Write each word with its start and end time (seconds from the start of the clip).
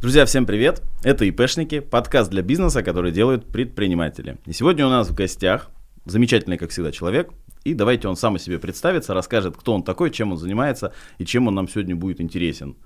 Друзья, 0.00 0.24
всем 0.24 0.46
привет! 0.46 0.82
Это 1.04 1.26
ИПшники, 1.26 1.80
подкаст 1.80 2.30
для 2.30 2.40
бизнеса, 2.40 2.82
который 2.82 3.12
делают 3.12 3.44
предприниматели. 3.44 4.38
И 4.46 4.52
сегодня 4.54 4.86
у 4.86 4.88
нас 4.88 5.10
в 5.10 5.14
гостях 5.14 5.68
замечательный, 6.06 6.56
как 6.56 6.70
всегда, 6.70 6.90
человек. 6.90 7.28
И 7.64 7.74
давайте 7.74 8.08
он 8.08 8.16
сам 8.16 8.36
о 8.36 8.38
себе 8.38 8.58
представится, 8.58 9.12
расскажет, 9.12 9.58
кто 9.58 9.74
он 9.74 9.82
такой, 9.82 10.10
чем 10.10 10.32
он 10.32 10.38
занимается 10.38 10.94
и 11.18 11.26
чем 11.26 11.48
он 11.48 11.54
нам 11.54 11.68
сегодня 11.68 11.94
будет 11.96 12.22
интересен. 12.22 12.78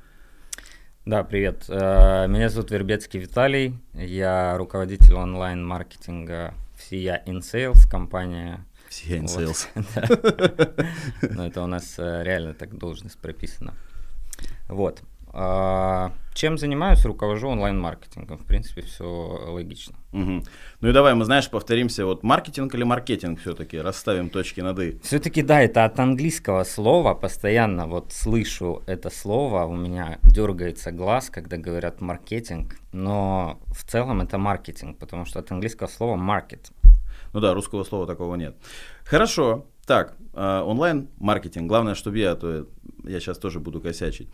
Да, 1.06 1.22
привет. 1.22 1.66
Э, 1.68 2.26
меня 2.26 2.48
зовут 2.48 2.72
Вербецкий 2.72 3.20
Виталий. 3.20 3.78
Я 3.92 4.58
руководитель 4.58 5.14
онлайн-маркетинга 5.14 6.54
всея 6.76 7.22
InSales, 7.28 7.88
компания. 7.88 8.66
Всея 8.88 9.22
InSales. 9.22 9.68
Но 11.32 11.46
это 11.46 11.62
у 11.62 11.68
нас 11.68 11.94
э, 11.96 12.24
реально 12.24 12.54
так 12.54 12.76
должность 12.76 13.18
прописана. 13.18 13.74
Вот. 14.68 15.00
А, 15.36 16.12
чем 16.32 16.58
занимаюсь? 16.58 17.04
Руковожу 17.04 17.48
онлайн-маркетингом. 17.48 18.38
В 18.38 18.44
принципе, 18.44 18.82
все 18.82 19.04
логично. 19.04 19.96
Угу. 20.12 20.44
Ну 20.80 20.88
и 20.88 20.92
давай 20.92 21.14
мы, 21.14 21.24
знаешь, 21.24 21.50
повторимся. 21.50 22.06
Вот 22.06 22.22
маркетинг 22.22 22.72
или 22.76 22.84
маркетинг 22.84 23.40
все-таки? 23.40 23.80
Расставим 23.80 24.30
точки 24.30 24.60
над 24.60 24.78
«и». 24.78 24.98
Все-таки, 25.02 25.42
да, 25.42 25.60
это 25.60 25.84
от 25.84 25.98
английского 25.98 26.62
слова. 26.62 27.14
Постоянно 27.14 27.88
вот 27.88 28.12
слышу 28.12 28.84
это 28.86 29.10
слово. 29.10 29.64
У 29.64 29.74
меня 29.74 30.18
дергается 30.22 30.92
глаз, 30.92 31.30
когда 31.30 31.56
говорят 31.56 32.00
маркетинг. 32.00 32.76
Но 32.92 33.58
в 33.66 33.82
целом 33.90 34.20
это 34.20 34.38
маркетинг, 34.38 34.98
потому 34.98 35.24
что 35.24 35.40
от 35.40 35.50
английского 35.50 35.88
слова 35.88 36.16
market. 36.16 36.70
Ну 37.32 37.40
да, 37.40 37.54
русского 37.54 37.82
слова 37.82 38.06
такого 38.06 38.36
нет. 38.36 38.54
Хорошо. 39.04 39.66
Так, 39.86 40.16
э, 40.34 40.60
онлайн-маркетинг. 40.60 41.68
Главное, 41.68 41.94
чтобы 41.94 42.18
я, 42.18 42.32
а 42.32 42.36
то 42.36 42.66
я 43.04 43.20
сейчас 43.20 43.38
тоже 43.38 43.60
буду 43.60 43.80
косячить. 43.80 44.28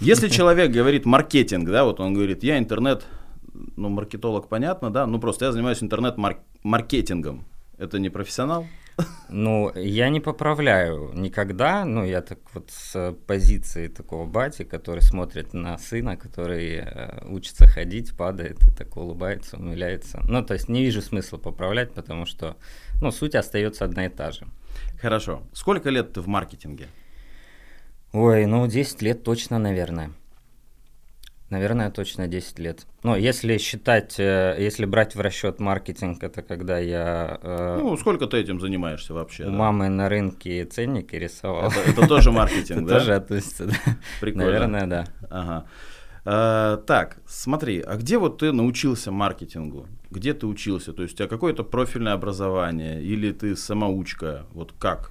Если 0.00 0.28
человек 0.28 0.70
говорит 0.70 1.04
маркетинг, 1.06 1.68
да, 1.68 1.84
вот 1.84 2.00
он 2.00 2.14
говорит, 2.14 2.44
я 2.44 2.58
интернет, 2.58 3.04
ну, 3.76 3.88
маркетолог, 3.88 4.48
понятно, 4.48 4.90
да, 4.90 5.06
ну, 5.06 5.18
просто 5.18 5.46
я 5.46 5.52
занимаюсь 5.52 5.82
интернет-маркетингом. 5.82 7.44
Это 7.78 7.98
не 7.98 8.10
профессионал? 8.10 8.66
Ну, 9.28 9.72
я 9.74 10.08
не 10.08 10.20
поправляю 10.20 11.10
никогда, 11.14 11.84
ну, 11.84 12.04
я 12.04 12.22
так 12.22 12.38
вот 12.52 12.70
с 12.70 13.16
позиции 13.26 13.88
такого 13.88 14.26
бати, 14.26 14.62
который 14.62 15.02
смотрит 15.02 15.52
на 15.52 15.76
сына, 15.78 16.16
который 16.16 16.76
э, 16.76 17.26
учится 17.26 17.66
ходить, 17.66 18.16
падает 18.16 18.62
и 18.64 18.70
так 18.70 18.96
улыбается, 18.96 19.56
умиляется. 19.56 20.20
Ну, 20.28 20.44
то 20.44 20.54
есть 20.54 20.68
не 20.68 20.84
вижу 20.84 21.02
смысла 21.02 21.38
поправлять, 21.38 21.92
потому 21.92 22.26
что, 22.26 22.56
ну, 23.00 23.10
суть 23.10 23.34
остается 23.34 23.84
одна 23.84 24.06
и 24.06 24.08
та 24.08 24.30
же. 24.30 24.46
Хорошо. 25.00 25.42
Сколько 25.52 25.90
лет 25.90 26.12
ты 26.12 26.20
в 26.20 26.26
маркетинге? 26.26 26.88
Ой, 28.12 28.46
ну 28.46 28.66
10 28.66 29.02
лет 29.02 29.24
точно, 29.24 29.58
наверное. 29.58 30.10
Наверное, 31.50 31.90
точно 31.90 32.26
10 32.26 32.58
лет. 32.58 32.86
Но 33.02 33.16
если 33.16 33.58
считать, 33.58 34.18
э, 34.18 34.56
если 34.58 34.86
брать 34.86 35.14
в 35.14 35.20
расчет 35.20 35.60
маркетинг, 35.60 36.22
это 36.22 36.42
когда 36.42 36.78
я... 36.78 37.38
Э, 37.42 37.78
ну, 37.80 37.96
сколько 37.96 38.26
ты 38.26 38.38
этим 38.38 38.60
занимаешься 38.60 39.14
вообще? 39.14 39.44
У 39.44 39.50
да? 39.50 39.52
мамы 39.52 39.88
на 39.88 40.08
рынке 40.08 40.64
ценники 40.64 41.14
рисовал. 41.16 41.70
Это, 41.70 41.80
это 41.80 42.08
тоже 42.08 42.32
маркетинг, 42.32 42.88
да? 42.88 42.98
Тоже 42.98 43.14
относится, 43.14 43.66
да. 43.66 43.74
Прикольно. 44.20 44.46
Наверное, 44.46 44.86
да. 44.86 45.04
Ага. 45.28 45.66
А, 46.24 46.78
так, 46.78 47.18
смотри, 47.26 47.80
а 47.80 47.96
где 47.96 48.18
вот 48.18 48.38
ты 48.38 48.52
научился 48.52 49.10
маркетингу? 49.10 49.86
Где 50.10 50.32
ты 50.32 50.46
учился? 50.46 50.92
То 50.92 51.02
есть 51.02 51.14
у 51.14 51.16
тебя 51.18 51.28
какое-то 51.28 51.64
профильное 51.64 52.14
образование 52.14 53.02
или 53.02 53.32
ты 53.32 53.56
самоучка? 53.56 54.46
Вот 54.52 54.72
как? 54.78 55.10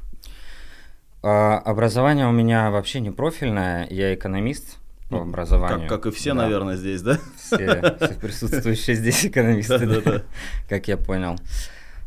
А, 1.21 1.59
образование 1.59 2.27
у 2.27 2.31
меня 2.31 2.71
вообще 2.71 2.99
не 2.99 3.11
профильное, 3.11 3.87
я 3.89 4.13
экономист 4.13 4.79
по 5.09 5.17
ну, 5.17 5.21
образованию. 5.23 5.87
Как, 5.87 6.03
как 6.03 6.05
и 6.07 6.15
все, 6.15 6.33
да. 6.33 6.41
наверное, 6.43 6.75
здесь, 6.75 7.01
да? 7.01 7.19
Все, 7.37 7.57
все 7.97 8.13
присутствующие 8.19 8.95
здесь 8.95 9.25
экономисты, 9.27 9.85
да, 9.85 10.01
да, 10.01 10.11
да. 10.11 10.23
как 10.67 10.87
я 10.87 10.97
понял. 10.97 11.37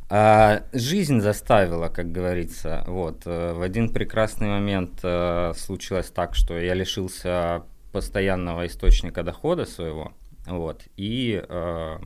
А, 0.09 0.63
жизнь 0.73 1.21
заставила, 1.21 1.89
как 1.89 2.11
говорится. 2.11 2.85
Вот. 2.87 3.23
Э, 3.27 3.55
в 3.55 3.63
один 3.63 3.89
прекрасный 3.89 4.49
момент 4.49 5.01
а, 5.03 5.53
случилось 5.57 6.11
так, 6.11 6.35
что 6.35 6.59
я 6.59 6.75
лишился 6.75 7.65
постоянного 7.97 8.67
источника 8.67 9.23
дохода 9.23 9.65
своего. 9.65 10.13
Вот. 10.47 10.83
И 10.99 11.43
а, 11.49 11.99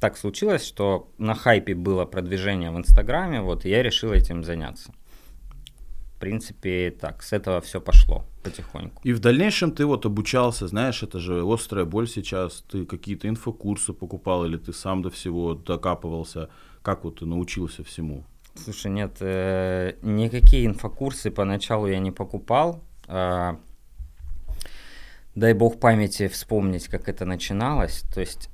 так 0.00 0.16
случилось, 0.16 0.66
что 0.66 1.08
на 1.18 1.34
хайпе 1.34 1.74
было 1.74 2.04
продвижение 2.06 2.70
в 2.70 2.76
Инстаграме, 2.76 3.40
вот, 3.40 3.64
и 3.64 3.70
я 3.70 3.82
решил 3.82 4.12
этим 4.12 4.44
заняться 4.44 4.92
принципе, 6.24 6.90
так, 6.90 7.22
с 7.22 7.34
этого 7.34 7.60
все 7.60 7.80
пошло 7.80 8.24
потихоньку. 8.42 9.02
И 9.04 9.12
в 9.12 9.18
дальнейшем 9.18 9.72
ты 9.72 9.84
вот 9.84 10.06
обучался, 10.06 10.68
знаешь, 10.68 11.02
это 11.02 11.18
же 11.18 11.42
острая 11.44 11.84
боль 11.84 12.08
сейчас, 12.08 12.64
ты 12.70 12.86
какие-то 12.86 13.28
инфокурсы 13.28 13.92
покупал 13.92 14.46
или 14.46 14.56
ты 14.56 14.72
сам 14.72 15.02
до 15.02 15.10
всего 15.10 15.54
докапывался, 15.54 16.48
как 16.82 17.04
вот 17.04 17.20
ты 17.20 17.26
научился 17.26 17.82
всему? 17.84 18.24
Слушай, 18.54 18.90
нет, 18.92 19.16
э, 19.20 19.96
никакие 20.02 20.64
инфокурсы 20.64 21.30
поначалу 21.30 21.88
я 21.88 21.98
не 21.98 22.10
покупал. 22.10 22.80
Э, 23.06 23.56
дай 25.34 25.52
бог 25.54 25.80
памяти 25.80 26.28
вспомнить, 26.28 26.88
как 26.88 27.08
это 27.08 27.24
начиналось. 27.24 28.04
То 28.14 28.20
есть 28.20 28.50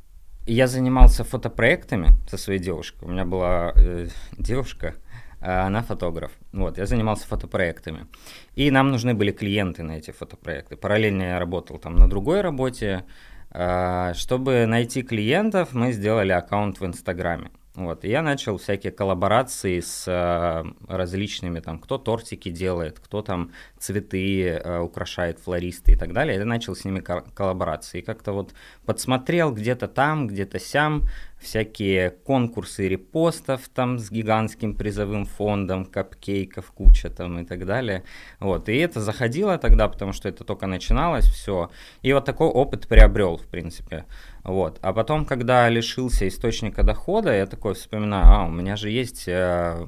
я 0.46 0.66
занимался 0.66 1.24
фотопроектами 1.24 2.08
со 2.28 2.36
своей 2.36 2.58
девушкой. 2.58 3.04
У 3.04 3.10
меня 3.10 3.24
была 3.24 3.72
э, 3.76 4.08
девушка, 4.38 4.94
а 5.40 5.66
она 5.66 5.82
фотограф. 5.82 6.32
Вот, 6.52 6.78
я 6.78 6.86
занимался 6.86 7.26
фотопроектами. 7.26 8.06
И 8.54 8.70
нам 8.70 8.90
нужны 8.90 9.14
были 9.14 9.32
клиенты 9.32 9.82
на 9.82 9.92
эти 9.92 10.10
фотопроекты. 10.10 10.76
Параллельно 10.76 11.22
я 11.22 11.38
работал 11.38 11.78
там 11.78 11.96
на 11.96 12.08
другой 12.08 12.40
работе. 12.40 13.04
А, 13.52 14.14
чтобы 14.14 14.66
найти 14.66 15.02
клиентов, 15.02 15.72
мы 15.72 15.92
сделали 15.92 16.32
аккаунт 16.32 16.80
в 16.80 16.86
Инстаграме. 16.86 17.50
Вот, 17.76 18.04
и 18.04 18.08
я 18.08 18.22
начал 18.22 18.58
всякие 18.58 18.90
коллаборации 18.90 19.78
с 19.78 20.04
э, 20.08 20.64
различными, 20.88 21.60
там, 21.60 21.78
кто 21.78 21.98
тортики 21.98 22.48
делает, 22.48 22.98
кто 22.98 23.22
там 23.22 23.52
цветы 23.78 24.48
э, 24.48 24.80
украшает, 24.80 25.38
флористы 25.38 25.92
и 25.92 25.96
так 25.96 26.12
далее. 26.12 26.36
Я 26.36 26.44
начал 26.44 26.74
с 26.74 26.84
ними 26.84 26.98
коллаборации. 26.98 28.00
И 28.00 28.02
как-то 28.02 28.32
вот 28.32 28.54
подсмотрел 28.86 29.52
где-то 29.52 29.86
там, 29.86 30.26
где-то 30.26 30.58
сям, 30.58 31.04
всякие 31.40 32.10
конкурсы 32.10 32.86
репостов 32.88 33.68
там 33.74 33.98
с 33.98 34.10
гигантским 34.10 34.74
призовым 34.74 35.24
фондом, 35.24 35.84
капкейков 35.86 36.70
куча 36.72 37.08
там 37.08 37.38
и 37.40 37.44
так 37.44 37.66
далее. 37.66 38.04
Вот, 38.38 38.68
и 38.68 38.76
это 38.76 39.00
заходило 39.00 39.56
тогда, 39.58 39.88
потому 39.88 40.12
что 40.12 40.28
это 40.28 40.44
только 40.44 40.66
начиналось 40.66 41.24
все. 41.24 41.70
И 42.02 42.12
вот 42.12 42.24
такой 42.24 42.48
опыт 42.48 42.86
приобрел, 42.86 43.38
в 43.38 43.46
принципе. 43.46 44.04
Вот. 44.44 44.78
А 44.82 44.92
потом, 44.92 45.24
когда 45.24 45.68
лишился 45.68 46.28
источника 46.28 46.82
дохода, 46.82 47.34
я 47.34 47.46
такой 47.46 47.74
вспоминаю, 47.74 48.26
а, 48.26 48.44
у 48.46 48.50
меня 48.50 48.76
же 48.76 48.90
есть 48.90 49.24
э, 49.26 49.86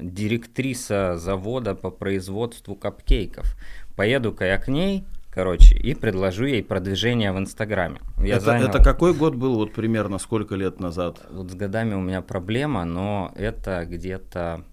директриса 0.00 1.16
завода 1.16 1.74
по 1.74 1.90
производству 1.90 2.74
капкейков. 2.74 3.56
Поеду-ка 3.96 4.44
я 4.46 4.58
к 4.58 4.68
ней, 4.68 5.04
короче, 5.32 5.76
и 5.76 5.94
предложу 5.94 6.44
ей 6.44 6.62
продвижение 6.62 7.32
в 7.32 7.38
Инстаграме. 7.38 8.00
Я 8.18 8.36
это, 8.36 8.44
занял... 8.44 8.68
это 8.68 8.82
какой 8.82 9.14
год 9.14 9.34
был, 9.34 9.54
вот 9.54 9.72
примерно 9.72 10.18
сколько 10.18 10.54
лет 10.54 10.78
назад? 10.78 11.22
Вот 11.30 11.50
с 11.50 11.54
годами 11.54 11.94
у 11.94 12.00
меня 12.00 12.20
проблема, 12.22 12.84
но 12.84 13.32
это 13.34 13.86
где-то... 13.86 14.64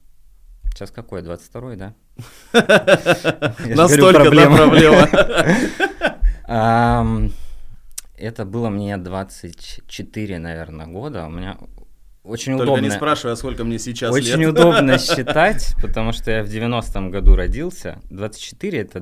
Сейчас 0.73 0.91
какой, 0.91 1.21
22-й, 1.21 1.77
да? 1.77 1.93
Настолько, 3.75 4.29
да, 4.29 4.45
проблема. 4.45 5.09
Это 8.17 8.43
было 8.43 8.69
мне 8.69 8.97
24, 8.97 10.39
наверное, 10.39 10.87
года. 10.87 11.25
У 11.25 11.29
меня 11.29 11.57
очень 12.23 12.57
Только 12.57 12.71
удобно. 12.71 12.85
не 12.85 12.91
спрашивай, 12.91 13.33
а 13.33 13.35
сколько 13.37 13.63
мне 13.63 13.79
сейчас 13.79 14.13
Очень 14.13 14.41
лет. 14.41 14.49
удобно 14.49 14.99
считать, 14.99 15.73
потому 15.81 16.11
что 16.11 16.29
я 16.29 16.43
в 16.43 16.47
90-м 16.47 17.11
году 17.11 17.35
родился. 17.35 18.01
24 18.09 18.79
это 18.79 18.99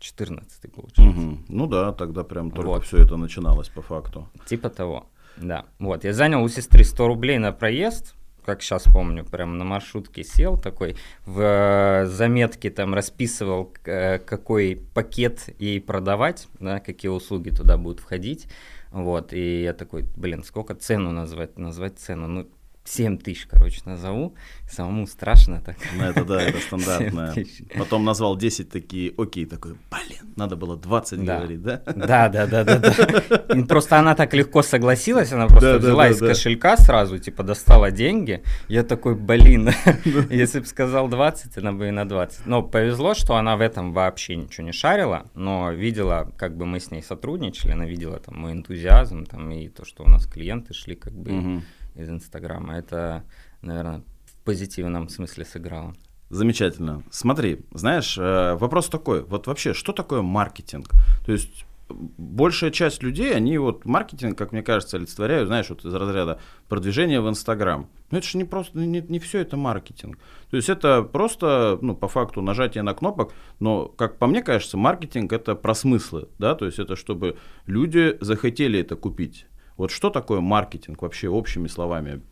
2014 0.00 0.72
получается. 0.72 1.20
Угу. 1.20 1.38
Ну 1.48 1.66
да, 1.66 1.92
тогда 1.92 2.24
прям 2.24 2.50
только 2.50 2.68
вот. 2.68 2.84
все 2.84 2.98
это 2.98 3.16
начиналось 3.16 3.68
по 3.68 3.82
факту. 3.82 4.28
Типа 4.46 4.68
того, 4.68 5.06
да. 5.36 5.64
Вот, 5.78 6.04
я 6.04 6.12
занял 6.12 6.42
у 6.42 6.48
сестры 6.48 6.84
100 6.84 7.06
рублей 7.08 7.38
на 7.38 7.52
проезд, 7.52 8.14
как 8.44 8.62
сейчас 8.62 8.84
помню, 8.84 9.24
прям 9.24 9.58
на 9.58 9.64
маршрутке 9.64 10.22
сел 10.22 10.56
такой, 10.56 10.96
в 11.26 11.40
э, 11.40 12.06
заметке 12.06 12.70
там 12.70 12.94
расписывал, 12.94 13.72
э, 13.84 14.18
какой 14.18 14.80
пакет 14.94 15.48
ей 15.58 15.80
продавать, 15.80 16.48
да, 16.60 16.78
какие 16.78 17.10
услуги 17.10 17.50
туда 17.50 17.76
будут 17.76 18.00
входить. 18.00 18.46
Вот, 18.92 19.32
и 19.32 19.62
я 19.62 19.74
такой, 19.74 20.06
блин, 20.16 20.44
сколько 20.44 20.74
цену 20.74 21.10
назвать, 21.10 21.58
назвать 21.58 21.98
цену, 21.98 22.28
ну, 22.28 22.46
7 22.86 23.18
тысяч, 23.18 23.46
короче, 23.46 23.80
назову. 23.84 24.34
Самому 24.68 25.06
страшно 25.06 25.60
так. 25.60 25.76
Ну, 25.96 26.04
это 26.04 26.24
да, 26.24 26.42
это 26.42 26.58
стандартно. 26.66 27.34
Потом 27.76 28.04
назвал 28.04 28.36
10 28.36 28.68
такие, 28.68 29.12
окей, 29.16 29.46
такой, 29.46 29.72
блин, 29.90 30.32
надо 30.36 30.56
было 30.56 30.76
20 30.76 31.24
да. 31.24 31.36
говорить, 31.36 31.62
да? 31.62 31.82
Да, 31.84 32.28
да, 32.28 32.46
да, 32.46 32.64
да, 32.64 32.78
да. 32.78 33.64
Просто 33.68 33.98
она 33.98 34.14
так 34.14 34.32
легко 34.34 34.62
согласилась, 34.62 35.32
она 35.32 35.46
просто 35.48 35.74
да, 35.74 35.78
взяла 35.78 36.04
да, 36.04 36.10
из 36.10 36.18
да. 36.18 36.28
кошелька 36.28 36.76
сразу, 36.76 37.18
типа, 37.18 37.42
достала 37.42 37.90
деньги. 37.90 38.42
Я 38.68 38.82
такой, 38.82 39.14
блин, 39.14 39.70
если 40.30 40.60
бы 40.60 40.66
сказал 40.66 41.08
20, 41.08 41.58
она 41.58 41.72
бы 41.72 41.88
и 41.88 41.90
на 41.90 42.08
20. 42.08 42.46
Но 42.46 42.62
повезло, 42.62 43.14
что 43.14 43.36
она 43.36 43.56
в 43.56 43.60
этом 43.60 43.92
вообще 43.92 44.36
ничего 44.36 44.64
не 44.64 44.72
шарила, 44.72 45.26
но 45.34 45.72
видела, 45.72 46.32
как 46.36 46.56
бы 46.56 46.66
мы 46.66 46.80
с 46.80 46.90
ней 46.90 47.02
сотрудничали, 47.02 47.72
она 47.72 47.86
видела 47.86 48.18
там 48.18 48.36
мой 48.36 48.52
энтузиазм, 48.52 49.24
там, 49.24 49.50
и 49.50 49.68
то, 49.68 49.84
что 49.84 50.04
у 50.04 50.08
нас 50.08 50.26
клиенты 50.26 50.74
шли, 50.74 50.94
как 50.94 51.12
бы, 51.12 51.38
угу 51.38 51.62
из 51.96 52.08
Инстаграма. 52.08 52.76
Это, 52.76 53.24
наверное, 53.62 54.02
в 54.24 54.44
позитивном 54.44 55.08
смысле 55.08 55.44
сыграло. 55.44 55.94
Замечательно. 56.28 57.02
Смотри, 57.10 57.60
знаешь, 57.72 58.18
э, 58.18 58.54
вопрос 58.54 58.88
такой, 58.88 59.22
вот 59.22 59.46
вообще, 59.46 59.74
что 59.74 59.92
такое 59.92 60.22
маркетинг? 60.22 60.88
То 61.24 61.32
есть 61.32 61.64
большая 61.88 62.70
часть 62.70 63.02
людей, 63.02 63.34
они 63.34 63.58
вот 63.58 63.84
маркетинг, 63.84 64.36
как 64.36 64.52
мне 64.52 64.62
кажется, 64.62 64.96
олицетворяют, 64.96 65.46
знаешь, 65.46 65.68
вот 65.68 65.84
из 65.84 65.94
разряда 65.94 66.40
продвижения 66.68 67.20
в 67.20 67.28
Инстаграм. 67.28 67.88
Но 68.10 68.18
это 68.18 68.26
же 68.26 68.38
не 68.38 68.44
просто, 68.44 68.78
не, 68.78 69.00
не 69.00 69.18
все 69.18 69.40
это 69.40 69.56
маркетинг. 69.56 70.18
То 70.50 70.56
есть 70.56 70.68
это 70.68 71.02
просто, 71.02 71.78
ну, 71.80 71.94
по 71.94 72.08
факту 72.08 72.42
нажатие 72.42 72.82
на 72.82 72.94
кнопок, 72.94 73.32
но, 73.60 73.86
как 73.86 74.18
по 74.18 74.26
мне 74.26 74.42
кажется, 74.42 74.76
маркетинг 74.76 75.32
это 75.32 75.54
про 75.54 75.74
смыслы, 75.74 76.28
да, 76.38 76.54
то 76.54 76.66
есть 76.66 76.78
это 76.78 76.96
чтобы 76.96 77.36
люди 77.66 78.16
захотели 78.20 78.80
это 78.80 78.96
купить. 78.96 79.46
Вот 79.76 79.90
что 79.90 80.10
такое 80.10 80.40
маркетинг 80.40 81.02
вообще 81.02 81.28
общими 81.28 81.68
словами? 81.68 82.22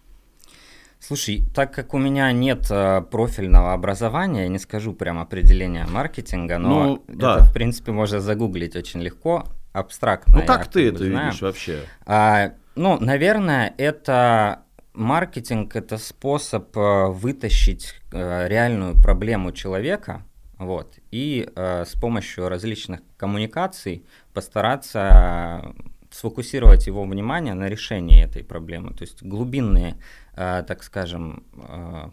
Слушай, 0.98 1.44
так 1.54 1.74
как 1.74 1.92
у 1.92 1.98
меня 1.98 2.32
нет 2.32 2.66
э, 2.70 3.02
профильного 3.02 3.74
образования, 3.74 4.44
я 4.44 4.48
не 4.48 4.58
скажу 4.58 4.94
прям 4.94 5.18
определения 5.18 5.86
маркетинга, 5.86 6.56
но 6.56 6.84
ну, 6.84 7.04
да. 7.08 7.36
это, 7.36 7.44
в 7.44 7.52
принципе, 7.52 7.92
можно 7.92 8.20
загуглить 8.20 8.74
очень 8.74 9.02
легко, 9.02 9.44
абстрактно. 9.74 10.38
Ну, 10.38 10.46
как 10.46 10.68
ты 10.68 10.88
это 10.88 11.04
знаю. 11.04 11.26
видишь 11.26 11.42
вообще? 11.42 11.80
А, 12.06 12.52
ну, 12.74 12.98
наверное, 12.98 13.74
это 13.76 14.62
маркетинг– 14.94 15.76
это 15.76 15.98
способ 15.98 16.74
э, 16.76 17.06
вытащить 17.08 17.94
э, 18.12 18.48
реальную 18.48 18.94
проблему 18.94 19.52
человека, 19.52 20.22
вот, 20.58 20.94
и 21.10 21.48
э, 21.54 21.84
с 21.84 21.92
помощью 22.00 22.48
различных 22.48 23.00
коммуникаций 23.16 24.06
постараться 24.32 25.74
сфокусировать 26.14 26.86
его 26.86 27.04
внимание 27.04 27.54
на 27.54 27.68
решении 27.68 28.22
этой 28.22 28.44
проблемы. 28.44 28.90
То 28.90 29.02
есть 29.02 29.22
глубинные, 29.22 29.96
э, 30.36 30.62
так 30.66 30.84
скажем, 30.84 31.42
э, 31.56 32.10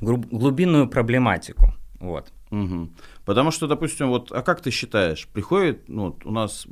глубинную 0.00 0.88
проблематику. 0.88 1.74
Вот. 2.00 2.32
Угу. 2.52 2.88
Потому 3.24 3.50
что, 3.50 3.66
допустим, 3.66 4.08
вот, 4.08 4.30
а 4.32 4.42
как 4.42 4.60
ты 4.60 4.70
считаешь, 4.70 5.26
приходит, 5.26 5.88
ну, 5.88 6.16
у 6.24 6.30
нас 6.30 6.68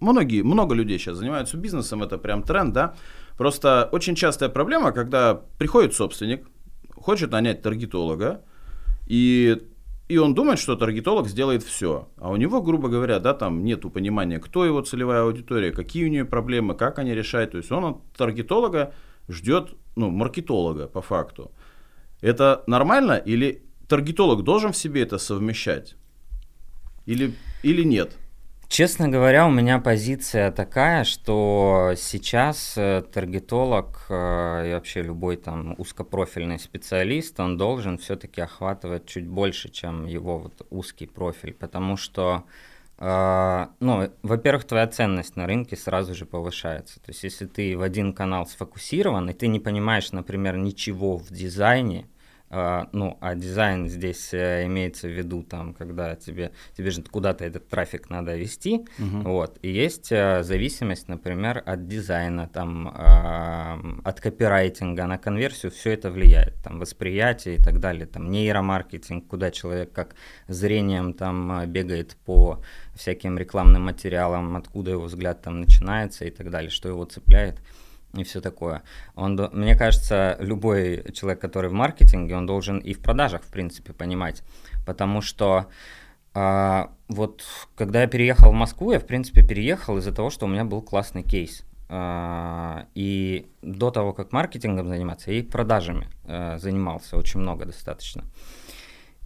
многие, 0.00 0.42
много 0.42 0.74
людей 0.74 0.98
сейчас 0.98 1.18
занимаются 1.18 1.58
бизнесом, 1.58 2.02
это 2.02 2.16
прям 2.16 2.42
тренд, 2.42 2.72
да? 2.72 2.94
Просто 3.36 3.88
очень 3.92 4.14
частая 4.14 4.48
проблема, 4.48 4.92
когда 4.92 5.34
приходит 5.58 5.94
собственник, 5.94 6.48
хочет 6.94 7.30
нанять 7.30 7.60
таргетолога, 7.60 8.40
и 9.06 9.62
и 10.10 10.18
он 10.18 10.34
думает, 10.34 10.58
что 10.58 10.74
таргетолог 10.74 11.28
сделает 11.28 11.62
все. 11.62 12.08
А 12.16 12.30
у 12.30 12.36
него, 12.36 12.60
грубо 12.60 12.88
говоря, 12.88 13.20
да, 13.20 13.32
там 13.32 13.62
нету 13.62 13.90
понимания, 13.90 14.40
кто 14.40 14.64
его 14.64 14.82
целевая 14.82 15.22
аудитория, 15.22 15.70
какие 15.70 16.04
у 16.04 16.08
нее 16.08 16.24
проблемы, 16.24 16.74
как 16.74 16.98
они 16.98 17.14
решают. 17.14 17.52
То 17.52 17.58
есть 17.58 17.70
он 17.70 17.84
от 17.84 18.12
таргетолога 18.16 18.92
ждет, 19.28 19.70
ну, 19.94 20.10
маркетолога 20.10 20.88
по 20.88 21.00
факту. 21.00 21.52
Это 22.22 22.64
нормально 22.66 23.22
или 23.28 23.62
таргетолог 23.88 24.42
должен 24.42 24.72
в 24.72 24.76
себе 24.76 25.02
это 25.02 25.18
совмещать? 25.18 25.94
Или, 27.06 27.32
или 27.62 27.84
нет? 27.84 28.16
Честно 28.70 29.08
говоря, 29.08 29.48
у 29.48 29.50
меня 29.50 29.80
позиция 29.80 30.52
такая, 30.52 31.02
что 31.02 31.94
сейчас 31.96 32.74
э, 32.76 33.02
таргетолог 33.02 34.06
э, 34.08 34.68
и 34.68 34.74
вообще 34.74 35.02
любой 35.02 35.38
там 35.38 35.74
узкопрофильный 35.76 36.60
специалист, 36.60 37.40
он 37.40 37.56
должен 37.56 37.98
все-таки 37.98 38.40
охватывать 38.40 39.06
чуть 39.06 39.26
больше, 39.26 39.70
чем 39.70 40.06
его 40.06 40.38
вот 40.38 40.64
узкий 40.70 41.08
профиль, 41.08 41.52
потому 41.52 41.96
что 41.96 42.44
э, 42.98 43.66
ну, 43.80 44.08
во-первых, 44.22 44.64
твоя 44.64 44.86
ценность 44.86 45.34
на 45.34 45.48
рынке 45.48 45.76
сразу 45.76 46.14
же 46.14 46.24
повышается. 46.24 47.00
То 47.00 47.10
есть, 47.10 47.24
если 47.24 47.46
ты 47.46 47.76
в 47.76 47.82
один 47.82 48.12
канал 48.12 48.46
сфокусирован, 48.46 49.28
и 49.30 49.32
ты 49.32 49.48
не 49.48 49.58
понимаешь, 49.58 50.12
например, 50.12 50.56
ничего 50.56 51.16
в 51.16 51.28
дизайне, 51.30 52.06
ну, 52.50 53.16
а 53.20 53.34
дизайн 53.36 53.88
здесь 53.88 54.34
uh, 54.34 54.66
имеется 54.66 55.06
в 55.06 55.10
виду, 55.12 55.44
там, 55.44 55.72
когда 55.72 56.16
тебе, 56.16 56.50
тебе 56.76 56.90
же 56.90 57.02
куда-то 57.02 57.44
этот 57.44 57.68
трафик 57.68 58.10
надо 58.10 58.36
вести, 58.36 58.86
uh-huh. 58.98 59.22
вот, 59.22 59.58
и 59.62 59.70
есть 59.70 60.10
uh, 60.10 60.42
зависимость, 60.42 61.06
например, 61.06 61.62
от 61.64 61.86
дизайна, 61.86 62.48
там, 62.48 62.88
от 64.04 64.20
копирайтинга 64.20 65.06
на 65.06 65.16
конверсию, 65.16 65.70
все 65.70 65.92
это 65.92 66.10
влияет, 66.10 66.56
там, 66.62 66.80
восприятие 66.80 67.56
и 67.56 67.62
так 67.62 67.78
далее, 67.78 68.06
там, 68.06 68.30
нейромаркетинг, 68.30 69.28
куда 69.28 69.52
человек 69.52 69.92
как 69.92 70.16
зрением 70.48 71.14
там 71.14 71.66
бегает 71.66 72.16
по 72.24 72.60
всяким 72.94 73.38
рекламным 73.38 73.82
материалам, 73.82 74.56
откуда 74.56 74.90
его 74.90 75.04
взгляд 75.04 75.42
там 75.42 75.60
начинается 75.60 76.24
и 76.24 76.30
так 76.30 76.50
далее, 76.50 76.70
что 76.70 76.88
его 76.88 77.04
цепляет 77.04 77.60
и 78.14 78.24
все 78.24 78.40
такое. 78.40 78.82
Он, 79.14 79.36
мне 79.52 79.76
кажется, 79.76 80.36
любой 80.40 81.04
человек, 81.12 81.40
который 81.40 81.70
в 81.70 81.72
маркетинге, 81.72 82.36
он 82.36 82.46
должен 82.46 82.78
и 82.78 82.92
в 82.92 83.00
продажах, 83.00 83.42
в 83.42 83.52
принципе, 83.52 83.92
понимать. 83.92 84.42
Потому 84.84 85.20
что 85.20 85.66
э, 86.34 86.86
вот 87.08 87.44
когда 87.76 88.02
я 88.02 88.08
переехал 88.08 88.50
в 88.50 88.54
Москву, 88.54 88.92
я, 88.92 88.98
в 88.98 89.06
принципе, 89.06 89.46
переехал 89.46 89.98
из-за 89.98 90.12
того, 90.12 90.30
что 90.30 90.46
у 90.46 90.48
меня 90.48 90.64
был 90.64 90.82
классный 90.82 91.22
кейс. 91.22 91.64
Э, 91.88 92.84
и 92.94 93.46
до 93.62 93.90
того, 93.90 94.12
как 94.12 94.32
маркетингом 94.32 94.88
заниматься, 94.88 95.30
я 95.30 95.38
и 95.38 95.42
продажами 95.42 96.08
э, 96.24 96.58
занимался 96.58 97.16
очень 97.16 97.40
много 97.40 97.64
достаточно. 97.64 98.24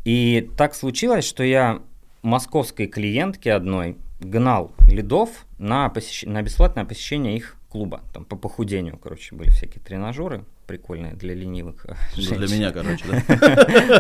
И 0.05 0.51
так 0.59 0.75
случилось, 0.75 1.25
что 1.25 1.43
я 1.43 1.81
московской 2.23 2.87
клиентке 2.87 3.53
одной 3.53 3.97
гнал 4.21 4.73
лидов 4.89 5.47
на, 5.59 5.89
посещ... 5.89 6.25
на 6.25 6.43
бесплатное 6.43 6.85
посещение 6.85 7.37
их 7.37 7.57
клуба. 7.75 8.01
Там 8.13 8.25
по 8.25 8.37
похудению, 8.37 8.97
короче, 8.99 9.35
были 9.35 9.51
всякие 9.51 9.83
тренажеры 9.83 10.45
прикольные 10.67 11.15
для 11.15 11.35
ленивых. 11.35 11.87
Ну, 12.17 12.37
для 12.37 12.47
меня, 12.47 12.71
короче, 12.71 13.05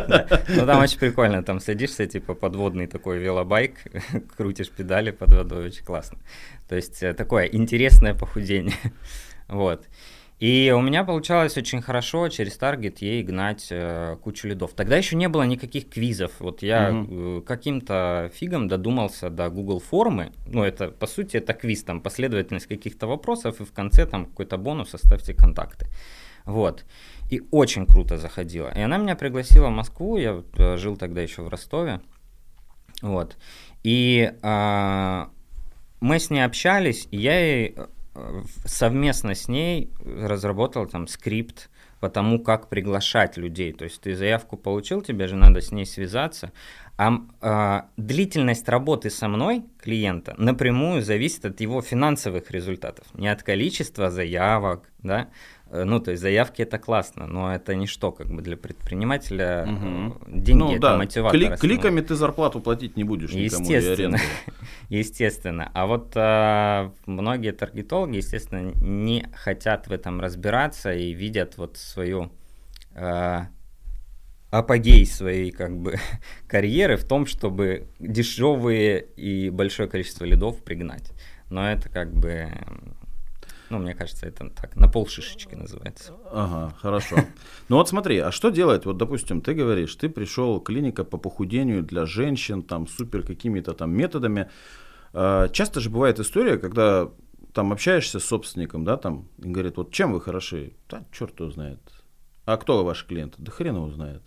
да? 0.09 0.43
Ну, 0.49 0.67
там 0.67 0.81
очень 0.81 1.01
прикольно, 1.01 1.43
там 1.43 1.59
садишься, 1.59 2.07
типа, 2.07 2.35
подводный 2.35 2.87
такой 2.87 3.19
велобайк, 3.19 3.75
крутишь 4.37 4.71
педали 4.71 5.11
под 5.11 5.35
водой, 5.35 5.67
очень 5.67 5.85
классно. 5.85 6.19
То 6.69 6.77
есть, 6.77 7.03
э, 7.03 7.15
такое 7.15 7.47
интересное 7.47 8.15
похудение. 8.15 8.77
Вот. 9.49 9.85
И 10.45 10.71
у 10.77 10.83
меня 10.83 11.05
получалось 11.05 11.57
очень 11.57 11.81
хорошо 11.81 12.29
через 12.29 12.59
таргет 12.59 12.99
ей 12.99 13.23
гнать 13.23 13.69
э, 13.71 14.19
кучу 14.23 14.47
лидов. 14.47 14.73
Тогда 14.77 14.99
еще 14.99 15.17
не 15.17 15.27
было 15.27 15.45
никаких 15.45 15.89
квизов. 15.89 16.33
Вот 16.39 16.63
я 16.63 16.93
угу. 16.93 17.39
э, 17.39 17.43
каким-то 17.47 18.31
фигом 18.35 18.69
додумался 18.69 19.31
до 19.31 19.49
Google 19.49 19.81
формы. 19.81 20.33
Ну, 20.47 20.63
это, 20.63 20.89
по 20.89 21.07
сути, 21.07 21.39
это 21.39 21.55
квиз, 21.55 21.83
там, 21.85 22.03
последовательность 22.03 22.67
каких-то 22.67 23.07
вопросов, 23.07 23.59
и 23.63 23.65
в 23.65 23.73
конце 23.73 24.05
там 24.05 24.27
какой-то 24.27 24.59
бонус, 24.59 24.93
оставьте 24.93 25.33
контакты. 25.33 25.87
Вот. 26.45 26.85
И 27.31 27.41
очень 27.51 27.87
круто 27.87 28.19
заходила. 28.19 28.69
И 28.69 28.83
она 28.83 28.99
меня 28.99 29.17
пригласила 29.17 29.69
в 29.69 29.75
Москву, 29.75 30.19
я 30.19 30.35
вот, 30.35 30.61
э, 30.61 30.77
жил 30.77 30.99
тогда 30.99 31.23
еще 31.23 31.41
в 31.41 31.49
Ростове. 31.49 32.03
Вот. 33.01 33.39
И 33.83 34.31
э, 34.43 35.25
мы 36.01 36.19
с 36.19 36.29
ней 36.29 36.45
общались, 36.45 37.09
и 37.11 37.17
я 37.17 37.41
ей 37.41 37.77
совместно 38.65 39.35
с 39.35 39.49
ней 39.49 39.91
разработал 40.05 40.87
там 40.87 41.07
скрипт 41.07 41.71
по 42.01 42.11
тому, 42.11 42.39
как 42.39 42.69
приглашать 42.69 43.37
людей. 43.37 43.73
То 43.73 43.85
есть 43.85 44.01
ты 44.01 44.15
заявку 44.15 44.57
получил, 44.57 45.01
тебе 45.01 45.27
же 45.27 45.37
надо 45.37 45.61
с 45.61 45.73
ней 45.73 45.87
связаться. 45.87 46.53
А, 46.97 47.15
а 47.41 47.87
длительность 47.97 48.69
работы 48.69 49.11
со 49.11 49.27
мной 49.27 49.65
клиента 49.81 50.35
напрямую 50.39 51.03
зависит 51.03 51.45
от 51.45 51.61
его 51.61 51.83
финансовых 51.83 52.51
результатов, 52.51 53.07
не 53.15 53.27
от 53.27 53.43
количества 53.43 54.11
заявок, 54.11 54.89
да, 55.03 55.29
ну, 55.85 55.99
то 55.99 56.13
есть 56.13 56.23
заявки 56.23 56.63
это 56.63 56.79
классно, 56.79 57.27
но 57.27 57.53
это 57.53 57.75
ничто 57.75 58.13
как 58.13 58.29
бы 58.29 58.43
для 58.43 58.57
предпринимателя. 58.57 59.67
Угу. 59.67 60.15
Деньги 60.29 60.59
ну, 60.61 60.73
это 60.73 60.81
да. 60.81 60.97
мотиватор. 60.97 61.41
Кли- 61.41 61.57
кликами 61.57 62.01
ты 62.01 62.15
зарплату 62.15 62.61
платить 62.61 62.97
не 62.97 63.03
будешь 63.03 63.31
естественно, 63.31 64.19
естественно. 64.89 65.71
А 65.75 65.87
вот 65.87 66.13
а, 66.15 66.93
многие 67.07 67.53
таргетологи, 67.53 68.17
естественно, 68.19 68.73
не 68.81 69.27
хотят 69.35 69.89
в 69.89 69.93
этом 69.93 70.21
разбираться 70.21 70.93
и 70.93 71.13
видят 71.13 71.57
вот 71.57 71.77
свою 71.77 72.31
а, 72.95 73.49
апогей 74.51 75.05
своей 75.07 75.51
как 75.51 75.77
бы 75.77 75.97
карьеры 76.47 76.97
в 76.97 77.05
том, 77.05 77.27
чтобы 77.27 77.89
дешевые 77.99 79.05
и 79.17 79.51
большое 79.51 79.89
количество 79.89 80.25
лидов 80.25 80.63
пригнать. 80.63 81.11
Но 81.51 81.69
это 81.71 81.89
как 81.89 82.13
бы 82.13 82.49
Ну, 83.71 83.79
мне 83.79 83.95
кажется, 83.95 84.27
это 84.27 84.51
так, 84.51 84.77
на 84.77 84.89
полшишечки 84.89 85.55
называется. 85.55 86.15
Ага, 86.31 86.75
хорошо. 86.81 87.17
Ну 87.69 87.77
вот 87.77 87.89
смотри, 87.89 88.19
а 88.19 88.31
что 88.31 88.51
делать? 88.51 88.85
Вот, 88.85 88.99
допустим, 88.99 89.41
ты 89.41 89.55
говоришь, 89.55 89.95
ты 89.97 90.09
пришел 90.09 90.61
клиника 90.61 91.05
по 91.05 91.19
похудению 91.19 91.83
для 91.83 92.07
женщин, 92.07 92.63
там, 92.63 92.87
супер 92.87 93.23
какими-то 93.23 93.73
там 93.73 93.91
методами. 93.93 94.51
А, 95.13 95.49
часто 95.49 95.81
же 95.81 95.91
бывает 95.91 96.21
история, 96.21 96.59
когда 96.59 97.11
там 97.55 97.73
общаешься 97.73 98.19
с 98.19 98.25
собственником, 98.25 98.85
да, 98.85 98.97
там, 98.97 99.29
и 99.39 99.49
говорит, 99.49 99.77
вот 99.77 99.93
чем 99.93 100.13
вы 100.13 100.21
хороши? 100.21 100.75
Да, 100.91 101.05
черт 101.13 101.39
его 101.41 101.51
знает. 101.51 101.81
А 102.45 102.57
кто 102.57 102.85
ваш 102.85 103.07
клиент? 103.07 103.35
Да 103.39 103.51
хрен 103.51 103.77
его 103.77 103.91
знает. 103.91 104.23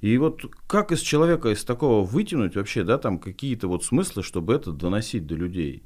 И 0.00 0.18
вот 0.18 0.42
как 0.66 0.92
из 0.92 1.00
человека 1.00 1.48
из 1.48 1.64
такого 1.64 2.04
вытянуть 2.04 2.56
вообще, 2.56 2.84
да, 2.84 2.98
там 2.98 3.18
какие-то 3.18 3.68
вот 3.68 3.84
смыслы, 3.84 4.22
чтобы 4.22 4.54
это 4.54 4.72
доносить 4.72 5.26
до 5.26 5.34
людей? 5.34 5.82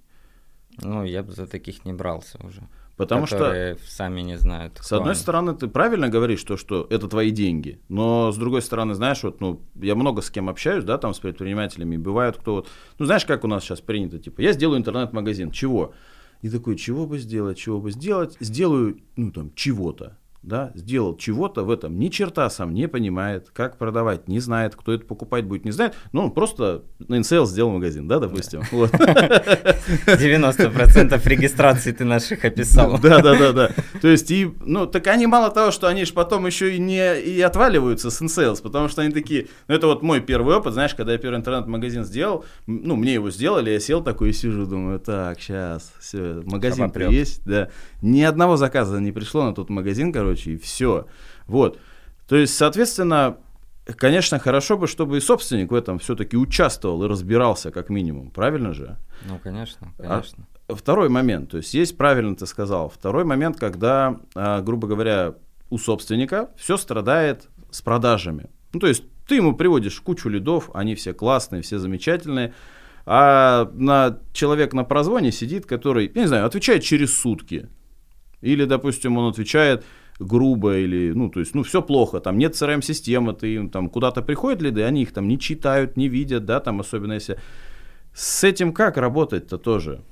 Ну, 0.79 1.05
я 1.05 1.23
бы 1.23 1.33
за 1.33 1.47
таких 1.47 1.85
не 1.85 1.93
брался 1.93 2.39
уже. 2.45 2.63
Потому 3.01 3.27
что 3.27 3.77
сами 3.87 4.21
не 4.21 4.37
знают. 4.37 4.79
С 4.83 4.93
одной 4.93 5.13
они. 5.13 5.21
стороны, 5.21 5.55
ты 5.55 5.69
правильно 5.69 6.09
говоришь, 6.09 6.43
то, 6.43 6.57
что 6.57 6.87
это 6.91 7.09
твои 7.09 7.31
деньги, 7.31 7.81
но 7.89 8.31
с 8.33 8.37
другой 8.37 8.63
стороны, 8.63 8.95
знаешь, 8.95 9.23
вот, 9.23 9.41
ну, 9.41 9.63
я 9.75 9.95
много 9.95 10.23
с 10.23 10.31
кем 10.31 10.49
общаюсь, 10.49 10.85
да, 10.85 10.99
там 10.99 11.15
с 11.15 11.19
предпринимателями, 11.19 11.97
бывает 11.97 12.37
кто 12.37 12.57
вот, 12.57 12.69
ну, 12.99 13.07
знаешь, 13.07 13.25
как 13.25 13.45
у 13.45 13.49
нас 13.49 13.65
сейчас 13.65 13.81
принято, 13.81 14.19
типа, 14.19 14.41
я 14.41 14.53
сделаю 14.53 14.79
интернет-магазин, 14.79 15.51
чего? 15.51 15.95
И 16.43 16.49
такой, 16.49 16.77
чего 16.77 17.07
бы 17.07 17.19
сделать, 17.19 17.59
чего 17.59 17.81
бы 17.81 17.91
сделать, 17.91 18.37
сделаю, 18.41 18.99
ну, 19.17 19.31
там, 19.31 19.53
чего-то 19.55 20.17
да, 20.43 20.73
сделал 20.75 21.17
чего-то 21.17 21.65
в 21.65 21.71
этом, 21.71 21.99
ни 21.99 22.09
черта 22.09 22.49
сам 22.49 22.73
не 22.73 22.89
понимает, 22.89 23.51
как 23.53 23.77
продавать, 23.77 24.27
не 24.27 24.41
знает, 24.41 24.75
кто 24.75 24.93
это 24.93 25.05
покупать 25.05 25.45
будет, 25.45 25.67
не 25.67 25.71
знает, 25.71 25.95
но 26.13 26.25
он 26.25 26.31
просто 26.33 26.85
на 26.99 27.17
InSales 27.17 27.47
сделал 27.47 27.71
магазин, 27.73 28.09
да, 28.09 28.19
допустим. 28.19 28.61
Да. 28.61 28.67
Вот. 28.73 28.91
90% 30.07 31.29
регистраций 31.29 31.93
ты 31.93 32.05
наших 32.05 32.45
описал. 32.45 32.99
Да, 32.99 33.21
да, 33.21 33.39
да, 33.39 33.53
да. 33.53 33.71
То 34.01 34.09
есть, 34.09 34.31
и, 34.31 34.51
ну, 34.61 34.87
так 34.87 35.07
они 35.09 35.27
мало 35.27 35.51
того, 35.51 35.71
что 35.71 35.89
они 35.89 36.05
же 36.05 36.15
потом 36.15 36.47
еще 36.47 36.75
и 36.75 36.79
не 36.79 37.21
и 37.21 37.41
отваливаются 37.41 38.11
с 38.11 38.23
InSales, 38.23 38.63
потому 38.63 38.89
что 38.89 39.03
они 39.03 39.13
такие, 39.13 39.49
ну, 39.69 39.75
это 39.75 39.87
вот 39.87 40.03
мой 40.03 40.21
первый 40.21 40.57
опыт, 40.57 40.73
знаешь, 40.73 40.95
когда 40.95 41.13
я 41.13 41.19
первый 41.19 41.37
интернет-магазин 41.37 42.05
сделал, 42.05 42.45
ну, 42.67 42.97
мне 42.97 43.15
его 43.15 43.31
сделали, 43.31 43.71
я 43.71 43.81
сел 43.81 44.03
такой 44.03 44.31
и 44.31 44.33
сижу, 44.33 44.65
думаю, 44.65 45.01
так, 45.01 45.41
сейчас, 45.41 45.93
все, 46.01 46.43
магазин 46.47 46.91
есть, 47.11 47.43
да. 47.45 47.69
Ни 48.03 48.23
одного 48.23 48.57
заказа 48.57 48.99
не 49.01 49.13
пришло 49.13 49.45
на 49.45 49.55
тот 49.55 49.71
магазин, 49.71 50.13
короче, 50.13 50.53
и 50.53 50.57
все. 50.59 51.07
Вот. 51.47 51.79
То 52.29 52.37
есть, 52.37 52.55
соответственно, 52.55 53.37
конечно, 53.97 54.39
хорошо 54.39 54.77
бы, 54.77 54.87
чтобы 54.87 55.19
и 55.19 55.21
собственник 55.21 55.71
в 55.71 55.75
этом 55.75 55.99
все-таки 55.99 56.37
участвовал 56.37 57.05
и 57.05 57.09
разбирался, 57.09 57.71
как 57.71 57.91
минимум. 57.91 58.31
Правильно 58.31 58.73
же? 58.73 58.97
Ну, 59.29 59.39
конечно, 59.43 59.93
конечно. 59.97 60.47
А 60.69 60.75
второй 60.75 61.09
момент, 61.09 61.51
то 61.51 61.57
есть 61.57 61.75
есть, 61.75 61.97
правильно 61.97 62.37
ты 62.37 62.47
сказал, 62.47 62.89
второй 62.89 63.25
момент, 63.25 63.59
когда, 63.59 64.17
а, 64.35 64.61
грубо 64.61 64.87
говоря, 64.87 65.35
у 65.69 65.79
собственника 65.79 66.51
все 66.57 66.77
страдает 66.77 67.49
с 67.71 67.83
продажами. 67.83 68.51
Ну, 68.73 68.81
то 68.81 68.87
есть 68.87 69.05
ты 69.27 69.37
ему 69.37 69.55
приводишь 69.55 70.01
кучу 70.01 70.29
лидов, 70.29 70.71
они 70.75 70.95
все 70.95 71.13
классные, 71.13 71.63
все 71.63 71.79
замечательные, 71.79 72.55
а 73.07 73.71
на 73.75 74.19
человек 74.33 74.73
на 74.73 74.85
прозвоне 74.85 75.33
сидит, 75.33 75.67
который, 75.67 76.11
я 76.15 76.23
не 76.23 76.29
знаю, 76.29 76.47
отвечает 76.47 76.83
через 76.83 77.17
сутки. 77.17 77.69
Или, 78.43 78.65
допустим, 78.65 79.17
он 79.19 79.31
отвечает 79.31 79.85
грубо 80.21 80.77
или, 80.77 81.13
ну, 81.13 81.31
то 81.31 81.41
есть, 81.41 81.55
ну, 81.55 81.63
все 81.63 81.81
плохо, 81.81 82.21
там 82.21 82.39
нет 82.39 82.53
CRM-системы, 82.53 83.33
ты 83.33 83.69
там 83.69 83.89
куда-то 83.89 84.23
приходят 84.23 84.61
лиды, 84.61 84.83
они 84.83 85.03
их 85.03 85.13
там 85.13 85.27
не 85.27 85.39
читают, 85.39 85.97
не 85.97 86.09
видят, 86.09 86.45
да, 86.45 86.61
там, 86.61 86.81
особенно 86.81 87.15
если... 87.15 87.39
С 88.13 88.45
этим 88.45 88.73
как 88.73 88.97
работать-то 88.97 89.57
тоже? 89.57 90.03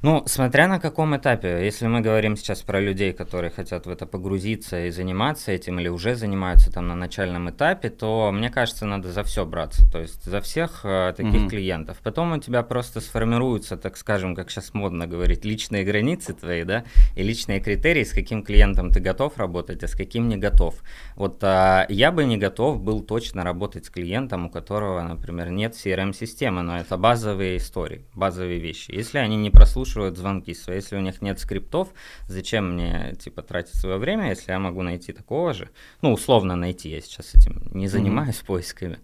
Ну, 0.00 0.22
смотря 0.26 0.68
на 0.68 0.78
каком 0.78 1.16
этапе. 1.16 1.64
Если 1.64 1.88
мы 1.88 2.00
говорим 2.00 2.36
сейчас 2.36 2.62
про 2.62 2.80
людей, 2.80 3.12
которые 3.12 3.50
хотят 3.50 3.86
в 3.86 3.90
это 3.90 4.06
погрузиться 4.06 4.86
и 4.86 4.90
заниматься 4.90 5.50
этим, 5.50 5.80
или 5.80 5.88
уже 5.88 6.14
занимаются 6.14 6.70
там 6.70 6.86
на 6.86 6.94
начальном 6.94 7.50
этапе, 7.50 7.90
то 7.90 8.30
мне 8.30 8.48
кажется, 8.48 8.86
надо 8.86 9.10
за 9.10 9.24
все 9.24 9.44
браться. 9.44 9.90
То 9.90 9.98
есть 9.98 10.24
за 10.24 10.40
всех 10.40 10.82
э, 10.84 11.12
таких 11.16 11.34
mm-hmm. 11.34 11.48
клиентов. 11.48 11.98
Потом 12.04 12.30
у 12.32 12.38
тебя 12.38 12.62
просто 12.62 13.00
сформируются, 13.00 13.76
так 13.76 13.96
скажем, 13.96 14.36
как 14.36 14.52
сейчас 14.52 14.72
модно 14.72 15.08
говорить, 15.08 15.44
личные 15.44 15.84
границы 15.84 16.32
твои, 16.32 16.62
да, 16.62 16.84
и 17.16 17.24
личные 17.24 17.58
критерии, 17.58 18.04
с 18.04 18.12
каким 18.12 18.44
клиентом 18.44 18.92
ты 18.92 19.00
готов 19.00 19.36
работать, 19.36 19.82
а 19.82 19.88
с 19.88 19.96
каким 19.96 20.28
не 20.28 20.36
готов. 20.36 20.76
Вот 21.16 21.42
а, 21.42 21.86
я 21.88 22.12
бы 22.12 22.24
не 22.24 22.38
готов 22.38 22.80
был 22.80 23.00
точно 23.00 23.42
работать 23.42 23.86
с 23.86 23.90
клиентом, 23.90 24.46
у 24.46 24.50
которого, 24.50 25.02
например, 25.02 25.50
нет 25.50 25.74
CRM-системы, 25.74 26.62
но 26.62 26.78
это 26.78 26.96
базовые 26.96 27.56
истории, 27.56 28.06
базовые 28.14 28.60
вещи. 28.60 28.92
Если 28.92 29.18
они 29.18 29.36
не 29.36 29.50
прослушают 29.50 29.87
прослушивают 29.88 30.16
звонки 30.16 30.54
свои. 30.54 30.76
Если 30.76 30.96
у 30.96 31.00
них 31.00 31.22
нет 31.22 31.38
скриптов, 31.38 31.88
зачем 32.28 32.74
мне, 32.74 33.14
типа, 33.18 33.42
тратить 33.42 33.74
свое 33.74 33.96
время, 33.96 34.30
если 34.30 34.52
я 34.52 34.58
могу 34.58 34.82
найти 34.82 35.12
такого 35.12 35.54
же? 35.54 35.68
Ну, 36.02 36.12
условно 36.12 36.56
найти, 36.56 36.90
я 36.90 37.00
сейчас 37.00 37.34
этим 37.34 37.70
не 37.72 37.88
занимаюсь 37.88 38.40
mm-hmm. 38.40 38.46
поисками. 38.46 38.98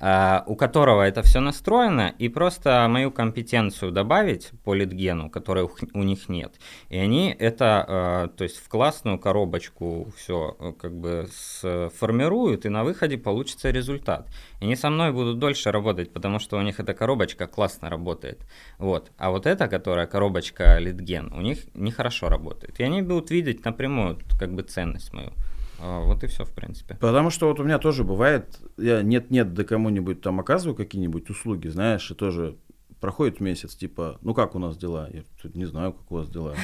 Uh, 0.00 0.42
у 0.46 0.56
которого 0.56 1.02
это 1.02 1.22
все 1.22 1.40
настроено, 1.40 2.12
и 2.18 2.28
просто 2.28 2.86
мою 2.90 3.12
компетенцию 3.12 3.92
добавить 3.92 4.50
по 4.64 4.74
литгену, 4.74 5.30
которой 5.30 5.68
у 5.94 6.02
них 6.02 6.28
нет. 6.28 6.56
И 6.88 6.98
они 6.98 7.34
это, 7.38 7.86
uh, 7.88 8.36
то 8.36 8.44
есть 8.44 8.58
в 8.58 8.68
классную 8.68 9.18
коробочку 9.18 10.12
все 10.16 10.56
uh, 10.58 10.72
как 10.72 10.92
бы 10.94 11.28
сформируют, 11.32 12.66
и 12.66 12.70
на 12.70 12.82
выходе 12.82 13.16
получится 13.16 13.70
результат. 13.70 14.28
И 14.60 14.64
они 14.64 14.74
со 14.74 14.90
мной 14.90 15.12
будут 15.12 15.38
дольше 15.38 15.70
работать, 15.70 16.12
потому 16.12 16.40
что 16.40 16.58
у 16.58 16.62
них 16.62 16.80
эта 16.80 16.92
коробочка 16.92 17.46
классно 17.46 17.88
работает. 17.88 18.44
Вот. 18.78 19.12
А 19.16 19.30
вот 19.30 19.46
эта, 19.46 19.68
которая 19.68 20.06
коробочка 20.06 20.76
литген, 20.78 21.32
у 21.32 21.40
них 21.40 21.60
нехорошо 21.72 22.28
работает. 22.28 22.80
И 22.80 22.82
они 22.82 23.00
будут 23.00 23.30
видеть 23.30 23.64
напрямую 23.64 24.18
как 24.38 24.52
бы 24.52 24.64
ценность 24.64 25.12
мою. 25.12 25.32
А, 25.80 26.00
вот 26.00 26.22
и 26.24 26.26
все, 26.26 26.44
в 26.44 26.52
принципе. 26.52 26.96
Потому 27.00 27.30
что 27.30 27.48
вот 27.48 27.60
у 27.60 27.64
меня 27.64 27.78
тоже 27.78 28.04
бывает, 28.04 28.60
я 28.76 29.02
нет-нет, 29.02 29.54
да 29.54 29.64
кому-нибудь 29.64 30.20
там 30.20 30.40
оказываю 30.40 30.76
какие-нибудь 30.76 31.30
услуги, 31.30 31.68
знаешь, 31.68 32.10
и 32.10 32.14
тоже 32.14 32.56
проходит 33.00 33.40
месяц, 33.40 33.74
типа, 33.74 34.18
ну 34.22 34.34
как 34.34 34.54
у 34.54 34.58
нас 34.58 34.76
дела? 34.76 35.08
Я 35.12 35.24
не 35.54 35.66
знаю, 35.66 35.92
как 35.92 36.10
у 36.10 36.14
вас 36.16 36.28
дела. 36.28 36.54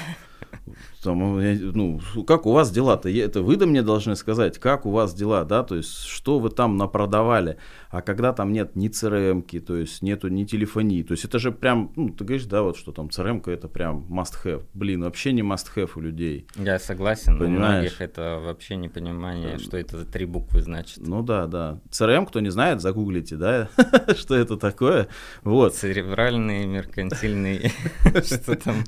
Там, 1.03 1.41
ну, 1.73 2.01
как 2.27 2.45
у 2.47 2.53
вас 2.53 2.71
дела-то? 2.71 3.09
Это 3.09 3.43
вы 3.43 3.57
да 3.57 3.67
мне 3.67 3.83
должны 3.83 4.17
сказать, 4.17 4.59
как 4.59 4.85
у 4.85 4.91
вас 4.91 5.15
дела, 5.15 5.45
да, 5.45 5.63
то 5.63 5.77
есть, 5.77 6.05
что 6.05 6.39
вы 6.39 6.51
там 6.51 6.77
напродавали, 6.77 7.57
а 7.91 8.03
когда 8.03 8.33
там 8.33 8.53
нет 8.53 8.77
ни 8.77 8.91
CRM, 8.91 9.61
то 9.61 9.77
есть, 9.77 10.03
нету 10.03 10.29
ни 10.29 10.45
телефонии, 10.45 11.03
то 11.03 11.13
есть, 11.13 11.25
это 11.25 11.39
же 11.39 11.53
прям, 11.53 11.93
ну, 11.97 12.11
ты 12.11 12.25
говоришь, 12.25 12.47
да, 12.47 12.63
вот, 12.63 12.77
что 12.77 12.93
там 12.93 13.07
CRM 13.07 13.43
это 13.51 13.69
прям 13.69 14.07
must-have, 14.11 14.65
блин, 14.75 15.03
вообще 15.03 15.33
не 15.33 15.41
must-have 15.41 15.91
у 15.97 16.01
людей. 16.01 16.47
Я 16.57 16.79
согласен, 16.79 17.39
Понимаешь? 17.39 17.57
у 17.57 17.59
многих 17.59 18.01
это 18.03 18.41
вообще 18.45 18.77
непонимание, 18.77 19.59
что 19.59 19.79
это 19.79 19.99
за 19.99 20.05
три 20.05 20.27
буквы 20.27 20.61
значит. 20.61 20.99
Ну 20.99 21.23
да, 21.23 21.47
да. 21.47 21.81
CRM, 21.91 22.27
кто 22.27 22.41
не 22.41 22.51
знает, 22.51 22.83
загуглите, 22.83 23.37
да, 23.37 23.69
что 24.17 24.35
это 24.35 24.59
такое, 24.59 25.09
вот. 25.43 25.75
Церебральный, 25.75 26.67
меркантильный, 26.67 27.73
что 28.23 28.57
там. 28.57 28.85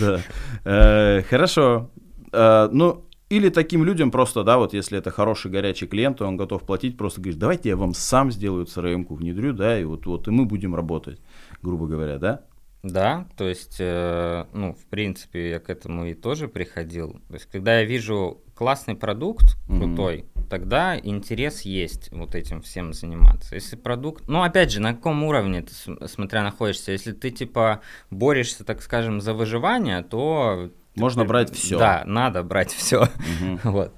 Да. 0.00 0.20
Э, 0.64 1.22
хорошо. 1.22 1.90
Э, 2.32 2.68
ну, 2.72 3.04
или 3.32 3.48
таким 3.48 3.82
людям 3.84 4.10
просто, 4.10 4.44
да, 4.44 4.58
вот 4.58 4.74
если 4.74 4.98
это 4.98 5.10
хороший 5.10 5.50
горячий 5.50 5.86
клиент, 5.86 6.18
то 6.18 6.26
он 6.26 6.36
готов 6.36 6.64
платить, 6.64 6.98
просто 6.98 7.20
говорит, 7.20 7.38
давайте 7.38 7.70
я 7.70 7.76
вам 7.76 7.94
сам 7.94 8.30
сделаю 8.30 8.66
CRM-ку, 8.66 9.14
внедрю, 9.14 9.54
да, 9.54 9.78
и 9.80 9.84
вот, 9.84 10.04
вот 10.06 10.28
и 10.28 10.30
мы 10.30 10.44
будем 10.44 10.74
работать, 10.74 11.18
грубо 11.62 11.86
говоря, 11.86 12.18
да? 12.18 12.42
Да, 12.82 13.28
то 13.36 13.48
есть, 13.48 13.76
э, 13.78 14.44
ну, 14.52 14.74
в 14.74 14.84
принципе, 14.86 15.50
я 15.50 15.60
к 15.60 15.70
этому 15.70 16.06
и 16.06 16.14
тоже 16.14 16.48
приходил. 16.48 17.20
То 17.28 17.34
есть, 17.34 17.46
когда 17.46 17.78
я 17.78 17.84
вижу 17.84 18.42
классный 18.62 18.94
продукт, 18.94 19.56
крутой, 19.66 20.18
mm-hmm. 20.18 20.48
тогда 20.48 20.96
интерес 20.96 21.62
есть 21.62 22.12
вот 22.12 22.36
этим 22.36 22.62
всем 22.62 22.92
заниматься. 22.92 23.56
Если 23.56 23.74
продукт, 23.74 24.28
ну, 24.28 24.44
опять 24.44 24.70
же, 24.70 24.80
на 24.80 24.94
каком 24.94 25.24
уровне 25.24 25.62
ты, 25.62 25.74
смотря 26.06 26.44
находишься, 26.44 26.92
если 26.92 27.10
ты, 27.10 27.32
типа, 27.32 27.80
борешься, 28.10 28.62
так 28.62 28.80
скажем, 28.80 29.20
за 29.20 29.34
выживание, 29.34 30.04
то... 30.04 30.70
Можно 30.94 31.22
ты, 31.22 31.28
брать 31.28 31.52
все. 31.52 31.76
Да, 31.76 32.04
надо 32.06 32.44
брать 32.44 32.70
все. 32.70 33.02
Mm-hmm. 33.02 33.60
вот. 33.64 33.92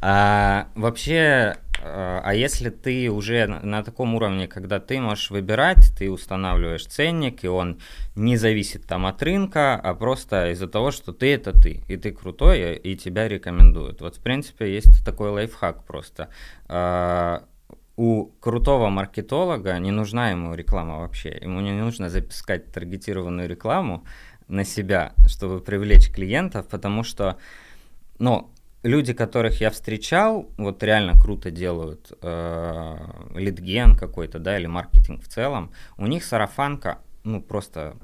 А, 0.00 0.68
вообще, 0.74 1.58
а 1.88 2.32
если 2.34 2.70
ты 2.70 3.10
уже 3.10 3.46
на 3.46 3.82
таком 3.82 4.14
уровне, 4.14 4.48
когда 4.48 4.80
ты 4.80 5.00
можешь 5.00 5.30
выбирать, 5.30 5.92
ты 5.98 6.10
устанавливаешь 6.10 6.86
ценник, 6.86 7.44
и 7.44 7.48
он 7.48 7.80
не 8.14 8.36
зависит 8.36 8.86
там 8.86 9.06
от 9.06 9.22
рынка, 9.22 9.74
а 9.74 9.94
просто 9.94 10.50
из-за 10.52 10.68
того, 10.68 10.90
что 10.90 11.12
ты 11.12 11.32
это 11.34 11.52
ты, 11.52 11.82
и 11.88 11.96
ты 11.96 12.12
крутой, 12.12 12.76
и 12.76 12.96
тебя 12.96 13.28
рекомендуют. 13.28 14.00
Вот, 14.00 14.16
в 14.16 14.22
принципе, 14.22 14.74
есть 14.74 15.04
такой 15.04 15.30
лайфхак 15.30 15.84
просто. 15.84 16.28
Э, 16.68 17.40
у 17.96 18.26
крутого 18.40 18.88
маркетолога 18.90 19.78
не 19.78 19.90
нужна 19.90 20.30
ему 20.30 20.54
реклама 20.54 20.98
вообще. 20.98 21.38
Ему 21.40 21.60
не 21.60 21.72
нужно 21.72 22.10
запускать 22.10 22.70
таргетированную 22.72 23.48
рекламу 23.48 24.04
на 24.48 24.64
себя, 24.64 25.12
чтобы 25.26 25.60
привлечь 25.60 26.12
клиентов, 26.12 26.68
потому 26.68 27.02
что, 27.02 27.38
ну, 28.18 28.50
люди, 28.86 29.12
которых 29.12 29.60
я 29.60 29.70
встречал, 29.70 30.48
вот 30.56 30.82
реально 30.82 31.18
круто 31.20 31.50
делают 31.50 32.12
э, 32.22 32.96
лидген 33.34 33.96
какой-то, 33.96 34.38
да, 34.38 34.58
или 34.58 34.66
маркетинг 34.66 35.22
в 35.22 35.28
целом, 35.28 35.72
у 35.96 36.06
них 36.06 36.24
сарафанка, 36.24 37.00
ну, 37.24 37.42
просто 37.42 37.96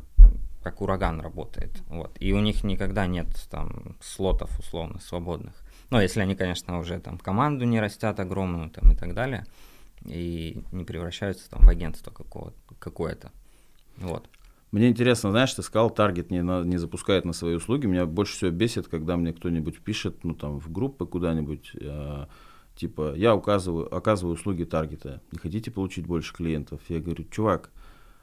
как 0.62 0.80
ураган 0.80 1.20
работает. 1.20 1.70
Вот. 1.88 2.16
И 2.20 2.32
у 2.32 2.40
них 2.40 2.64
никогда 2.64 3.06
нет 3.06 3.26
там 3.50 3.96
слотов 4.00 4.58
условно 4.58 5.00
свободных. 5.00 5.54
Ну, 5.90 6.00
если 6.00 6.20
они, 6.20 6.34
конечно, 6.36 6.78
уже 6.78 7.00
там 7.00 7.18
команду 7.18 7.64
не 7.64 7.80
растят 7.80 8.20
огромную 8.20 8.70
там 8.70 8.92
и 8.92 8.96
так 8.96 9.14
далее, 9.14 9.44
и 10.04 10.62
не 10.72 10.84
превращаются 10.84 11.50
там 11.50 11.62
в 11.62 11.68
агентство 11.68 12.12
какое-то. 12.78 13.30
Вот. 13.96 14.28
Мне 14.72 14.88
интересно, 14.88 15.30
знаешь, 15.30 15.52
ты 15.52 15.62
сказал, 15.62 15.90
таргет 15.90 16.30
не, 16.30 16.42
на, 16.42 16.62
не 16.62 16.78
запускает 16.78 17.26
на 17.26 17.34
свои 17.34 17.54
услуги. 17.54 17.86
Меня 17.86 18.06
больше 18.06 18.32
всего 18.32 18.50
бесит, 18.50 18.88
когда 18.88 19.18
мне 19.18 19.34
кто-нибудь 19.34 19.80
пишет, 19.80 20.24
ну 20.24 20.34
там 20.34 20.58
в 20.58 20.72
группы 20.72 21.04
куда-нибудь, 21.04 21.72
э, 21.78 22.26
типа, 22.74 23.14
я 23.14 23.36
указываю, 23.36 23.94
оказываю 23.94 24.34
услуги 24.34 24.64
таргета, 24.64 25.20
не 25.30 25.38
хотите 25.38 25.70
получить 25.70 26.06
больше 26.06 26.32
клиентов? 26.32 26.80
Я 26.88 27.00
говорю, 27.00 27.24
чувак, 27.30 27.70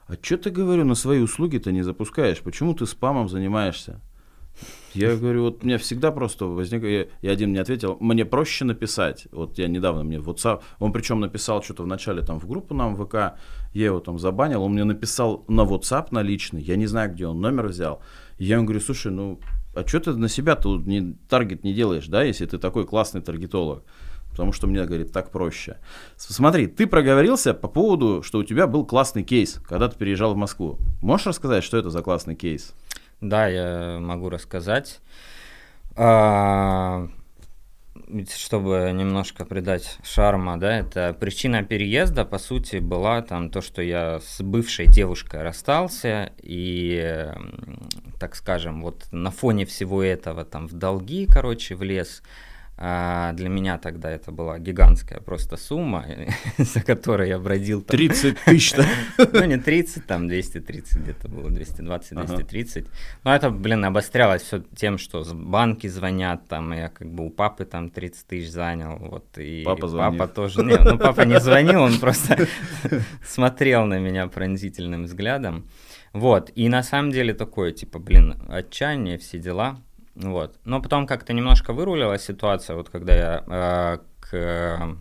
а 0.08 0.14
что 0.20 0.38
ты, 0.38 0.50
говорю, 0.50 0.84
на 0.84 0.96
свои 0.96 1.20
услуги-то 1.20 1.70
не 1.70 1.82
запускаешь? 1.82 2.40
Почему 2.40 2.74
ты 2.74 2.84
спамом 2.84 3.28
занимаешься? 3.28 4.00
Я 4.94 5.14
говорю, 5.16 5.44
вот 5.44 5.62
мне 5.62 5.78
всегда 5.78 6.10
просто 6.10 6.46
возник, 6.46 6.82
я, 6.82 7.06
я 7.22 7.30
один 7.30 7.50
мне 7.50 7.60
ответил, 7.60 7.96
мне 8.00 8.24
проще 8.24 8.64
написать. 8.64 9.28
Вот 9.30 9.56
я 9.58 9.68
недавно 9.68 10.02
мне 10.02 10.18
в 10.18 10.28
WhatsApp, 10.28 10.62
он 10.80 10.92
причем 10.92 11.20
написал 11.20 11.62
что-то 11.62 11.84
в 11.84 11.86
начале 11.86 12.22
там 12.22 12.40
в 12.40 12.48
группу 12.48 12.74
нам 12.74 12.96
ВК, 12.96 13.38
я 13.72 13.86
его 13.86 14.00
там 14.00 14.18
забанил, 14.18 14.62
он 14.62 14.72
мне 14.72 14.84
написал 14.84 15.44
на 15.48 15.62
WhatsApp 15.62 16.08
на 16.10 16.22
личный, 16.22 16.62
я 16.62 16.76
не 16.76 16.86
знаю, 16.86 17.12
где 17.12 17.26
он 17.26 17.40
номер 17.40 17.68
взял. 17.68 18.02
И 18.38 18.44
я 18.44 18.56
ему 18.56 18.64
говорю, 18.64 18.80
слушай, 18.80 19.12
ну, 19.12 19.38
а 19.74 19.86
что 19.86 20.00
ты 20.00 20.12
на 20.12 20.28
себя-то 20.28 20.78
не, 20.78 21.14
таргет 21.28 21.62
не 21.62 21.72
делаешь, 21.72 22.08
да, 22.08 22.24
если 22.24 22.46
ты 22.46 22.58
такой 22.58 22.84
классный 22.84 23.20
таргетолог? 23.20 23.84
Потому 24.30 24.52
что 24.52 24.66
мне, 24.66 24.84
говорит, 24.84 25.12
так 25.12 25.30
проще. 25.30 25.78
Смотри, 26.16 26.66
ты 26.66 26.86
проговорился 26.86 27.52
по 27.52 27.68
поводу, 27.68 28.22
что 28.22 28.38
у 28.38 28.44
тебя 28.44 28.66
был 28.66 28.86
классный 28.86 29.22
кейс, 29.22 29.60
когда 29.68 29.88
ты 29.88 29.98
переезжал 29.98 30.34
в 30.34 30.36
Москву. 30.36 30.78
Можешь 31.02 31.26
рассказать, 31.26 31.64
что 31.64 31.76
это 31.76 31.90
за 31.90 32.00
классный 32.00 32.36
кейс? 32.36 32.74
Да, 33.20 33.48
я 33.48 33.98
могу 34.00 34.30
рассказать. 34.30 35.00
А, 35.94 37.08
чтобы 38.34 38.90
немножко 38.94 39.44
придать 39.44 39.98
шарма, 40.02 40.58
да, 40.58 40.78
это 40.78 41.14
причина 41.18 41.62
переезда, 41.62 42.24
по 42.24 42.38
сути, 42.38 42.76
была 42.76 43.22
там 43.22 43.50
то, 43.50 43.60
что 43.60 43.82
я 43.82 44.20
с 44.20 44.40
бывшей 44.40 44.86
девушкой 44.86 45.42
расстался, 45.42 46.32
и, 46.42 47.28
так 48.18 48.34
скажем, 48.34 48.82
вот 48.82 49.06
на 49.12 49.30
фоне 49.30 49.66
всего 49.66 50.02
этого 50.02 50.44
там 50.44 50.66
в 50.66 50.72
долги, 50.72 51.26
короче, 51.26 51.74
влез, 51.74 52.22
а 52.82 53.34
для 53.34 53.50
меня 53.50 53.76
тогда 53.76 54.10
это 54.10 54.32
была 54.32 54.58
гигантская 54.58 55.20
просто 55.20 55.58
сумма, 55.58 56.06
за 56.56 56.80
которой 56.80 57.28
я 57.28 57.38
бродил. 57.38 57.82
Там... 57.82 57.94
30 57.94 58.38
тысяч, 58.46 58.72
да? 58.72 58.86
Ну, 59.32 59.44
не 59.44 59.58
30, 59.58 60.06
там 60.06 60.28
230 60.28 60.96
где-то 60.96 61.28
было, 61.28 61.50
220-230. 61.50 62.78
Ага. 62.78 62.88
Но 63.22 63.34
это, 63.34 63.50
блин, 63.50 63.84
обострялось 63.84 64.40
все 64.40 64.64
тем, 64.74 64.96
что 64.96 65.22
банки 65.34 65.88
звонят, 65.88 66.48
там, 66.48 66.72
я 66.72 66.88
как 66.88 67.12
бы 67.12 67.26
у 67.26 67.30
папы 67.30 67.66
там 67.66 67.90
30 67.90 68.26
тысяч 68.26 68.50
занял, 68.50 68.96
вот, 68.96 69.26
и 69.36 69.62
папа, 69.62 69.86
звонит. 69.86 70.18
папа 70.18 70.32
тоже, 70.32 70.64
не, 70.64 70.78
ну, 70.78 70.96
папа 70.96 71.20
не 71.26 71.38
звонил, 71.38 71.82
он 71.82 71.98
просто 71.98 72.48
смотрел 73.26 73.84
на 73.84 73.98
меня 73.98 74.26
пронзительным 74.26 75.04
взглядом. 75.04 75.68
Вот, 76.14 76.50
и 76.54 76.68
на 76.70 76.82
самом 76.82 77.12
деле 77.12 77.34
такое, 77.34 77.72
типа, 77.72 77.98
блин, 77.98 78.36
отчаяние, 78.48 79.18
все 79.18 79.38
дела– 79.38 79.82
вот. 80.20 80.56
Но 80.64 80.80
потом 80.82 81.06
как-то 81.06 81.32
немножко 81.32 81.72
вырулила 81.72 82.18
ситуация, 82.18 82.76
вот 82.76 82.90
когда 82.90 83.14
я 83.14 83.44
э, 83.46 83.98
к 84.20 84.34
э, 84.34 84.94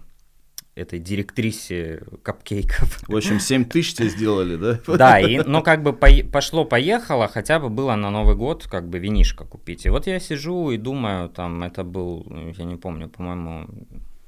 этой 0.76 1.00
директрисе 1.00 2.04
капкейков. 2.24 3.02
В 3.08 3.16
общем, 3.16 3.40
7 3.40 3.66
тысяч 3.66 3.96
тебе 3.96 4.10
сделали, 4.10 4.56
да? 4.56 4.80
Да, 4.98 5.20
и, 5.20 5.40
ну 5.46 5.62
как 5.62 5.84
бы 5.84 5.94
по, 5.94 6.08
пошло-поехало, 6.32 7.28
хотя 7.28 7.60
бы 7.60 7.70
было 7.70 7.96
на 7.96 8.10
Новый 8.10 8.36
год 8.36 8.66
как 8.68 8.88
бы 8.88 9.00
винишко 9.00 9.46
купить. 9.46 9.86
И 9.86 9.90
вот 9.90 10.08
я 10.08 10.20
сижу 10.20 10.72
и 10.72 10.78
думаю, 10.78 11.30
там 11.30 11.64
это 11.64 11.84
был, 11.84 12.26
я 12.58 12.64
не 12.64 12.78
помню, 12.78 13.10
по-моему, 13.10 13.68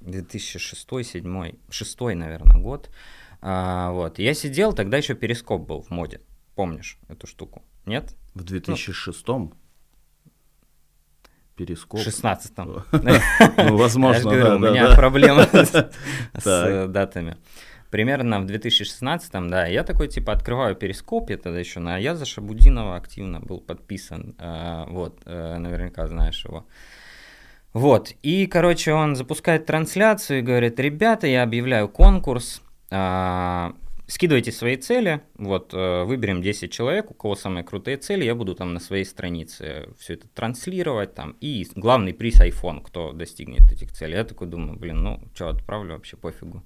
2006-2007, 0.01 1.57
6 1.69 2.01
наверное, 2.01 2.61
год. 2.61 2.89
А, 3.41 3.91
вот. 3.91 4.19
Я 4.19 4.33
сидел, 4.33 4.73
тогда 4.73 4.97
еще 4.97 5.15
перископ 5.15 5.61
был 5.61 5.81
в 5.81 5.89
моде. 5.89 6.21
Помнишь 6.55 6.99
эту 7.07 7.27
штуку? 7.27 7.63
Нет? 7.85 8.15
В 8.33 8.43
2006 8.43 9.27
ну, 9.27 9.53
перископ. 11.61 11.99
В 11.99 12.07
16-м. 12.07 12.83
Ну, 13.69 13.77
возможно, 13.77 14.31
да, 14.31 14.55
У 14.55 14.59
меня 14.59 14.95
проблемы 14.95 15.43
с 15.53 15.89
э, 16.45 16.87
датами. 16.87 17.37
Примерно 17.91 18.39
в 18.39 18.45
2016-м, 18.45 19.49
да, 19.49 19.67
я 19.67 19.83
такой, 19.83 20.07
типа, 20.07 20.33
открываю 20.33 20.75
перископ, 20.75 21.29
я 21.29 21.37
тогда 21.37 21.59
еще 21.59 21.79
на 21.79 21.95
Аяза 21.95 22.25
Шабудинова 22.25 22.95
активно 22.95 23.39
был 23.39 23.59
подписан, 23.59 24.35
э, 24.39 24.85
вот, 24.87 25.21
э, 25.25 25.57
наверняка 25.57 26.07
знаешь 26.07 26.45
его. 26.45 26.65
Вот, 27.73 28.13
и, 28.23 28.47
короче, 28.47 28.93
он 28.93 29.15
запускает 29.15 29.65
трансляцию 29.65 30.39
и 30.39 30.41
говорит, 30.41 30.79
ребята, 30.79 31.27
я 31.27 31.43
объявляю 31.43 31.89
конкурс, 31.89 32.61
а, 32.89 33.73
Скидывайте 34.11 34.51
свои 34.51 34.75
цели, 34.75 35.21
вот, 35.35 35.73
э, 35.73 36.03
выберем 36.03 36.41
10 36.41 36.69
человек, 36.69 37.09
у 37.11 37.13
кого 37.13 37.33
самые 37.35 37.63
крутые 37.63 37.95
цели, 37.95 38.25
я 38.25 38.35
буду 38.35 38.55
там 38.55 38.73
на 38.73 38.81
своей 38.81 39.05
странице 39.05 39.87
все 39.97 40.15
это 40.15 40.27
транслировать, 40.27 41.15
там, 41.15 41.37
и 41.39 41.65
главный 41.75 42.13
приз 42.13 42.41
iPhone, 42.41 42.83
кто 42.83 43.13
достигнет 43.13 43.71
этих 43.71 43.93
целей. 43.93 44.15
Я 44.15 44.25
такой 44.25 44.47
думаю, 44.47 44.77
блин, 44.77 45.01
ну, 45.01 45.21
что, 45.33 45.47
отправлю, 45.47 45.93
вообще 45.93 46.17
пофигу. 46.17 46.61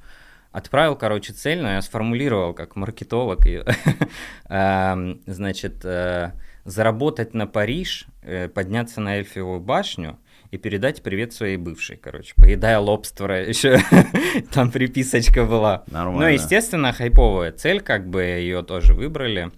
Отправил, 0.52 0.96
короче, 0.96 1.34
цель, 1.34 1.62
но 1.62 1.74
я 1.74 1.84
сформулировал 1.84 2.56
как 2.56 2.76
маркетолог, 2.76 3.46
эм, 4.50 5.22
значит, 5.28 5.86
э, 5.86 6.32
заработать 6.64 7.36
на 7.36 7.46
Париж, 7.46 8.08
э, 8.24 8.50
подняться 8.50 9.02
на 9.02 9.18
Эльфиевую 9.18 9.60
башню, 9.60 10.18
и 10.56 10.58
передать 10.58 11.04
привет 11.04 11.34
своей 11.34 11.58
бывшей, 11.58 11.98
короче, 11.98 12.34
поедая 12.36 12.80
лобстера, 12.80 13.44
еще 13.48 13.80
там 14.54 14.72
приписочка 14.72 15.46
была. 15.46 15.84
Нормально. 15.88 16.22
Ну, 16.22 16.28
естественно, 16.28 16.94
хайповая 16.94 17.52
цель, 17.52 17.82
как 17.82 18.10
бы 18.10 18.24
ее 18.24 18.64
тоже 18.64 18.94
выбрали. 18.94 19.52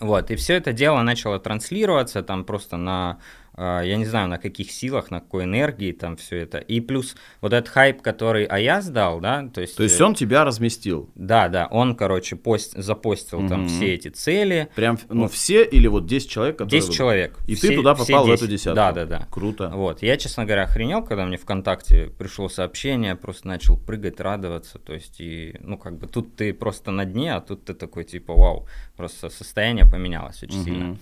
Вот, 0.00 0.30
и 0.30 0.36
все 0.36 0.54
это 0.54 0.72
дело 0.72 1.00
начало 1.02 1.38
транслироваться 1.38 2.22
там 2.22 2.44
просто 2.44 2.76
на 2.76 3.18
я 3.56 3.96
не 3.96 4.04
знаю, 4.04 4.28
на 4.28 4.38
каких 4.38 4.70
силах, 4.70 5.10
на 5.10 5.20
какой 5.20 5.44
энергии 5.44 5.92
там 5.92 6.16
все 6.16 6.38
это. 6.38 6.58
И 6.58 6.80
плюс 6.80 7.16
вот 7.40 7.52
этот 7.52 7.70
хайп, 7.70 8.02
который 8.02 8.44
Аяз 8.44 8.86
дал, 8.88 9.20
да, 9.20 9.48
то 9.48 9.60
есть... 9.60 9.76
То 9.76 9.82
есть 9.82 10.00
он 10.00 10.14
тебя 10.14 10.44
разместил? 10.44 11.10
Да, 11.14 11.48
да, 11.48 11.66
он, 11.70 11.96
короче, 11.96 12.36
пост, 12.36 12.74
запостил 12.76 13.40
угу. 13.40 13.48
там 13.48 13.68
все 13.68 13.94
эти 13.94 14.08
цели. 14.08 14.68
Прям, 14.74 14.98
ну, 15.08 15.22
вот. 15.22 15.32
все 15.32 15.64
или 15.64 15.86
вот 15.86 16.06
10 16.06 16.28
человек, 16.28 16.58
которые... 16.58 16.80
10 16.80 16.94
человек. 16.94 17.38
И 17.46 17.54
все, 17.54 17.68
ты 17.68 17.76
туда 17.76 17.94
попал 17.94 18.26
в 18.26 18.30
эту 18.30 18.46
десятку? 18.46 18.76
Да, 18.76 18.92
да, 18.92 19.06
да. 19.06 19.26
Круто. 19.30 19.70
Вот, 19.74 20.02
я, 20.02 20.16
честно 20.16 20.44
говоря, 20.44 20.64
охренел, 20.64 21.02
когда 21.02 21.24
мне 21.24 21.38
ВКонтакте 21.38 22.12
пришло 22.18 22.48
сообщение, 22.48 23.16
просто 23.16 23.48
начал 23.48 23.76
прыгать, 23.78 24.20
радоваться, 24.20 24.78
то 24.78 24.92
есть, 24.92 25.20
и, 25.20 25.56
ну, 25.60 25.78
как 25.78 25.98
бы, 25.98 26.06
тут 26.06 26.36
ты 26.36 26.52
просто 26.52 26.90
на 26.90 27.04
дне, 27.04 27.34
а 27.34 27.40
тут 27.40 27.64
ты 27.64 27.74
такой, 27.74 28.04
типа, 28.04 28.34
вау, 28.34 28.66
просто 28.96 29.30
состояние 29.30 29.86
поменялось 29.86 30.42
очень 30.42 30.58
угу. 30.58 30.64
сильно. 30.64 30.98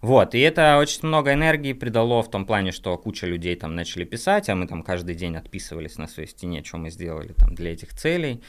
Вот, 0.00 0.34
и 0.34 0.40
это 0.40 0.78
очень 0.78 1.06
много 1.06 1.32
энергии 1.32 1.72
придало 1.72 2.22
в 2.22 2.30
том 2.30 2.46
плане, 2.46 2.72
что 2.72 2.96
куча 2.98 3.26
людей 3.26 3.56
там 3.56 3.74
начали 3.74 4.04
писать, 4.04 4.48
а 4.48 4.54
мы 4.54 4.66
там 4.66 4.82
каждый 4.82 5.14
день 5.14 5.36
отписывались 5.36 5.98
на 5.98 6.06
своей 6.06 6.28
стене, 6.28 6.62
что 6.64 6.78
мы 6.78 6.90
сделали 6.90 7.32
там 7.32 7.54
для 7.54 7.72
этих 7.72 7.94
целей. 7.94 8.42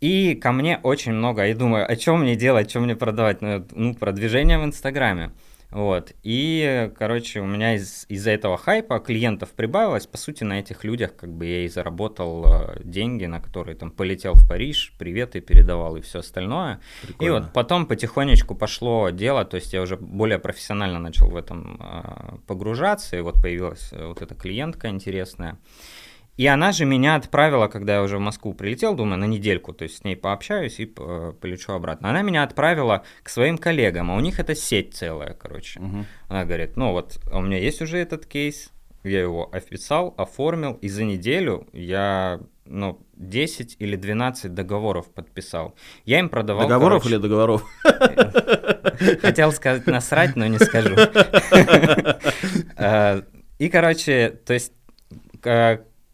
И 0.00 0.34
ко 0.34 0.52
мне 0.52 0.78
очень 0.82 1.12
много, 1.12 1.46
я 1.46 1.54
думаю, 1.54 1.90
о 1.90 1.96
чем 1.96 2.20
мне 2.20 2.36
делать, 2.36 2.70
что 2.70 2.80
мне 2.80 2.96
продавать, 2.96 3.40
ну, 3.40 3.66
ну 3.72 3.94
продвижение 3.94 4.58
в 4.58 4.64
Инстаграме. 4.64 5.32
Вот. 5.70 6.12
И, 6.22 6.90
короче, 6.96 7.40
у 7.40 7.46
меня 7.46 7.74
из- 7.74 8.06
из-за 8.08 8.30
этого 8.30 8.56
хайпа 8.56 8.98
клиентов 9.00 9.50
прибавилось. 9.50 10.06
По 10.06 10.16
сути, 10.16 10.44
на 10.44 10.60
этих 10.60 10.84
людях 10.84 11.16
как 11.16 11.30
бы 11.32 11.44
я 11.46 11.64
и 11.64 11.68
заработал 11.68 12.44
э, 12.46 12.80
деньги, 12.84 13.26
на 13.26 13.40
которые 13.40 13.76
там 13.76 13.90
полетел 13.90 14.34
в 14.34 14.48
Париж, 14.48 14.94
приветы 14.98 15.40
передавал 15.40 15.96
и 15.96 16.00
все 16.00 16.20
остальное. 16.20 16.80
Прикольно. 17.02 17.28
И 17.28 17.40
вот 17.40 17.52
потом 17.52 17.86
потихонечку 17.86 18.54
пошло 18.54 19.10
дело, 19.10 19.44
то 19.44 19.56
есть 19.56 19.72
я 19.72 19.82
уже 19.82 19.96
более 19.96 20.38
профессионально 20.38 20.98
начал 20.98 21.28
в 21.28 21.36
этом 21.36 21.80
э, 21.82 22.36
погружаться, 22.46 23.16
и 23.16 23.20
вот 23.20 23.34
появилась 23.42 23.92
э, 23.92 24.06
вот 24.06 24.22
эта 24.22 24.34
клиентка 24.34 24.88
интересная. 24.88 25.58
И 26.36 26.46
она 26.46 26.72
же 26.72 26.84
меня 26.84 27.14
отправила, 27.14 27.66
когда 27.68 27.94
я 27.94 28.02
уже 28.02 28.18
в 28.18 28.20
Москву 28.20 28.52
прилетел, 28.52 28.94
думаю, 28.94 29.18
на 29.18 29.24
недельку, 29.24 29.72
то 29.72 29.84
есть 29.84 29.98
с 29.98 30.04
ней 30.04 30.16
пообщаюсь 30.16 30.78
и 30.78 30.92
э, 30.96 31.32
полечу 31.40 31.72
обратно. 31.72 32.10
Она 32.10 32.22
меня 32.22 32.42
отправила 32.42 33.04
к 33.22 33.30
своим 33.30 33.56
коллегам, 33.56 34.10
а 34.10 34.16
у 34.16 34.20
них 34.20 34.38
это 34.38 34.54
сеть 34.54 34.94
целая, 34.94 35.32
короче. 35.32 35.80
Угу. 35.80 36.04
Она 36.28 36.44
говорит, 36.44 36.76
ну 36.76 36.92
вот, 36.92 37.18
у 37.32 37.40
меня 37.40 37.58
есть 37.58 37.80
уже 37.80 37.98
этот 37.98 38.26
кейс, 38.26 38.70
я 39.02 39.20
его 39.20 39.48
описал, 39.50 40.14
оформил, 40.18 40.74
и 40.74 40.88
за 40.88 41.04
неделю 41.04 41.68
я, 41.72 42.40
ну, 42.66 43.00
10 43.14 43.76
или 43.78 43.96
12 43.96 44.52
договоров 44.52 45.06
подписал. 45.06 45.74
Я 46.04 46.18
им 46.18 46.28
продавал... 46.28 46.68
Договоров 46.68 47.02
короче, 47.02 47.14
или 47.14 47.22
договоров? 47.22 47.64
Хотел 49.22 49.52
сказать 49.52 49.86
насрать, 49.86 50.36
но 50.36 50.46
не 50.46 50.58
скажу. 50.58 50.94
Э, 52.78 53.22
и, 53.58 53.68
короче, 53.70 54.38
то 54.44 54.52
есть 54.52 54.72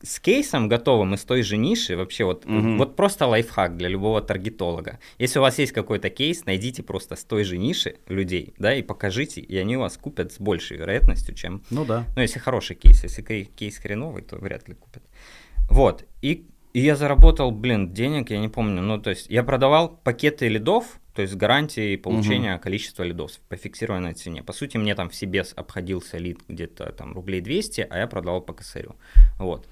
с 0.03 0.19
кейсом 0.21 0.69
готовым 0.69 1.15
из 1.15 1.25
той 1.25 1.43
же 1.43 1.57
ниши, 1.57 1.97
вообще 1.97 2.25
вот, 2.25 2.45
Мгм. 2.45 2.79
вот 2.79 2.97
просто 2.97 3.27
лайфхак 3.27 3.77
для 3.77 3.89
любого 3.89 4.21
таргетолога. 4.21 4.99
Если 5.19 5.39
у 5.39 5.43
вас 5.43 5.59
есть 5.59 5.73
какой-то 5.73 6.11
кейс, 6.11 6.45
найдите 6.45 6.83
просто 6.83 7.15
с 7.17 7.25
той 7.25 7.45
же 7.45 7.57
ниши 7.59 7.97
людей, 8.09 8.55
да, 8.59 8.75
и 8.75 8.83
покажите, 8.83 9.41
и 9.41 9.57
они 9.57 9.77
у 9.77 9.81
вас 9.81 9.97
купят 9.97 10.33
с 10.33 10.39
большей 10.41 10.77
вероятностью, 10.77 11.35
чем 11.35 11.63
Ну 11.71 11.85
да. 11.85 12.05
ну, 12.17 12.23
если 12.23 12.39
хороший 12.41 12.75
кейс, 12.77 13.05
если 13.05 13.23
кей- 13.23 13.45
кейс 13.45 13.79
хреновый, 13.79 14.23
то 14.23 14.37
вряд 14.37 14.69
ли 14.69 14.75
купят. 14.75 15.03
Вот. 15.71 16.05
И, 16.23 16.47
и 16.73 16.81
я 16.81 16.97
заработал, 16.97 17.51
блин, 17.51 17.93
денег, 17.93 18.31
я 18.31 18.39
не 18.39 18.49
помню. 18.49 18.83
Ну, 18.83 18.99
то 19.01 19.11
есть 19.11 19.27
я 19.31 19.43
продавал 19.43 19.89
пакеты 20.05 20.49
лидов, 20.49 20.99
то 21.15 21.21
есть 21.23 21.35
с 21.35 21.37
гарантией 21.37 21.97
получения 21.99 22.59
количества 22.59 23.03
лидов 23.03 23.33
по 23.51 23.57
фиксированной 23.57 24.15
цене. 24.15 24.43
По 24.43 24.53
сути, 24.55 24.79
мне 24.79 24.95
там 24.95 25.11
в 25.11 25.15
себе 25.15 25.45
обходился 25.57 26.17
лид 26.19 26.39
где-то 26.49 26.91
там 26.93 27.13
рублей 27.13 27.43
200, 27.43 27.87
а 27.91 27.99
я 27.99 28.07
продавал 28.07 28.41
по 28.41 28.55
косарю. 28.55 28.97
Вот. 29.39 29.69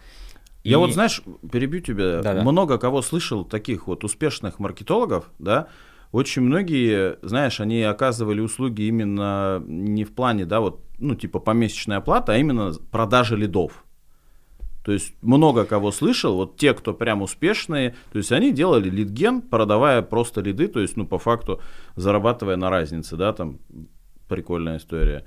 Я 0.63 0.73
И- 0.73 0.79
вот, 0.79 0.93
знаешь, 0.93 1.23
перебью 1.51 1.81
тебя, 1.81 2.21
Да-да. 2.23 2.43
много 2.43 2.79
кого 2.79 3.01
слышал 3.03 3.45
таких 3.45 3.87
вот 3.87 4.05
успешных 4.05 4.59
маркетологов, 4.59 5.31
да, 5.39 5.69
очень 6.13 6.43
многие, 6.43 7.19
знаешь, 7.23 7.61
они 7.61 7.83
оказывали 7.83 8.41
услуги 8.41 8.83
именно 8.83 9.63
не 9.65 10.05
в 10.05 10.13
плане, 10.13 10.45
да, 10.45 10.61
вот, 10.61 10.81
ну, 10.99 11.15
типа 11.15 11.39
помесячная 11.39 11.99
оплата, 11.99 12.33
а 12.33 12.37
именно 12.37 12.73
продажа 12.91 13.37
лидов. 13.37 13.85
То 14.85 14.93
есть 14.93 15.15
много 15.23 15.65
кого 15.67 15.93
слышал, 15.93 16.35
вот 16.37 16.57
те, 16.57 16.75
кто 16.75 16.95
прям 16.95 17.23
успешные, 17.23 17.95
то 18.13 18.19
есть 18.19 18.33
они 18.33 18.51
делали 18.53 18.91
лидген, 18.91 19.41
продавая 19.43 20.03
просто 20.03 20.41
лиды, 20.41 20.69
то 20.69 20.81
есть, 20.81 20.97
ну, 20.97 21.07
по 21.07 21.19
факту, 21.19 21.61
зарабатывая 21.97 22.57
на 22.57 22.71
разнице, 22.71 23.17
да, 23.17 23.33
там, 23.33 23.59
прикольная 24.29 24.79
история. 24.79 25.25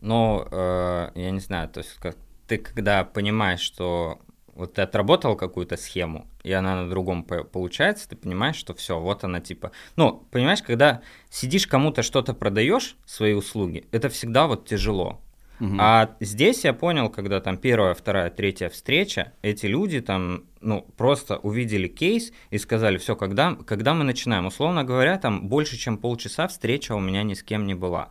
Но 0.00 0.46
э, 0.50 1.10
я 1.14 1.30
не 1.30 1.40
знаю, 1.40 1.68
то 1.68 1.78
есть 1.78 1.94
как 2.00 2.16
ты 2.46 2.58
когда 2.58 3.04
понимаешь, 3.04 3.60
что 3.60 4.20
вот 4.54 4.74
ты 4.74 4.82
отработал 4.82 5.36
какую-то 5.36 5.76
схему, 5.76 6.26
и 6.42 6.52
она 6.52 6.82
на 6.82 6.90
другом 6.90 7.24
по- 7.24 7.44
получается, 7.44 8.08
ты 8.08 8.16
понимаешь, 8.16 8.56
что 8.56 8.74
все, 8.74 8.98
вот 9.00 9.24
она 9.24 9.40
типа. 9.40 9.72
Ну, 9.96 10.26
понимаешь, 10.30 10.62
когда 10.62 11.02
сидишь 11.30 11.66
кому-то 11.66 12.02
что-то 12.02 12.34
продаешь, 12.34 12.96
свои 13.06 13.32
услуги, 13.32 13.86
это 13.92 14.08
всегда 14.08 14.46
вот 14.46 14.66
тяжело. 14.66 15.20
Мгм. 15.58 15.78
А 15.80 16.16
здесь 16.18 16.64
я 16.64 16.72
понял, 16.72 17.08
когда 17.08 17.40
там 17.40 17.56
первая, 17.56 17.94
вторая, 17.94 18.30
третья 18.30 18.68
встреча, 18.68 19.32
эти 19.42 19.66
люди 19.66 20.00
там, 20.00 20.44
ну, 20.60 20.84
просто 20.96 21.36
увидели 21.36 21.86
кейс 21.86 22.32
и 22.50 22.58
сказали, 22.58 22.98
все, 22.98 23.14
когда, 23.14 23.54
когда 23.54 23.94
мы 23.94 24.02
начинаем? 24.02 24.46
Условно 24.46 24.82
говоря, 24.82 25.18
там 25.18 25.48
больше, 25.48 25.76
чем 25.76 25.98
полчаса 25.98 26.48
встреча 26.48 26.96
у 26.96 27.00
меня 27.00 27.22
ни 27.22 27.34
с 27.34 27.44
кем 27.44 27.66
не 27.66 27.74
была. 27.74 28.10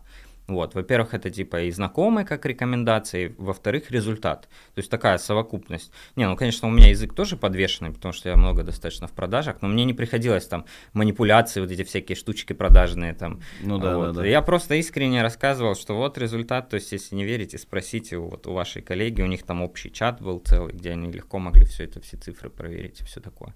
Вот, 0.54 0.76
во-первых, 0.76 1.14
это 1.14 1.30
типа 1.30 1.64
и 1.64 1.72
знакомый 1.72 2.26
как 2.26 2.46
рекомендации, 2.46 3.36
во-вторых, 3.38 3.92
результат. 3.92 4.48
То 4.76 4.80
есть 4.80 4.90
такая 4.90 5.18
совокупность. 5.18 5.92
Не, 6.16 6.28
ну, 6.28 6.36
конечно, 6.36 6.68
у 6.68 6.72
меня 6.72 6.90
язык 6.90 7.14
тоже 7.14 7.38
подвешенный, 7.38 7.92
потому 7.92 8.14
что 8.14 8.30
я 8.30 8.36
много 8.36 8.64
достаточно 8.64 9.08
в 9.08 9.12
продажах, 9.12 9.62
но 9.62 9.68
мне 9.68 9.86
не 9.86 9.94
приходилось 9.94 10.46
там 10.48 10.66
манипуляции, 10.94 11.62
вот 11.62 11.72
эти 11.72 11.84
всякие 11.84 12.16
штучки 12.16 12.54
продажные 12.54 13.14
там. 13.14 13.42
Ну 13.62 13.78
да, 13.78 13.98
Вот. 13.98 14.14
да, 14.14 14.22
да. 14.22 14.26
Я 14.28 14.42
просто 14.42 14.76
искренне 14.76 15.22
рассказывал, 15.22 15.76
что 15.76 15.96
вот 15.96 16.18
результат, 16.18 16.70
то 16.70 16.76
есть 16.76 16.92
если 16.92 17.16
не 17.16 17.26
верите, 17.26 17.58
спросите 17.58 18.18
вот, 18.18 18.48
у 18.48 18.54
вашей 18.54 18.82
коллеги, 18.82 19.22
у 19.22 19.28
них 19.28 19.44
там 19.44 19.62
общий 19.62 19.92
чат 19.92 20.22
был 20.22 20.40
целый, 20.40 20.74
где 20.74 20.92
они 20.92 21.12
легко 21.12 21.40
могли 21.40 21.66
все 21.66 21.86
это, 21.86 22.02
все 22.02 22.18
цифры 22.18 22.50
проверить 22.50 23.02
и 23.02 23.04
все 23.04 23.20
такое. 23.20 23.54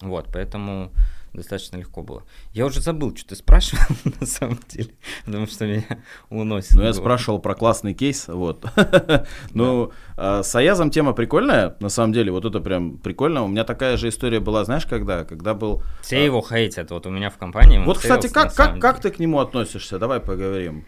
Вот, 0.00 0.28
поэтому 0.32 0.90
достаточно 1.34 1.76
легко 1.76 2.02
было. 2.02 2.22
Я 2.52 2.66
уже 2.66 2.80
забыл, 2.80 3.14
что 3.16 3.30
ты 3.30 3.36
спрашивал 3.36 3.82
на 4.20 4.26
самом 4.26 4.58
деле, 4.68 4.90
потому 5.24 5.46
что 5.46 5.66
меня 5.66 5.84
уносит. 6.30 6.74
Ну, 6.74 6.82
я 6.82 6.92
спрашивал 6.92 7.40
про 7.40 7.54
классный 7.54 7.94
кейс, 7.94 8.28
вот. 8.28 8.64
Ну, 9.52 9.92
а, 10.16 10.42
с 10.42 10.54
Аязом 10.54 10.90
тема 10.90 11.12
прикольная, 11.12 11.76
на 11.80 11.88
самом 11.88 12.12
деле, 12.12 12.30
вот 12.30 12.44
это 12.44 12.60
прям 12.60 12.98
прикольно. 12.98 13.42
У 13.42 13.48
меня 13.48 13.64
такая 13.64 13.96
же 13.96 14.08
история 14.08 14.40
была, 14.40 14.64
знаешь, 14.64 14.86
когда? 14.86 15.24
Когда 15.24 15.54
был... 15.54 15.82
Все 16.02 16.24
его 16.24 16.42
хейтят, 16.42 16.90
вот 16.90 17.06
у 17.06 17.10
меня 17.10 17.30
в 17.30 17.36
компании. 17.36 17.78
Вот, 17.78 17.98
кстати, 17.98 18.28
как, 18.28 19.00
ты 19.00 19.10
к 19.10 19.18
нему 19.18 19.40
относишься? 19.40 19.98
Давай 19.98 20.20
поговорим. 20.20 20.84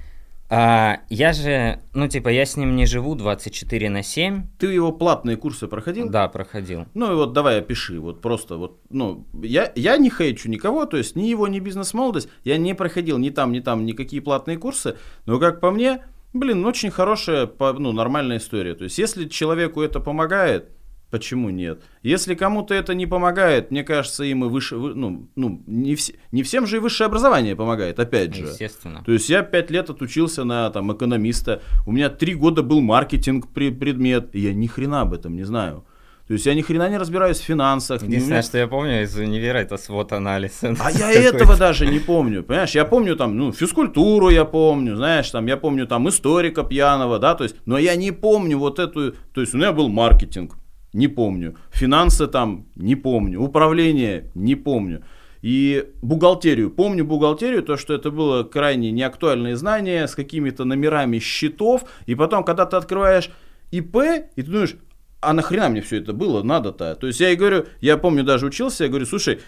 А, 0.49 1.01
я 1.09 1.33
же, 1.33 1.81
ну, 1.93 2.07
типа, 2.07 2.29
я 2.29 2.47
с 2.47 2.57
ним 2.57 2.77
не 2.77 2.87
живу 2.87 3.15
24 3.17 3.91
на 3.91 4.03
7. 4.03 4.45
Ты 4.59 4.67
его 4.67 4.93
платные 4.93 5.37
курсы 5.37 5.67
проходил? 5.67 6.09
Да, 6.09 6.29
проходил. 6.29 6.87
Ну 6.95 7.13
и 7.13 7.17
вот 7.17 7.33
давай 7.33 7.59
опиши, 7.59 7.99
вот 7.99 8.21
просто 8.21 8.57
вот, 8.57 8.81
ну, 8.91 9.27
я, 9.43 9.73
я 9.75 9.97
не 9.97 10.09
хейчу 10.09 10.49
никого, 10.49 10.87
то 10.87 10.97
есть 10.97 11.17
ни 11.17 11.25
его, 11.25 11.49
ни 11.49 11.59
бизнес-молодость, 11.59 12.29
я 12.45 12.59
не 12.59 12.75
проходил 12.75 13.19
ни 13.19 13.31
там, 13.31 13.51
ни 13.51 13.61
там 13.61 13.85
никакие 13.85 14.23
платные 14.23 14.57
курсы, 14.57 14.97
но 15.27 15.41
как 15.41 15.61
по 15.61 15.73
мне, 15.73 16.05
блин, 16.33 16.65
очень 16.65 16.91
хорошая, 16.91 17.51
ну, 17.59 17.93
нормальная 17.93 18.39
история. 18.39 18.75
То 18.75 18.85
есть 18.85 18.99
если 18.99 19.29
человеку 19.29 19.83
это 19.83 19.99
помогает, 19.99 20.71
почему 21.11 21.51
нет? 21.51 21.83
Если 22.03 22.35
кому-то 22.35 22.75
это 22.75 22.95
не 22.95 23.07
помогает, 23.07 23.71
мне 23.71 23.85
кажется, 23.85 24.25
им 24.25 24.45
и 24.45 24.49
выше, 24.49 24.77
вы- 24.77 24.95
ну, 24.95 25.29
ну 25.37 25.62
не, 25.66 25.95
все, 25.95 26.14
не 26.33 26.42
всем 26.42 26.66
же 26.66 26.77
и 26.77 26.81
высшее 26.81 27.07
образование 27.07 27.55
помогает, 27.57 27.99
опять 28.01 28.35
же. 28.35 28.47
Естественно. 28.47 29.03
То 29.05 29.12
есть 29.12 29.29
я 29.31 29.42
пять 29.42 29.71
лет 29.71 29.90
отучился 29.90 30.45
на 30.45 30.71
там 30.71 30.92
экономиста, 30.92 31.61
у 31.87 31.92
меня 31.92 32.09
три 32.11 32.35
года 32.35 32.62
был 32.62 32.81
маркетинг 32.81 33.49
предмет, 33.53 34.35
и 34.35 34.40
я 34.40 34.53
ни 34.55 34.66
хрена 34.66 35.03
об 35.03 35.12
этом 35.14 35.37
не 35.37 35.45
знаю. 35.45 35.85
То 36.27 36.33
есть 36.33 36.45
я 36.45 36.55
ни 36.55 36.61
хрена 36.62 36.88
не 36.90 36.99
разбираюсь 36.99 37.38
в 37.38 37.45
финансах. 37.45 38.03
Единственное, 38.03 38.38
меня- 38.38 38.42
что 38.42 38.59
я 38.59 38.66
помню 38.66 39.03
из 39.05 39.16
универа, 39.16 39.59
это 39.59 39.77
свод-анализ. 39.77 40.64
А 40.81 40.90
я 40.90 41.12
этого 41.12 41.57
даже 41.57 41.87
не 41.87 42.01
помню, 42.01 42.42
понимаешь? 42.42 42.73
Я 42.75 42.85
помню 42.85 43.14
там, 43.14 43.37
ну, 43.37 43.53
физкультуру 43.53 44.31
я 44.31 44.45
помню, 44.45 44.97
знаешь, 44.97 45.31
там, 45.31 45.47
я 45.47 45.57
помню 45.57 45.87
там 45.87 46.09
историка 46.09 46.64
пьяного, 46.64 47.21
да, 47.21 47.37
то 47.37 47.45
есть, 47.45 47.55
но 47.64 47.79
я 47.79 47.95
не 47.95 48.11
помню 48.11 48.59
вот 48.59 48.81
эту, 48.81 49.12
то 49.33 49.40
есть 49.40 49.55
у 49.55 49.59
меня 49.59 49.71
был 49.73 49.88
маркетинг, 49.88 50.57
не 50.97 51.09
помню, 51.09 51.57
финансы 51.71 52.27
там, 52.27 52.67
не 52.75 52.97
помню, 52.97 53.41
управление, 53.41 54.31
не 54.35 54.57
помню. 54.57 55.05
И 55.43 55.91
бухгалтерию. 56.01 56.71
Помню 56.71 57.05
бухгалтерию, 57.05 57.63
то, 57.63 57.77
что 57.77 57.95
это 57.95 58.11
было 58.11 58.43
крайне 58.43 58.91
неактуальные 58.91 59.57
знания 59.57 60.09
с 60.09 60.15
какими-то 60.15 60.65
номерами 60.65 61.19
счетов. 61.19 61.85
И 62.07 62.15
потом, 62.15 62.45
когда 62.45 62.65
ты 62.65 62.77
открываешь 62.77 63.31
ИП, 63.71 63.97
и 64.37 64.43
ты 64.43 64.51
думаешь, 64.51 64.77
а 65.21 65.35
нахрена 65.35 65.69
мне 65.69 65.83
все 65.83 65.99
это 65.99 66.15
было, 66.15 66.43
надо-то? 66.43 66.95
То 66.95 67.07
есть 67.07 67.21
я 67.21 67.31
и 67.31 67.37
говорю, 67.37 67.67
я 67.81 67.99
помню, 67.99 68.25
даже 68.25 68.47
учился, 68.47 68.85
я 68.85 68.89
говорю, 68.89 69.05
слушай, 69.07 69.41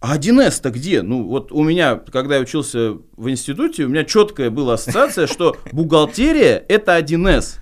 а 0.00 0.16
1С-то 0.16 0.70
где? 0.70 1.02
Ну, 1.02 1.24
вот 1.24 1.52
у 1.52 1.62
меня, 1.62 1.96
когда 1.96 2.36
я 2.36 2.40
учился 2.40 2.94
в 3.16 3.28
институте, 3.28 3.84
у 3.84 3.88
меня 3.88 4.04
четкая 4.04 4.50
была 4.50 4.74
ассоциация, 4.74 5.26
что 5.26 5.56
бухгалтерия– 5.72 6.64
это 6.68 6.98
1С. 6.98 7.60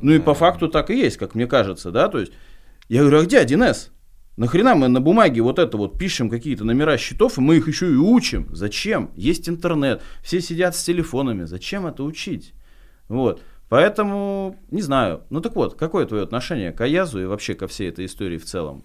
Ну 0.00 0.12
и 0.12 0.18
по 0.18 0.34
факту 0.34 0.68
так 0.68 0.90
и 0.90 0.96
есть, 0.96 1.16
как 1.16 1.34
мне 1.34 1.46
кажется, 1.46 1.90
да, 1.90 2.08
то 2.08 2.18
есть 2.18 2.32
я 2.88 3.00
говорю, 3.00 3.20
а 3.20 3.24
где 3.24 3.42
1С? 3.42 3.90
Нахрена 4.36 4.74
мы 4.74 4.88
на 4.88 5.00
бумаге 5.00 5.42
вот 5.42 5.58
это 5.58 5.76
вот 5.76 5.98
пишем 5.98 6.30
какие-то 6.30 6.64
номера 6.64 6.96
счетов, 6.96 7.36
и 7.36 7.40
мы 7.40 7.56
их 7.56 7.68
еще 7.68 7.90
и 7.90 7.96
учим? 7.96 8.48
Зачем? 8.52 9.10
Есть 9.14 9.48
интернет, 9.48 10.02
все 10.22 10.40
сидят 10.40 10.74
с 10.74 10.82
телефонами, 10.82 11.44
зачем 11.44 11.86
это 11.86 12.02
учить? 12.02 12.54
Вот. 13.08 13.42
Поэтому, 13.68 14.56
не 14.70 14.82
знаю. 14.82 15.22
Ну 15.30 15.40
так 15.40 15.54
вот, 15.54 15.76
какое 15.76 16.06
твое 16.06 16.22
отношение 16.22 16.72
к 16.72 16.80
Аязу 16.80 17.22
и 17.22 17.26
вообще 17.26 17.54
ко 17.54 17.66
всей 17.66 17.88
этой 17.88 18.06
истории 18.06 18.38
в 18.38 18.44
целом? 18.44 18.84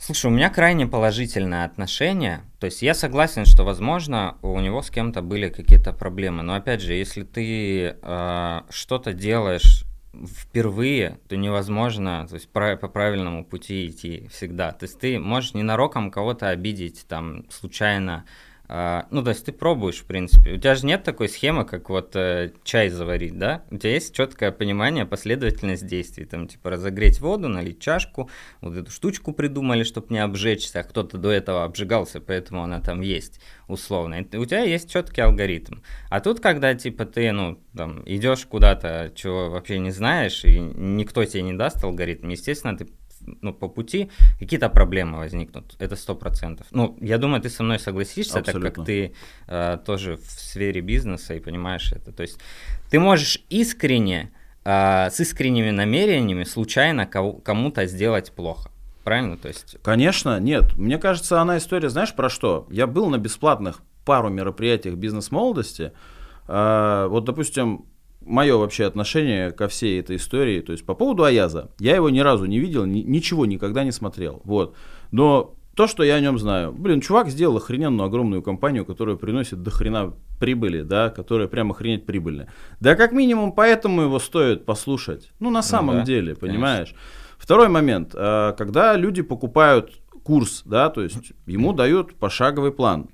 Слушай, 0.00 0.26
у 0.26 0.30
меня 0.30 0.48
крайне 0.48 0.86
положительное 0.86 1.64
отношение. 1.64 2.42
То 2.60 2.66
есть 2.66 2.82
я 2.82 2.94
согласен, 2.94 3.44
что, 3.44 3.64
возможно, 3.64 4.36
у 4.42 4.60
него 4.60 4.80
с 4.80 4.90
кем-то 4.90 5.22
были 5.22 5.48
какие-то 5.48 5.92
проблемы. 5.92 6.42
Но 6.42 6.54
опять 6.54 6.80
же, 6.80 6.94
если 6.94 7.24
ты 7.24 7.96
э, 8.00 8.60
что-то 8.70 9.12
делаешь 9.12 9.84
впервые, 10.14 11.18
то 11.28 11.36
невозможно 11.36 12.26
то 12.28 12.34
есть, 12.34 12.48
по 12.50 12.88
правильному 12.88 13.44
пути 13.44 13.86
идти 13.86 14.26
всегда. 14.30 14.72
То 14.72 14.84
есть 14.84 14.98
ты 14.98 15.18
можешь 15.18 15.54
ненароком 15.54 16.10
кого-то 16.10 16.48
обидеть, 16.48 17.06
там, 17.08 17.44
случайно. 17.50 18.24
А, 18.70 19.06
ну, 19.10 19.22
то 19.22 19.30
есть 19.30 19.46
ты 19.46 19.52
пробуешь, 19.52 20.00
в 20.00 20.04
принципе. 20.04 20.52
У 20.52 20.56
тебя 20.58 20.74
же 20.74 20.84
нет 20.84 21.02
такой 21.02 21.30
схемы, 21.30 21.64
как 21.64 21.88
вот 21.88 22.14
э, 22.14 22.52
чай 22.64 22.90
заварить, 22.90 23.38
да? 23.38 23.64
У 23.70 23.78
тебя 23.78 23.94
есть 23.94 24.14
четкое 24.14 24.52
понимание, 24.52 25.06
последовательность 25.06 25.86
действий. 25.86 26.26
Там, 26.26 26.46
типа, 26.46 26.68
разогреть 26.68 27.18
воду, 27.20 27.48
налить 27.48 27.80
чашку, 27.80 28.28
вот 28.60 28.76
эту 28.76 28.90
штучку 28.90 29.32
придумали, 29.32 29.84
чтобы 29.84 30.08
не 30.10 30.18
обжечься, 30.18 30.80
а 30.80 30.82
кто-то 30.82 31.16
до 31.16 31.30
этого 31.30 31.64
обжигался, 31.64 32.20
поэтому 32.20 32.62
она 32.62 32.80
там 32.80 33.00
есть, 33.00 33.40
условно. 33.68 34.16
И 34.20 34.36
у 34.36 34.44
тебя 34.44 34.60
есть 34.60 34.92
четкий 34.92 35.22
алгоритм. 35.22 35.76
А 36.10 36.20
тут, 36.20 36.40
когда, 36.40 36.74
типа, 36.74 37.06
ты, 37.06 37.32
ну, 37.32 37.58
там, 37.74 38.02
идешь 38.04 38.44
куда-то, 38.44 39.12
чего 39.14 39.48
вообще 39.48 39.78
не 39.78 39.92
знаешь, 39.92 40.44
и 40.44 40.60
никто 40.60 41.24
тебе 41.24 41.42
не 41.42 41.54
даст 41.54 41.82
алгоритм, 41.82 42.28
естественно, 42.28 42.76
ты 42.76 42.86
ну, 43.42 43.52
по 43.52 43.68
пути 43.68 44.10
какие-то 44.38 44.68
проблемы 44.68 45.18
возникнут. 45.18 45.74
Это 45.78 45.96
сто 45.96 46.14
процентов. 46.14 46.66
Ну, 46.70 46.96
я 47.00 47.18
думаю, 47.18 47.40
ты 47.42 47.50
со 47.50 47.62
мной 47.62 47.78
согласишься, 47.78 48.34
так 48.34 48.48
Абсолютно. 48.48 48.70
как 48.70 48.86
ты 48.86 49.12
э, 49.46 49.78
тоже 49.84 50.16
в 50.16 50.30
сфере 50.30 50.80
бизнеса 50.80 51.34
и 51.34 51.40
понимаешь 51.40 51.92
это. 51.92 52.12
То 52.12 52.22
есть 52.22 52.38
ты 52.90 52.98
можешь 53.00 53.40
искренне, 53.50 54.30
э, 54.64 55.10
с 55.10 55.20
искренними 55.20 55.70
намерениями 55.70 56.44
случайно 56.44 57.06
кому-то 57.06 57.86
сделать 57.86 58.32
плохо. 58.32 58.70
Правильно? 59.04 59.36
То 59.36 59.48
есть 59.48 59.76
Конечно, 59.82 60.38
нет. 60.40 60.76
Мне 60.76 60.98
кажется, 60.98 61.40
она 61.40 61.56
история, 61.56 61.88
знаешь, 61.88 62.14
про 62.14 62.28
что? 62.28 62.66
Я 62.70 62.86
был 62.86 63.08
на 63.08 63.18
бесплатных 63.18 63.80
пару 64.04 64.28
мероприятиях 64.28 64.96
бизнес-молодости. 64.96 65.92
А, 66.46 67.06
Вот, 67.08 67.24
допустим, 67.24 67.86
мое 68.28 68.56
вообще 68.56 68.84
отношение 68.84 69.50
ко 69.50 69.68
всей 69.68 70.00
этой 70.00 70.16
истории. 70.16 70.60
То 70.60 70.72
есть 70.72 70.84
по 70.84 70.94
поводу 70.94 71.24
Аяза, 71.24 71.70
я 71.78 71.96
его 71.96 72.10
ни 72.10 72.20
разу 72.20 72.44
не 72.44 72.58
видел, 72.58 72.84
ни, 72.84 73.00
ничего 73.00 73.46
никогда 73.46 73.84
не 73.84 73.92
смотрел. 73.92 74.40
Вот. 74.44 74.76
Но 75.10 75.54
то, 75.74 75.86
что 75.86 76.02
я 76.02 76.16
о 76.16 76.20
нем 76.20 76.38
знаю. 76.38 76.72
Блин, 76.72 77.00
чувак 77.00 77.28
сделал 77.28 77.56
охрененную 77.56 78.06
огромную 78.06 78.42
компанию, 78.42 78.84
которая 78.84 79.16
приносит 79.16 79.62
до 79.62 79.70
хрена 79.70 80.12
прибыли, 80.40 80.82
да, 80.82 81.08
которая 81.08 81.46
прямо 81.48 81.72
охренеть 81.72 82.04
прибыльная. 82.04 82.52
Да 82.80 82.96
как 82.96 83.12
минимум 83.12 83.52
поэтому 83.52 84.02
его 84.02 84.18
стоит 84.18 84.64
послушать. 84.64 85.30
Ну, 85.38 85.50
на 85.50 85.62
самом 85.62 85.94
ну, 85.94 86.00
да, 86.00 86.06
деле, 86.06 86.34
понимаешь? 86.34 86.88
Конечно. 86.88 87.38
Второй 87.38 87.68
момент. 87.68 88.12
А, 88.14 88.52
когда 88.52 88.96
люди 88.96 89.22
покупают 89.22 89.92
курс, 90.24 90.62
да, 90.66 90.90
то 90.90 91.02
есть 91.02 91.32
ему 91.46 91.72
дают 91.72 92.14
пошаговый 92.16 92.72
план. 92.72 93.08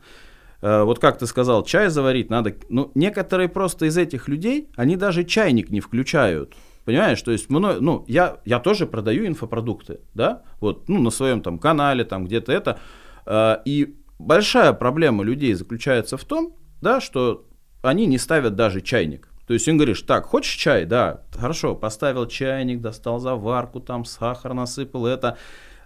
А, 0.64 0.85
вот 0.85 0.98
как 0.98 1.18
ты 1.18 1.27
сказал, 1.27 1.62
чай 1.62 1.90
заварить 1.90 2.31
надо. 2.31 2.57
Ну, 2.70 2.90
некоторые 2.94 3.50
просто 3.50 3.85
из 3.85 3.98
этих 3.98 4.29
людей, 4.29 4.70
они 4.77 4.96
даже 4.96 5.24
чайник 5.24 5.68
не 5.68 5.81
включают. 5.81 6.55
Понимаешь, 6.87 7.20
то 7.20 7.33
есть, 7.33 7.50
мной, 7.50 7.81
ну, 7.81 8.05
я, 8.09 8.38
я 8.46 8.61
тоже 8.61 8.87
продаю 8.87 9.27
инфопродукты, 9.27 10.00
да, 10.14 10.42
вот, 10.61 10.88
ну, 10.88 11.03
на 11.03 11.11
своем 11.11 11.42
там 11.42 11.59
канале, 11.59 12.05
там 12.05 12.24
где-то 12.24 12.50
это. 12.53 12.79
Э, 13.27 13.57
и 13.66 13.96
большая 14.18 14.72
проблема 14.72 15.22
людей 15.22 15.53
заключается 15.53 16.16
в 16.16 16.24
том, 16.24 16.57
да, 16.81 17.00
что 17.00 17.46
они 17.83 18.07
не 18.07 18.16
ставят 18.16 18.55
даже 18.55 18.81
чайник. 18.81 19.29
То 19.46 19.53
есть 19.53 19.68
им 19.68 19.77
говоришь, 19.77 20.00
так, 20.00 20.24
хочешь 20.24 20.55
чай? 20.55 20.87
Да, 20.87 21.24
хорошо, 21.35 21.74
поставил 21.74 22.27
чайник, 22.27 22.81
достал 22.81 23.18
заварку, 23.18 23.81
там 23.81 24.07
сахар 24.07 24.55
насыпал, 24.55 25.07
это. 25.07 25.37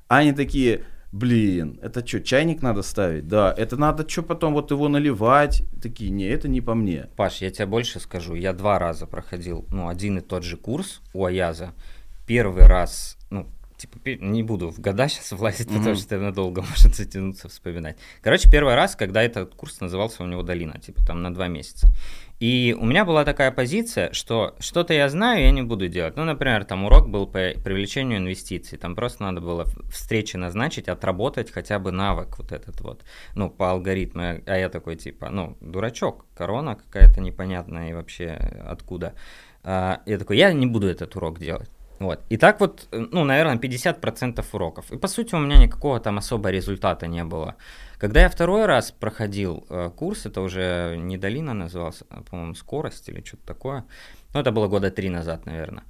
Они 0.07 0.33
такие, 0.33 0.85
блин, 1.12 1.79
это 1.83 2.07
что, 2.07 2.21
чайник 2.21 2.62
надо 2.62 2.83
ставить? 2.83 3.29
Да, 3.29 3.55
это 3.57 3.77
надо 3.77 4.09
что 4.09 4.23
потом 4.23 4.55
вот 4.55 4.71
его 4.71 4.88
наливать? 4.88 5.62
Такие, 5.81 6.11
не, 6.11 6.25
это 6.25 6.49
не 6.49 6.61
по 6.61 6.75
мне. 6.75 7.09
Паш, 7.16 7.40
я 7.40 7.51
тебе 7.51 7.66
больше 7.66 8.01
скажу, 8.01 8.35
я 8.35 8.53
два 8.53 8.79
раза 8.79 9.07
проходил, 9.07 9.66
ну, 9.71 9.88
один 9.88 10.18
и 10.18 10.21
тот 10.21 10.44
же 10.44 10.57
курс 10.57 11.01
у 11.12 11.25
Аяза. 11.25 11.73
Первый 12.27 12.66
раз, 12.66 13.16
ну, 13.31 13.47
типа, 13.79 13.99
не 14.21 14.42
буду 14.42 14.71
в 14.71 14.81
года 14.81 15.09
сейчас 15.09 15.33
влазить, 15.33 15.68
mm-hmm. 15.68 15.79
потому 15.79 15.94
что 15.94 16.18
надолго 16.18 16.62
может 16.68 16.94
затянуться 16.94 17.49
вспоминать. 17.49 17.97
Короче, 18.21 18.51
первый 18.51 18.75
раз, 18.75 18.97
когда 18.97 19.23
этот 19.23 19.55
курс 19.55 19.81
назывался 19.81 20.23
у 20.23 20.27
него 20.27 20.42
«Долина», 20.42 20.79
типа, 20.79 21.05
там 21.07 21.23
на 21.23 21.33
два 21.33 21.49
месяца. 21.49 21.88
И 22.40 22.77
у 22.79 22.85
меня 22.85 23.05
была 23.05 23.24
такая 23.24 23.51
позиция, 23.51 24.12
что 24.12 24.55
что-то 24.61 24.94
я 24.94 25.09
знаю, 25.09 25.42
я 25.42 25.51
не 25.51 25.62
буду 25.62 25.88
делать. 25.88 26.16
Ну, 26.16 26.24
например, 26.24 26.64
там 26.64 26.85
урок 26.85 27.09
был 27.09 27.27
по 27.27 27.53
привлечению 27.64 28.18
инвестиций. 28.18 28.79
Там 28.79 28.94
просто 28.94 29.24
надо 29.24 29.40
было 29.40 29.64
встречи 29.90 30.37
назначить, 30.37 30.88
отработать 30.88 31.51
хотя 31.51 31.81
бы 31.81 31.90
навык 31.90 32.38
вот 32.38 32.53
этот 32.53 32.81
вот, 32.81 33.03
ну, 33.35 33.51
по 33.51 33.72
алгоритму. 33.72 34.40
А 34.46 34.57
я 34.57 34.68
такой, 34.68 34.94
типа, 34.94 35.31
ну, 35.31 35.57
дурачок, 35.61 36.27
корона 36.37 36.77
какая-то 36.77 37.20
непонятная 37.20 37.90
и 37.90 37.94
вообще 37.94 38.31
откуда. 38.64 39.14
А, 39.64 40.01
я 40.07 40.16
такой, 40.18 40.37
я 40.37 40.53
не 40.53 40.66
буду 40.66 40.87
этот 40.87 41.16
урок 41.16 41.40
делать. 41.40 41.70
Вот. 41.98 42.20
И 42.29 42.37
так 42.37 42.61
вот, 42.61 42.87
ну, 42.92 43.24
наверное, 43.24 43.57
50% 43.57 44.44
уроков. 44.53 44.92
И 44.92 44.96
по 44.96 45.09
сути 45.09 45.35
у 45.35 45.38
меня 45.38 45.59
никакого 45.59 45.98
там 45.98 46.18
особо 46.18 46.51
результата 46.51 47.09
не 47.09 47.24
было. 47.24 47.57
Когда 47.98 48.22
я 48.22 48.28
второй 48.28 48.66
раз 48.66 48.92
проходил 48.92 49.66
э, 49.68 49.90
курс, 49.94 50.24
это 50.24 50.40
уже 50.40 50.94
не 50.96 51.18
долина 51.18 51.52
назывался, 51.52 52.06
а, 52.11 52.22
по-моему, 52.22 52.54
скорость 52.54 53.08
или 53.08 53.22
что-то 53.24 53.44
такое. 53.44 53.84
Ну, 54.34 54.40
это 54.40 54.52
было 54.52 54.68
года 54.68 54.90
три 54.90 55.08
назад, 55.08 55.46
наверное. 55.46 55.82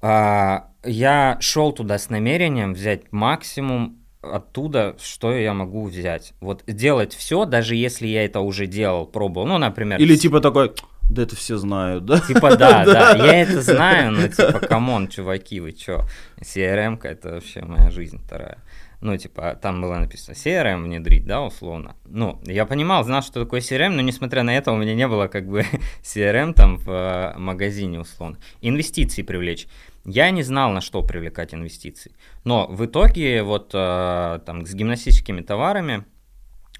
А, 0.00 0.70
я 0.82 1.36
шел 1.40 1.72
туда 1.72 1.98
с 1.98 2.10
намерением 2.10 2.74
взять 2.74 3.12
максимум 3.12 4.00
оттуда, 4.22 4.96
что 5.00 5.32
я 5.32 5.54
могу 5.54 5.84
взять. 5.86 6.32
Вот 6.40 6.64
делать 6.66 7.14
все, 7.14 7.44
даже 7.44 7.76
если 7.76 8.08
я 8.08 8.24
это 8.24 8.40
уже 8.40 8.66
делал, 8.66 9.06
пробовал. 9.06 9.46
Ну, 9.46 9.58
например... 9.58 10.00
Или 10.00 10.16
типа 10.16 10.40
такой, 10.40 10.72
да 11.10 11.22
это 11.22 11.36
все 11.36 11.58
знают, 11.58 12.06
да? 12.06 12.18
Типа 12.18 12.56
да, 12.56 12.84
да, 12.84 13.12
я 13.12 13.42
это 13.42 13.62
знаю, 13.62 14.12
но 14.12 14.26
типа, 14.26 14.58
come 14.58 14.85
on, 14.85 15.06
чуваки, 15.06 15.60
вы 15.60 15.72
чё? 15.72 16.04
CRM-ка 16.40 17.06
это 17.08 17.34
вообще 17.34 17.62
моя 17.62 17.90
жизнь 17.90 18.18
вторая 18.18 18.58
ну, 19.04 19.18
типа, 19.18 19.58
там 19.60 19.82
было 19.82 19.98
написано 19.98 20.34
CRM 20.34 20.82
внедрить, 20.82 21.26
да, 21.26 21.42
условно. 21.42 21.94
Ну, 22.06 22.40
я 22.46 22.64
понимал, 22.64 23.04
знал, 23.04 23.22
что 23.22 23.44
такое 23.44 23.60
CRM, 23.60 23.90
но 23.90 24.00
несмотря 24.00 24.42
на 24.42 24.56
это 24.56 24.72
у 24.72 24.76
меня 24.76 24.94
не 24.94 25.06
было 25.06 25.26
как 25.26 25.46
бы 25.46 25.66
CRM 26.02 26.54
там 26.54 26.78
в 26.78 26.90
э, 26.90 27.38
магазине, 27.38 28.00
условно. 28.00 28.38
Инвестиции 28.62 29.20
привлечь. 29.20 29.68
Я 30.06 30.30
не 30.30 30.42
знал, 30.42 30.70
на 30.72 30.80
что 30.80 31.02
привлекать 31.02 31.52
инвестиции. 31.52 32.12
Но 32.44 32.66
в 32.66 32.82
итоге 32.86 33.42
вот 33.42 33.72
э, 33.74 34.40
там 34.46 34.64
с 34.64 34.72
гимнастическими 34.74 35.42
товарами 35.42 36.06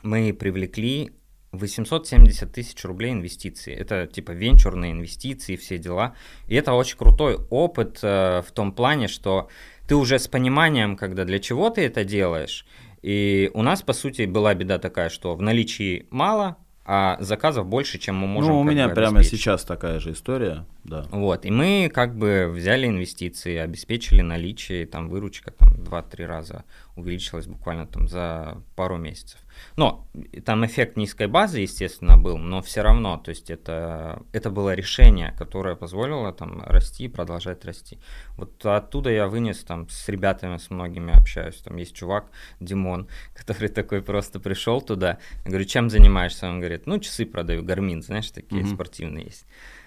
мы 0.02 0.32
привлекли 0.32 1.12
870 1.52 2.52
тысяч 2.52 2.84
рублей 2.84 3.12
инвестиций. 3.12 3.74
Это 3.74 4.06
типа 4.06 4.32
венчурные 4.32 4.92
инвестиции, 4.92 5.56
все 5.56 5.78
дела. 5.78 6.14
И 6.48 6.54
это 6.54 6.72
очень 6.72 6.96
крутой 6.96 7.38
опыт 7.50 7.98
э, 8.02 8.42
в 8.46 8.50
том 8.52 8.72
плане, 8.72 9.08
что 9.08 9.48
ты 9.86 9.96
уже 9.96 10.18
с 10.18 10.28
пониманием, 10.28 10.96
когда 10.96 11.24
для 11.24 11.38
чего 11.38 11.70
ты 11.70 11.82
это 11.82 12.04
делаешь. 12.04 12.66
И 13.02 13.50
у 13.54 13.62
нас, 13.62 13.82
по 13.82 13.92
сути, 13.92 14.22
была 14.22 14.54
беда 14.54 14.78
такая, 14.78 15.10
что 15.10 15.34
в 15.36 15.42
наличии 15.42 16.06
мало, 16.10 16.56
а 16.86 17.16
заказов 17.20 17.66
больше, 17.66 17.98
чем 17.98 18.16
мы 18.16 18.26
можем. 18.26 18.52
Ну, 18.52 18.60
у 18.60 18.64
меня 18.64 18.88
прямо 18.88 19.22
сейчас 19.22 19.64
такая 19.64 20.00
же 20.00 20.12
история, 20.12 20.66
да. 20.84 21.06
Вот, 21.10 21.46
и 21.46 21.50
мы 21.50 21.90
как 21.92 22.16
бы 22.16 22.50
взяли 22.52 22.86
инвестиции, 22.86 23.56
обеспечили 23.56 24.20
наличие, 24.20 24.86
там 24.86 25.08
выручка 25.08 25.50
там 25.50 25.68
2-3 25.70 26.26
раза 26.26 26.64
увеличилась 26.96 27.46
буквально 27.46 27.86
там 27.86 28.06
за 28.06 28.62
пару 28.76 28.98
месяцев. 28.98 29.40
Но 29.76 30.06
там 30.44 30.64
эффект 30.64 30.96
низкой 30.96 31.26
базы, 31.26 31.60
естественно, 31.60 32.16
был, 32.16 32.38
но 32.38 32.62
все 32.62 32.82
равно, 32.82 33.18
то 33.18 33.30
есть 33.30 33.50
это, 33.50 34.22
это 34.32 34.50
было 34.50 34.74
решение, 34.74 35.34
которое 35.38 35.74
позволило 35.74 36.32
там 36.32 36.62
расти 36.66 37.04
и 37.04 37.08
продолжать 37.08 37.64
расти. 37.64 37.98
Вот 38.36 38.64
оттуда 38.64 39.10
я 39.10 39.26
вынес 39.26 39.64
там 39.64 39.88
с 39.88 40.08
ребятами, 40.08 40.58
с 40.58 40.70
многими 40.70 41.12
общаюсь. 41.12 41.56
Там 41.56 41.76
есть 41.76 41.94
чувак, 41.94 42.30
Димон, 42.60 43.08
который 43.34 43.68
такой 43.68 44.02
просто 44.02 44.40
пришел 44.40 44.80
туда. 44.80 45.18
Я 45.44 45.50
говорю, 45.50 45.64
чем 45.64 45.90
занимаешься? 45.90 46.48
Он 46.48 46.60
говорит, 46.60 46.86
ну, 46.86 46.98
часы 46.98 47.26
продаю, 47.26 47.62
гармин, 47.62 48.02
знаешь, 48.02 48.30
такие 48.30 48.62
mm-hmm. 48.62 48.74
спортивные 48.74 49.24
есть. 49.26 49.46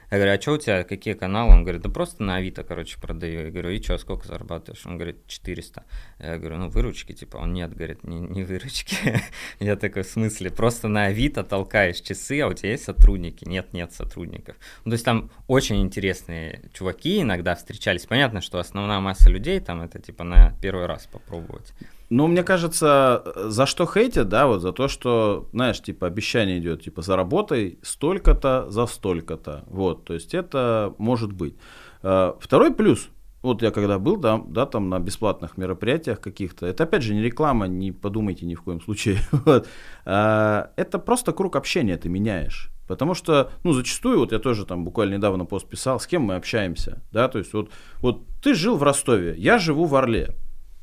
Я 0.09 0.17
говорю, 0.17 0.33
а 0.33 0.41
что 0.41 0.53
у 0.53 0.57
тебя, 0.57 0.83
какие 0.85 1.15
каналы? 1.15 1.53
Он 1.53 1.63
говорит, 1.63 1.81
да 1.81 1.89
просто 1.89 2.23
на 2.23 2.37
Авито, 2.37 2.63
короче, 2.63 2.97
продаю. 2.97 3.45
Я 3.45 3.51
говорю, 3.51 3.71
и 3.71 3.81
что, 3.81 3.97
сколько 3.97 4.25
зарабатываешь? 4.25 4.85
Он 4.85 4.95
говорит, 4.95 5.27
400. 5.27 5.83
Я 6.19 6.37
говорю, 6.37 6.57
ну 6.57 6.69
выручки, 6.69 7.11
типа, 7.11 7.37
он 7.37 7.53
нет, 7.53 7.75
говорит, 7.75 8.05
не, 8.05 8.19
не 8.19 8.43
выручки. 8.43 8.95
Я 9.59 9.75
такой, 9.75 10.03
в 10.03 10.07
смысле, 10.07 10.49
просто 10.49 10.87
на 10.87 11.05
Авито 11.05 11.43
толкаешь 11.43 11.99
часы, 11.99 12.39
а 12.39 12.47
у 12.47 12.53
тебя 12.53 12.71
есть 12.71 12.85
сотрудники? 12.85 13.43
Нет, 13.45 13.73
нет 13.73 13.91
сотрудников. 13.91 14.55
Ну, 14.85 14.91
то 14.91 14.93
есть 14.93 15.05
там 15.05 15.29
очень 15.47 15.81
интересные 15.81 16.69
чуваки 16.73 17.21
иногда 17.21 17.55
встречались. 17.55 18.05
Понятно, 18.05 18.39
что 18.39 18.59
основная 18.59 19.01
масса 19.01 19.29
людей 19.29 19.59
там 19.59 19.81
это, 19.81 19.99
типа, 19.99 20.23
на 20.23 20.53
первый 20.61 20.85
раз 20.85 21.05
попробовать. 21.07 21.73
Ну, 22.09 22.27
мне 22.27 22.43
кажется, 22.43 23.23
за 23.35 23.65
что 23.65 23.85
хейтят, 23.85 24.29
да, 24.29 24.47
вот 24.47 24.61
за 24.61 24.71
то, 24.71 24.87
что, 24.87 25.49
знаешь, 25.51 25.81
типа 25.81 26.07
обещание 26.07 26.59
идет, 26.59 26.83
типа 26.83 27.01
заработай 27.01 27.79
столько-то 27.81 28.67
за 28.69 28.85
столько-то. 28.85 29.65
Вот, 29.67 30.05
то 30.05 30.13
есть 30.13 30.33
это 30.33 30.93
может 30.97 31.33
быть. 31.33 31.55
А, 32.03 32.37
второй 32.39 32.73
плюс, 32.73 33.09
вот 33.41 33.61
я 33.61 33.71
когда 33.71 33.99
был, 33.99 34.15
да, 34.15 34.41
да, 34.47 34.65
там 34.65 34.89
на 34.89 34.99
бесплатных 34.99 35.57
мероприятиях 35.57 36.21
каких-то, 36.21 36.65
это 36.65 36.85
опять 36.85 37.03
же 37.03 37.13
не 37.13 37.21
реклама, 37.21 37.67
не 37.67 37.91
подумайте 37.91 38.45
ни 38.45 38.55
в 38.55 38.61
коем 38.61 38.81
случае. 38.81 39.17
Вот. 39.31 39.67
А, 40.05 40.71
это 40.77 40.99
просто 40.99 41.33
круг 41.33 41.57
общения 41.57 41.97
ты 41.97 42.07
меняешь. 42.07 42.71
Потому 42.87 43.15
что, 43.15 43.51
ну, 43.65 43.73
зачастую, 43.73 44.19
вот 44.19 44.31
я 44.31 44.39
тоже 44.39 44.65
там 44.65 44.85
буквально 44.85 45.15
недавно 45.15 45.43
пост 45.43 45.67
писал, 45.67 45.99
с 45.99 46.07
кем 46.07 46.21
мы 46.21 46.35
общаемся, 46.35 47.03
да, 47.11 47.27
то 47.27 47.37
есть 47.37 47.51
вот, 47.53 47.69
вот 47.99 48.21
ты 48.41 48.53
жил 48.53 48.77
в 48.77 48.83
Ростове, 48.83 49.35
я 49.37 49.59
живу 49.59 49.83
в 49.83 49.95
Орле, 49.95 50.35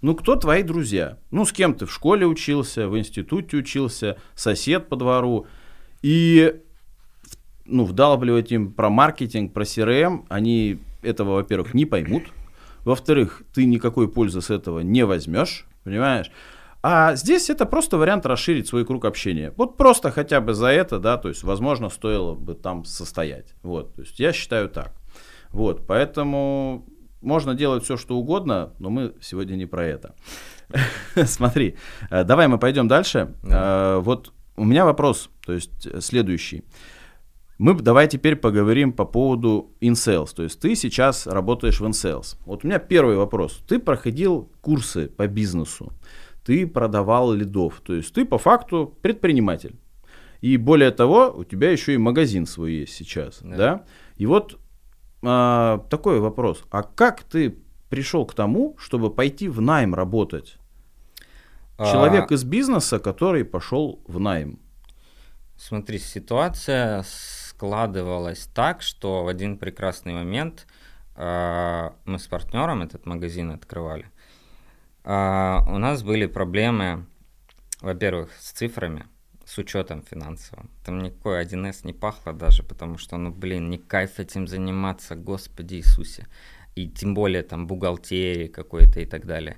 ну, 0.05 0.14
кто 0.14 0.37
твои 0.37 0.62
друзья? 0.62 1.17
Ну, 1.31 1.47
с 1.47 1.53
кем 1.53 1.73
ты 1.73 1.87
в 1.87 1.90
школе 1.90 2.27
учился, 2.27 2.88
в 2.88 2.99
институте 2.99 3.57
учился, 3.57 4.19
сосед 4.35 4.90
по 4.90 4.97
двору. 4.97 5.47
И 6.03 6.61
ну, 7.64 7.87
вдалбливать 7.87 8.53
им 8.53 8.75
про 8.75 8.90
маркетинг, 8.90 9.55
про 9.55 9.62
CRM, 9.62 10.27
они 10.29 10.79
этого, 11.01 11.37
во-первых, 11.37 11.73
не 11.73 11.87
поймут. 11.87 12.25
Во-вторых, 12.85 13.45
ты 13.55 13.64
никакой 13.64 14.12
пользы 14.12 14.43
с 14.43 14.51
этого 14.51 14.81
не 14.81 15.07
возьмешь, 15.07 15.64
понимаешь? 15.85 16.31
А 16.83 17.14
здесь 17.14 17.49
это 17.49 17.64
просто 17.64 17.97
вариант 17.97 18.27
расширить 18.27 18.69
свой 18.69 18.85
круг 18.85 19.07
общения. 19.07 19.55
Вот 19.57 19.79
просто 19.79 20.11
хотя 20.11 20.43
бы 20.43 20.53
за 20.53 20.67
это, 20.67 20.99
да, 20.99 21.17
то 21.17 21.31
есть, 21.31 21.45
возможно, 21.45 21.88
стоило 21.88 22.35
бы 22.35 22.53
там 22.53 22.85
состоять. 22.85 23.55
Вот, 23.62 23.95
то 23.95 24.03
есть, 24.03 24.21
я 24.21 24.35
считаю 24.35 24.69
так. 24.69 24.93
Вот, 25.49 25.87
поэтому 25.87 26.85
можно 27.25 27.55
делать 27.55 27.85
все, 27.85 27.97
что 27.97 28.17
угодно, 28.17 28.73
но 28.79 28.91
мы 28.91 29.15
сегодня 29.21 29.57
не 29.57 29.67
про 29.67 29.85
это. 29.87 30.15
Смотри, 31.27 31.77
э, 32.11 32.25
давай 32.25 32.49
мы 32.49 32.59
пойдем 32.59 32.89
дальше. 32.89 33.35
Э, 33.43 33.99
вот 34.01 34.33
у 34.57 34.65
меня 34.65 34.85
вопрос, 34.85 35.31
то 35.45 35.53
есть 35.53 35.87
э, 35.87 36.01
следующий. 36.01 36.65
Мы 37.59 37.75
давай 37.75 38.09
теперь 38.09 38.37
поговорим 38.37 38.93
по 38.93 39.05
поводу 39.05 39.73
InSales. 39.81 40.35
То 40.35 40.43
есть 40.43 40.61
ты 40.61 40.75
сейчас 40.75 41.27
работаешь 41.27 41.81
в 41.81 41.87
InSales. 41.87 42.37
Вот 42.47 42.65
у 42.65 42.67
меня 42.67 42.79
первый 42.79 43.17
вопрос. 43.17 43.63
Ты 43.69 43.79
проходил 43.79 44.51
курсы 44.61 45.07
по 45.07 45.27
бизнесу, 45.29 45.93
ты 46.45 46.67
продавал 46.67 47.33
лидов. 47.33 47.81
То 47.85 47.95
есть 47.95 48.13
ты 48.13 48.25
по 48.25 48.39
факту 48.39 48.99
предприниматель. 49.03 49.77
И 50.41 50.57
более 50.59 50.91
того, 50.91 51.33
у 51.35 51.45
тебя 51.45 51.71
еще 51.71 51.95
и 51.95 51.97
магазин 51.97 52.45
свой 52.45 52.73
есть 52.73 52.95
сейчас. 52.95 53.39
Да. 53.41 53.57
да? 53.57 53.85
И 54.17 54.27
вот 54.27 54.59
а, 55.27 55.79
такой 55.91 56.21
вопрос. 56.21 56.65
А 56.71 56.83
как 56.83 57.23
ты 57.23 57.57
пришел 57.89 58.27
к 58.27 58.35
тому, 58.35 58.77
чтобы 58.79 59.11
пойти 59.11 59.49
в 59.49 59.61
найм 59.61 59.95
работать? 59.95 60.57
Человек 61.79 62.31
А, 62.31 62.35
из 62.35 62.45
бизнеса, 62.45 62.99
который 62.99 63.45
пошел 63.45 64.01
в 64.07 64.21
найм. 64.21 64.61
Смотри, 65.57 65.99
ситуация 65.99 67.05
складывалась 67.05 68.49
так, 68.55 68.83
что 68.83 69.25
в 69.25 69.29
один 69.29 69.59
прекрасный 69.59 70.13
момент 70.13 70.67
а, 71.17 71.95
мы 72.05 72.19
с 72.19 72.27
партнером 72.27 72.83
этот 72.83 73.07
магазин 73.07 73.51
открывали. 73.51 74.07
А, 75.05 75.65
у 75.69 75.79
нас 75.79 76.03
были 76.03 76.27
проблемы, 76.27 77.07
во-первых, 77.81 78.31
с 78.39 78.53
цифрами, 78.53 79.07
с 79.55 79.59
учетом 79.59 80.03
финансовым. 80.03 80.69
Там 80.85 80.99
никакой 81.03 81.45
1С 81.45 81.87
не 81.87 81.93
пахло 81.93 82.33
даже, 82.33 82.62
потому 82.62 82.99
что, 82.99 83.17
ну, 83.17 83.31
блин, 83.31 83.71
не 83.71 83.79
кайф 83.79 84.19
этим 84.19 84.47
заниматься, 84.49 85.14
Господи 85.14 85.77
Иисусе. 85.77 86.27
И 86.75 86.88
тем 86.88 87.14
более 87.14 87.43
там 87.45 87.69
бухгалтерии 87.69 88.49
какой-то 88.49 89.01
и 89.01 89.05
так 89.07 89.27
далее. 89.27 89.57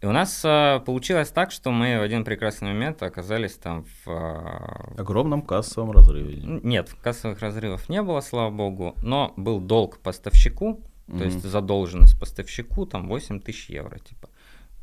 И 0.00 0.06
у 0.06 0.12
нас 0.12 0.42
а, 0.46 0.78
получилось 0.80 1.28
так, 1.28 1.50
что 1.52 1.70
мы 1.70 1.98
в 1.98 2.02
один 2.02 2.24
прекрасный 2.24 2.68
момент 2.68 3.02
оказались 3.02 3.52
там 3.56 3.84
в... 3.84 4.08
а, 4.08 4.94
Огромном 4.96 5.42
кассовом 5.42 5.90
разрыве. 5.90 6.40
Нет, 6.62 6.94
кассовых 7.02 7.40
разрывов 7.40 7.90
не 7.90 8.00
было, 8.02 8.22
слава 8.22 8.50
богу, 8.50 8.94
но 9.02 9.34
был 9.36 9.60
долг 9.60 9.98
поставщику, 9.98 10.80
то 11.06 11.12
Мгм. 11.16 11.24
есть 11.24 11.42
задолженность 11.44 12.18
поставщику, 12.18 12.86
там 12.86 13.08
8 13.08 13.40
тысяч 13.40 13.68
евро, 13.68 13.98
типа. 13.98 14.30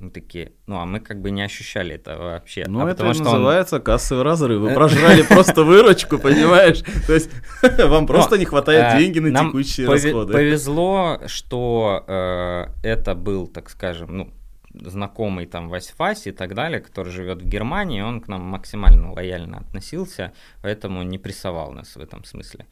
Мы 0.02 0.10
такие, 0.10 0.54
ну 0.66 0.80
а 0.80 0.86
мы 0.86 1.00
как 1.00 1.22
бы 1.22 1.30
не 1.30 1.44
ощущали 1.44 1.94
это 1.96 2.18
вообще. 2.18 2.66
Ну, 2.68 2.80
а 2.80 2.90
это 2.90 2.98
потому 2.98 3.14
что 3.14 3.24
он- 3.24 3.34
называется 3.34 3.80
кассовый 3.80 4.24
разрыв. 4.24 4.60
Вы 4.60 4.74
прожрали 4.74 5.22
просто 5.30 5.64
выручку, 5.64 6.18
понимаешь? 6.18 6.82
То 7.06 7.14
есть 7.14 7.30
вам 7.78 8.08
просто 8.08 8.38
не 8.38 8.46
хватает 8.46 8.96
э, 8.96 9.00
деньги 9.00 9.20
на 9.20 9.46
текущие 9.46 9.88
расходы. 9.88 10.34
Повезло, 10.34 11.20
что 11.28 12.04
э, 12.08 12.66
это 12.82 13.14
был, 13.14 13.46
так 13.48 13.70
скажем, 13.70 14.18
ну, 14.18 14.34
знакомый 14.74 15.46
там 15.46 15.70
Вась-Фась 15.72 16.24
и 16.26 16.32
так 16.32 16.56
далее, 16.56 16.80
который 16.80 17.12
живет 17.12 17.42
в 17.42 17.46
Германии, 17.46 18.02
он 18.02 18.22
к 18.22 18.28
нам 18.28 18.42
максимально 18.42 19.14
лояльно 19.14 19.60
относился, 19.60 20.34
поэтому 20.62 21.04
не 21.04 21.18
прессовал 21.18 21.72
нас 21.72 21.96
в 21.96 22.00
этом 22.00 22.24
смысле. 22.24 22.66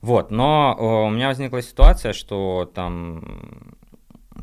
Вот, 0.00 0.30
но 0.30 0.76
э, 0.78 0.82
у 1.08 1.10
меня 1.10 1.26
возникла 1.28 1.60
ситуация, 1.60 2.12
что 2.12 2.70
там 2.72 3.76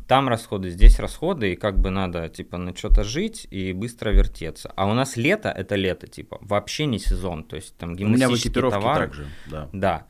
там 0.06 0.28
расходы, 0.28 0.70
здесь 0.70 0.98
расходы, 0.98 1.52
и 1.52 1.56
как 1.56 1.78
бы 1.78 1.90
надо, 1.90 2.28
типа, 2.28 2.58
на 2.58 2.76
что-то 2.76 3.04
жить 3.04 3.46
и 3.50 3.72
быстро 3.72 4.10
вертеться. 4.10 4.72
А 4.76 4.86
у 4.86 4.94
нас 4.94 5.16
лето, 5.16 5.48
это 5.48 5.74
лето, 5.74 6.06
типа, 6.06 6.38
вообще 6.40 6.86
не 6.86 6.98
сезон, 6.98 7.44
то 7.44 7.56
есть 7.56 7.76
там 7.76 7.90
У 7.90 7.92
меня 7.92 8.04
в 8.06 8.10
гимнастические 8.12 8.50
экипировке 8.50 8.78
товары. 8.78 9.06
так 9.06 9.14
же, 9.14 9.26
да. 9.50 9.68
Да. 9.72 10.06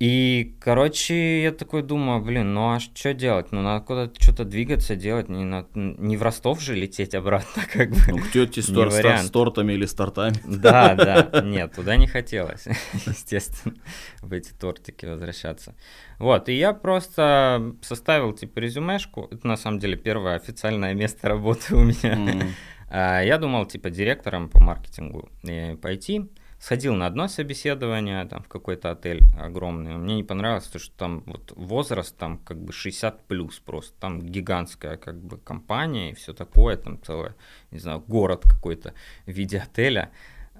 И, 0.00 0.54
короче, 0.60 1.42
я 1.42 1.50
такой 1.50 1.82
думаю, 1.82 2.20
блин, 2.22 2.54
ну 2.54 2.72
а 2.72 2.78
что 2.78 3.12
делать? 3.14 3.50
Ну, 3.50 3.62
надо 3.62 3.84
куда-то 3.84 4.22
что-то 4.22 4.44
двигаться, 4.44 4.94
делать, 4.94 5.28
не, 5.28 5.42
на- 5.44 5.66
не 5.74 6.16
в 6.16 6.22
Ростов 6.22 6.60
же 6.62 6.76
лететь 6.76 7.16
обратно, 7.16 7.62
как 7.72 7.90
бы. 7.90 7.96
Ну, 8.08 8.18
к 8.18 8.30
тете 8.30 8.62
с, 8.62 8.66
тор- 8.66 8.92
с 8.92 9.30
тортами 9.30 9.72
или 9.72 9.86
с 9.86 9.94
тортами. 9.94 10.36
Да, 10.46 10.94
да, 10.94 11.40
нет, 11.44 11.72
туда 11.74 11.96
не 11.96 12.06
хотелось, 12.06 12.66
естественно, 13.06 13.74
в 14.22 14.32
эти 14.32 14.52
тортики 14.52 15.04
возвращаться. 15.04 15.74
Вот, 16.20 16.48
и 16.48 16.52
я 16.54 16.74
просто 16.74 17.74
составил, 17.82 18.32
типа, 18.32 18.60
резюмешку, 18.60 19.26
это 19.32 19.46
на 19.48 19.56
самом 19.56 19.80
деле 19.80 19.96
первое 19.96 20.36
официальное 20.36 20.94
место 20.94 21.28
работы 21.28 21.74
у 21.74 21.80
меня. 21.82 22.46
А, 22.88 23.20
Я 23.20 23.36
думал, 23.38 23.66
типа, 23.66 23.90
директором 23.90 24.48
по 24.48 24.60
маркетингу 24.62 25.28
э, 25.42 25.74
пойти. 25.76 26.30
Сходил 26.60 26.94
на 26.94 27.06
одно 27.06 27.28
собеседование, 27.28 28.24
там, 28.26 28.42
в 28.42 28.48
какой-то 28.48 28.90
отель 28.90 29.22
огромный. 29.38 29.96
Мне 29.96 30.16
не 30.16 30.24
понравилось, 30.24 30.64
то, 30.66 30.80
что 30.80 30.92
там 30.96 31.22
вот 31.26 31.52
возраст, 31.54 32.16
там, 32.16 32.38
как 32.38 32.60
бы 32.60 32.72
60 32.72 33.26
плюс 33.28 33.60
просто. 33.60 33.94
Там 34.00 34.20
гигантская, 34.20 34.96
как 34.96 35.20
бы, 35.22 35.38
компания 35.38 36.10
и 36.10 36.14
все 36.14 36.32
такое, 36.32 36.76
там 36.76 37.00
целый, 37.02 37.30
не 37.70 37.78
знаю, 37.78 38.02
город 38.08 38.42
какой-то 38.42 38.92
в 39.26 39.30
виде 39.30 39.58
отеля. 39.60 40.10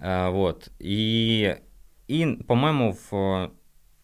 А, 0.01 0.31
Вот. 0.31 0.69
И, 0.79 1.57
и 2.07 2.37
по-моему, 2.47 2.97
в, 3.11 3.51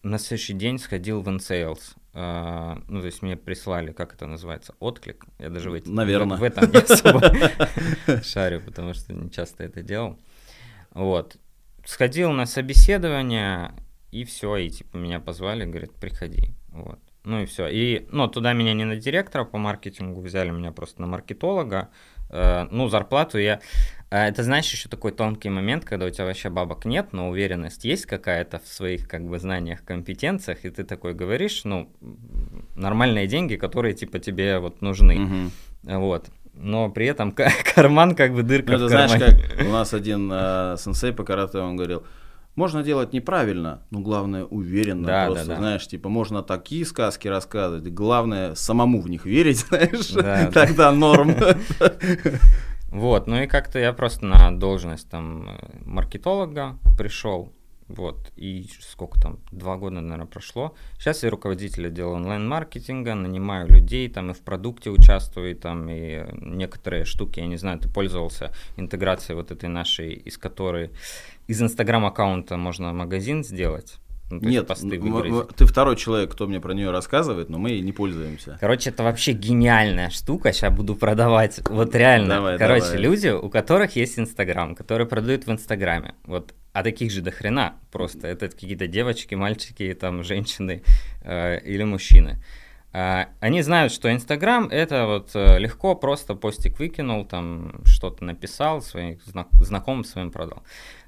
на 0.03 0.17
следующий 0.19 0.53
день 0.53 0.79
сходил 0.79 1.21
в 1.21 1.29
InSales. 1.29 1.95
А, 2.13 2.77
Ну, 2.89 2.99
то 2.99 3.05
есть 3.05 3.21
мне 3.21 3.37
прислали, 3.37 3.93
как 3.93 4.13
это 4.15 4.27
называется, 4.27 4.75
отклик. 4.79 5.25
Я 5.39 5.49
даже 5.49 5.69
в, 5.71 5.73
эти- 5.73 5.87
Наверно. 5.89 6.35
в, 6.35 6.39
в 6.39 6.43
этом 6.43 6.69
не 6.69 6.77
особо 6.77 7.21
шарю, 8.23 8.59
потому 8.65 8.93
что 8.93 9.13
не 9.13 9.31
часто 9.31 9.63
это 9.63 9.81
делал. 9.81 10.19
Вот. 10.91 11.37
Сходил 11.85 12.31
на 12.31 12.45
собеседование, 12.45 13.71
и 14.11 14.23
все, 14.23 14.57
и 14.57 14.69
типа 14.69 14.97
меня 14.97 15.19
позвали, 15.19 15.65
говорят, 15.65 15.91
приходи. 15.93 16.49
Вот. 16.69 16.99
Ну 17.23 17.41
и 17.41 17.45
все. 17.45 17.67
И, 17.67 18.07
ну, 18.11 18.27
туда 18.27 18.53
меня 18.53 18.73
не 18.73 18.85
на 18.85 18.95
директора 18.95 19.45
по 19.45 19.57
маркетингу 19.57 20.21
взяли, 20.21 20.51
меня 20.51 20.71
просто 20.71 21.01
на 21.01 21.07
маркетолога. 21.07 21.89
Э, 22.29 22.67
ну, 22.69 22.87
зарплату 22.87 23.39
я... 23.39 23.61
э, 24.11 24.27
это, 24.27 24.43
знаешь, 24.43 24.71
еще 24.71 24.89
такой 24.89 25.11
тонкий 25.11 25.49
момент, 25.49 25.85
когда 25.85 26.05
у 26.05 26.09
тебя 26.09 26.25
вообще 26.25 26.49
бабок 26.49 26.85
нет, 26.85 27.13
но 27.13 27.29
уверенность 27.29 27.83
есть 27.83 28.05
какая-то 28.05 28.59
в 28.59 28.67
своих, 28.67 29.07
как 29.07 29.27
бы, 29.27 29.39
знаниях, 29.39 29.83
компетенциях, 29.83 30.65
и 30.65 30.69
ты 30.69 30.83
такой 30.83 31.13
говоришь, 31.13 31.63
ну, 31.63 31.91
нормальные 32.75 33.27
деньги, 33.27 33.55
которые, 33.55 33.95
типа, 33.95 34.19
тебе 34.19 34.59
вот 34.59 34.81
нужны. 34.81 35.17
Мгм. 35.17 35.51
Вот. 35.83 36.29
Но 36.57 36.89
при 36.89 37.05
этом 37.07 37.31
ка- 37.31 37.51
карман 37.75 38.15
как 38.15 38.33
бы 38.33 38.43
дырка 38.43 38.71
Ну, 38.73 38.77
в 38.77 38.81
это 38.81 38.89
знаешь, 38.89 39.11
кармане. 39.11 39.43
как 39.57 39.67
у 39.67 39.71
нас 39.71 39.93
один 39.93 40.29
э, 40.33 40.75
сенсей 40.79 41.11
по 41.13 41.23
карате, 41.23 41.59
он 41.59 41.75
говорил, 41.75 42.03
можно 42.55 42.83
делать 42.83 43.11
неправильно, 43.11 43.81
но 43.91 43.99
главное 43.99 44.45
уверенно. 44.45 45.05
Да, 45.07 45.25
просто, 45.25 45.45
да, 45.47 45.53
да. 45.55 45.59
знаешь, 45.59 45.87
типа, 45.87 46.07
можно 46.07 46.41
такие 46.41 46.85
сказки 46.85 47.27
рассказывать, 47.27 47.91
главное 47.93 48.55
самому 48.55 49.01
в 49.01 49.09
них 49.09 49.25
верить, 49.25 49.59
знаешь, 49.67 50.09
Да, 50.11 50.21
да. 50.21 50.51
тогда 50.51 50.91
норм. 50.91 51.35
Вот, 52.89 53.27
ну 53.27 53.41
и 53.41 53.47
как-то 53.47 53.77
я 53.77 53.91
просто 53.91 54.25
на 54.25 54.57
должность 54.57 55.09
там 55.09 55.49
маркетолога 55.83 56.77
пришел, 56.97 57.51
вот, 57.87 58.31
и 58.35 58.67
сколько 58.79 59.19
там, 59.21 59.39
два 59.51 59.77
года, 59.77 60.01
наверное, 60.01 60.25
прошло. 60.25 60.73
Сейчас 60.97 61.23
я 61.23 61.29
руководитель 61.29 61.87
отдела 61.87 62.13
онлайн-маркетинга, 62.13 63.13
нанимаю 63.13 63.67
людей, 63.67 64.09
там 64.09 64.31
и 64.31 64.33
в 64.33 64.39
продукте 64.39 64.89
участвую, 64.89 65.51
и 65.51 65.53
там 65.53 65.87
и 65.89 66.25
некоторые 66.31 67.05
штуки, 67.05 67.39
я 67.39 67.47
не 67.47 67.57
знаю, 67.57 67.79
ты 67.79 67.87
пользовался 67.87 68.51
интеграцией 68.75 69.35
вот 69.35 69.51
этой 69.51 69.69
нашей, 69.69 70.13
из 70.13 70.37
которой 70.37 70.91
из 71.47 71.61
инстаграм-аккаунта 71.61 72.57
можно 72.57 72.91
магазин 72.91 73.43
сделать. 73.43 73.99
Ну, 74.31 74.39
Нет, 74.39 74.65
посты 74.65 74.99
выгрузить. 74.99 75.55
ты 75.55 75.65
второй 75.67 75.95
человек, 75.95 76.31
кто 76.31 76.47
мне 76.47 76.59
про 76.59 76.73
нее 76.73 76.89
рассказывает, 76.89 77.49
но 77.49 77.59
мы 77.59 77.69
ей 77.69 77.81
не 77.81 77.91
пользуемся. 77.91 78.57
Короче, 78.59 78.89
это 78.89 79.03
вообще 79.03 79.33
гениальная 79.33 80.09
штука. 80.09 80.51
Сейчас 80.51 80.73
буду 80.73 80.95
продавать. 80.95 81.61
Вот 81.69 81.93
реально. 81.93 82.35
Давай, 82.35 82.57
Короче, 82.57 82.85
давай. 82.85 83.01
люди, 83.01 83.27
у 83.27 83.49
которых 83.49 83.95
есть 83.95 84.17
Инстаграм, 84.17 84.73
которые 84.73 85.07
продают 85.07 85.45
в 85.45 85.51
Инстаграме. 85.51 86.15
Вот, 86.23 86.55
а 86.75 86.83
таких 86.83 87.09
же 87.09 87.21
до 87.21 87.31
хрена 87.31 87.79
просто. 87.89 88.27
Это 88.27 88.49
какие-то 88.49 88.85
девочки, 88.85 89.33
мальчики, 89.33 89.93
там, 89.93 90.23
женщины 90.23 90.83
э, 91.21 91.61
или 91.61 91.83
мужчины. 91.83 92.43
А, 92.91 93.29
они 93.39 93.61
знают, 93.61 93.93
что 93.93 94.11
Инстаграм 94.11 94.67
это 94.67 95.05
вот 95.05 95.31
э, 95.35 95.57
легко, 95.57 95.95
просто 95.95 96.35
постик 96.35 96.77
выкинул, 96.77 97.23
там 97.23 97.79
что-то 97.85 98.25
написал, 98.25 98.81
своим 98.81 99.17
зна- 99.25 99.47
знакомым 99.61 100.03
своим 100.03 100.31
продал. 100.31 100.63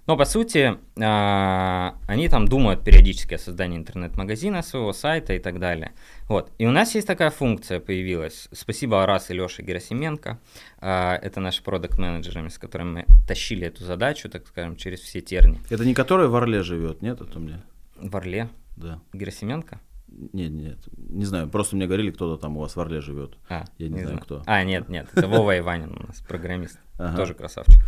Но 0.07 0.15
по 0.15 0.23
сути, 0.23 0.77
а, 1.01 1.95
они 2.07 2.29
там 2.29 2.47
думают 2.47 2.83
периодически 2.83 3.33
о 3.33 3.37
создании 3.37 3.77
интернет-магазина 3.77 4.61
своего 4.63 4.93
сайта 4.93 5.33
и 5.33 5.39
так 5.39 5.59
далее. 5.59 5.91
Вот. 6.29 6.49
И 6.57 6.65
у 6.65 6.71
нас 6.71 6.95
есть 6.95 7.05
такая 7.05 7.29
функция 7.29 7.81
появилась. 7.81 8.47
Спасибо 8.53 9.03
Арас 9.03 9.29
и 9.29 9.33
Леше 9.33 9.63
Герасименко. 9.63 10.39
А, 10.79 11.15
это 11.15 11.41
наши 11.41 11.61
продукт 11.61 11.97
менеджерами 11.97 12.47
с 12.47 12.57
которыми 12.57 12.87
мы 12.91 13.05
тащили 13.27 13.67
эту 13.67 13.83
задачу, 13.83 14.29
так 14.29 14.47
скажем, 14.47 14.77
через 14.77 15.01
все 15.01 15.19
терни. 15.19 15.59
Это 15.69 15.83
не 15.83 15.93
который 15.93 16.29
в 16.29 16.35
Орле 16.35 16.63
живет, 16.63 17.01
нет? 17.01 17.19
Это 17.19 17.37
мне, 17.39 17.61
В 17.97 18.15
Орле 18.15 18.47
да. 18.77 19.01
Герасименко? 19.11 19.81
Нет, 20.07 20.51
нет, 20.51 20.77
не 20.97 21.25
знаю, 21.25 21.49
просто 21.49 21.75
мне 21.75 21.85
говорили, 21.85 22.11
кто-то 22.11 22.41
там 22.41 22.55
у 22.55 22.61
вас 22.61 22.77
в 22.77 22.79
Орле 22.79 23.01
живет. 23.01 23.37
А, 23.49 23.65
Я 23.77 23.89
не 23.89 24.03
знаю, 24.03 24.19
кто. 24.19 24.41
А, 24.45 24.63
нет, 24.63 24.87
нет, 24.87 25.09
это 25.13 25.27
Вова 25.27 25.57
Иванин 25.59 25.91
у 25.91 26.07
нас, 26.07 26.21
программист. 26.21 26.79
Тоже 27.17 27.33
красавчик. 27.33 27.81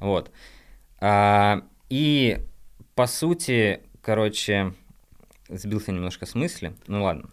Вот. 0.00 0.30
А, 1.04 1.64
и 1.88 2.38
по 2.94 3.08
сути, 3.08 3.80
короче, 4.02 4.72
сбился 5.48 5.90
немножко 5.90 6.26
с 6.26 6.36
мысли. 6.36 6.74
Ну 6.86 7.02
ладно. 7.02 7.28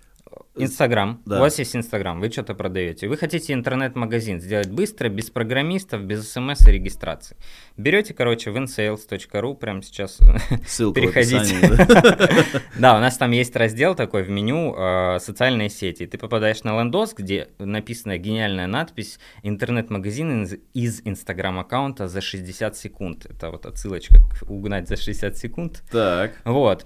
Инстаграм. 0.55 1.21
Да. 1.25 1.37
У 1.37 1.39
вас 1.39 1.57
есть 1.59 1.75
Инстаграм, 1.75 2.19
вы 2.19 2.29
что-то 2.29 2.53
продаете. 2.53 3.07
Вы 3.07 3.17
хотите 3.17 3.53
интернет-магазин 3.53 4.41
сделать 4.41 4.69
быстро, 4.69 5.09
без 5.09 5.29
программистов, 5.29 6.03
без 6.03 6.29
смс 6.31 6.67
и 6.67 6.71
регистрации. 6.71 7.37
Берете, 7.77 8.13
короче, 8.13 8.51
в 8.51 8.57
insales.ru, 8.57 9.55
прямо 9.55 9.81
сейчас 9.81 10.19
Ссылка 10.67 10.99
Переходите. 10.99 11.55
да. 12.79 12.97
У 12.97 12.99
нас 12.99 13.17
там 13.17 13.31
есть 13.31 13.55
раздел 13.55 13.95
такой 13.95 14.23
в 14.23 14.29
меню 14.29 14.75
э, 14.77 15.19
«Социальные 15.19 15.69
сети». 15.69 16.05
Ты 16.05 16.17
попадаешь 16.17 16.63
на 16.63 16.79
лендос, 16.79 17.13
где 17.13 17.47
написана 17.57 18.17
гениальная 18.17 18.67
надпись 18.67 19.19
«Интернет-магазин 19.43 20.43
из- 20.43 20.57
из 20.73 21.01
Инстаграм-аккаунта 21.05 22.07
за 22.07 22.21
60 22.21 22.75
секунд». 22.75 23.25
Это 23.25 23.49
вот 23.49 23.65
отсылочка 23.65 24.15
к 24.39 24.49
«Угнать 24.49 24.87
за 24.87 24.97
60 24.97 25.37
секунд». 25.37 25.83
Так. 25.91 26.33
Вот. 26.43 26.85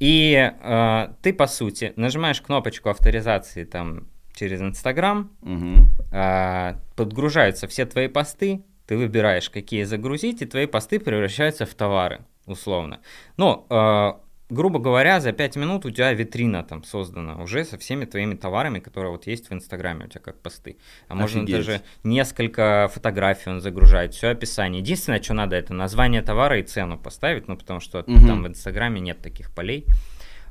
И 0.00 0.52
э, 0.60 1.08
ты, 1.22 1.32
по 1.32 1.46
сути, 1.46 1.92
нажимаешь 1.96 2.40
кнопочку 2.40 2.88
авторизации 2.90 3.64
там 3.64 4.06
через 4.34 4.60
Инстаграм, 4.60 5.30
Мгм. 5.42 5.88
э, 6.12 6.74
подгружаются 6.94 7.66
все 7.66 7.84
твои 7.86 8.08
посты, 8.08 8.62
ты 8.86 8.96
выбираешь, 8.96 9.50
какие 9.50 9.82
загрузить, 9.84 10.40
и 10.42 10.46
твои 10.46 10.66
посты 10.66 11.00
превращаются 11.00 11.66
в 11.66 11.74
товары, 11.74 12.20
условно. 12.46 13.00
Ну, 13.36 13.66
э, 13.68 14.12
грубо 14.50 14.78
говоря, 14.78 15.20
за 15.20 15.32
5 15.32 15.56
минут 15.56 15.84
у 15.86 15.90
тебя 15.90 16.12
витрина 16.12 16.62
там 16.64 16.84
создана 16.84 17.42
уже 17.42 17.64
со 17.64 17.76
всеми 17.78 18.04
твоими 18.06 18.34
товарами, 18.34 18.78
которые 18.78 19.12
вот 19.12 19.26
есть 19.26 19.50
в 19.50 19.52
Инстаграме 19.52 20.06
у 20.06 20.08
тебя 20.08 20.20
как 20.20 20.40
посты. 20.40 20.76
А 21.08 21.14
можно 21.14 21.42
Офигеть. 21.42 21.56
даже 21.56 21.82
несколько 22.04 22.90
фотографий 22.92 23.50
он 23.50 23.60
загружает, 23.60 24.14
все 24.14 24.28
описание. 24.28 24.80
Единственное, 24.80 25.22
что 25.22 25.34
надо, 25.34 25.56
это 25.56 25.74
название 25.74 26.22
товара 26.22 26.58
и 26.58 26.62
цену 26.62 26.98
поставить, 26.98 27.46
ну, 27.48 27.56
потому 27.56 27.80
что 27.80 28.04
Мгм. 28.06 28.26
там 28.26 28.42
в 28.42 28.48
Инстаграме 28.48 29.00
нет 29.00 29.20
таких 29.20 29.52
полей. 29.54 29.86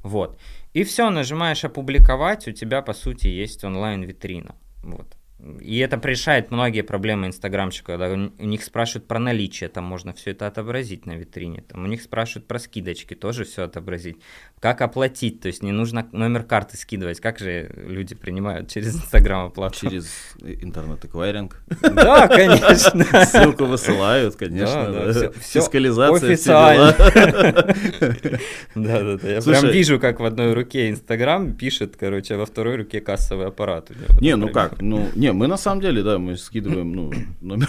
Вот. 0.03 0.39
И 0.73 0.83
все, 0.83 1.09
нажимаешь 1.09 1.65
опубликовать, 1.65 2.47
у 2.47 2.51
тебя, 2.51 2.81
по 2.81 2.93
сути, 2.93 3.27
есть 3.27 3.63
онлайн-витрина. 3.63 4.55
Вот. 4.83 5.16
И 5.61 5.77
это 5.77 5.99
решает 6.03 6.49
многие 6.49 6.81
проблемы 6.81 7.27
инстаграмщика, 7.27 7.97
когда 7.97 8.09
у 8.11 8.45
них 8.45 8.63
спрашивают 8.63 9.07
про 9.07 9.19
наличие, 9.19 9.69
там 9.69 9.83
можно 9.83 10.11
все 10.13 10.31
это 10.31 10.47
отобразить 10.47 11.05
на 11.05 11.11
витрине, 11.11 11.63
там 11.67 11.83
у 11.83 11.87
них 11.87 12.01
спрашивают 12.01 12.47
про 12.47 12.57
скидочки, 12.57 13.13
тоже 13.13 13.45
все 13.45 13.63
отобразить. 13.63 14.17
Как 14.59 14.81
оплатить, 14.81 15.41
то 15.41 15.47
есть 15.47 15.61
не 15.61 15.71
нужно 15.71 16.07
номер 16.11 16.41
карты 16.41 16.75
скидывать, 16.75 17.19
как 17.19 17.37
же 17.37 17.71
люди 17.75 18.15
принимают 18.15 18.69
через 18.71 18.95
инстаграм 18.95 19.45
оплату? 19.45 19.79
Через 19.79 20.11
интернет-эквайринг. 20.41 21.61
Да, 21.81 22.27
конечно. 22.27 23.25
Ссылку 23.25 23.65
высылают, 23.65 24.35
конечно. 24.35 25.31
Фискализация, 25.35 26.33
официально. 26.33 26.95
Да, 28.75 29.01
да, 29.01 29.17
да. 29.17 29.27
Я 29.29 29.41
прям 29.41 29.67
вижу, 29.69 29.99
как 29.99 30.19
в 30.19 30.25
одной 30.25 30.53
руке 30.53 30.89
Инстаграм 30.89 31.53
пишет, 31.53 31.95
короче, 31.97 32.35
а 32.35 32.37
во 32.37 32.45
второй 32.45 32.75
руке 32.77 33.01
кассовый 33.01 33.47
аппарат. 33.47 33.91
Не, 34.19 34.35
ну 34.35 34.49
как, 34.49 34.81
ну, 34.81 35.09
не, 35.15 35.26
мы 35.33 35.47
на 35.47 35.57
самом 35.57 35.81
деле, 35.81 36.03
да, 36.03 36.17
мы 36.17 36.35
скидываем, 36.37 36.91
ну, 36.93 37.11
номер. 37.41 37.67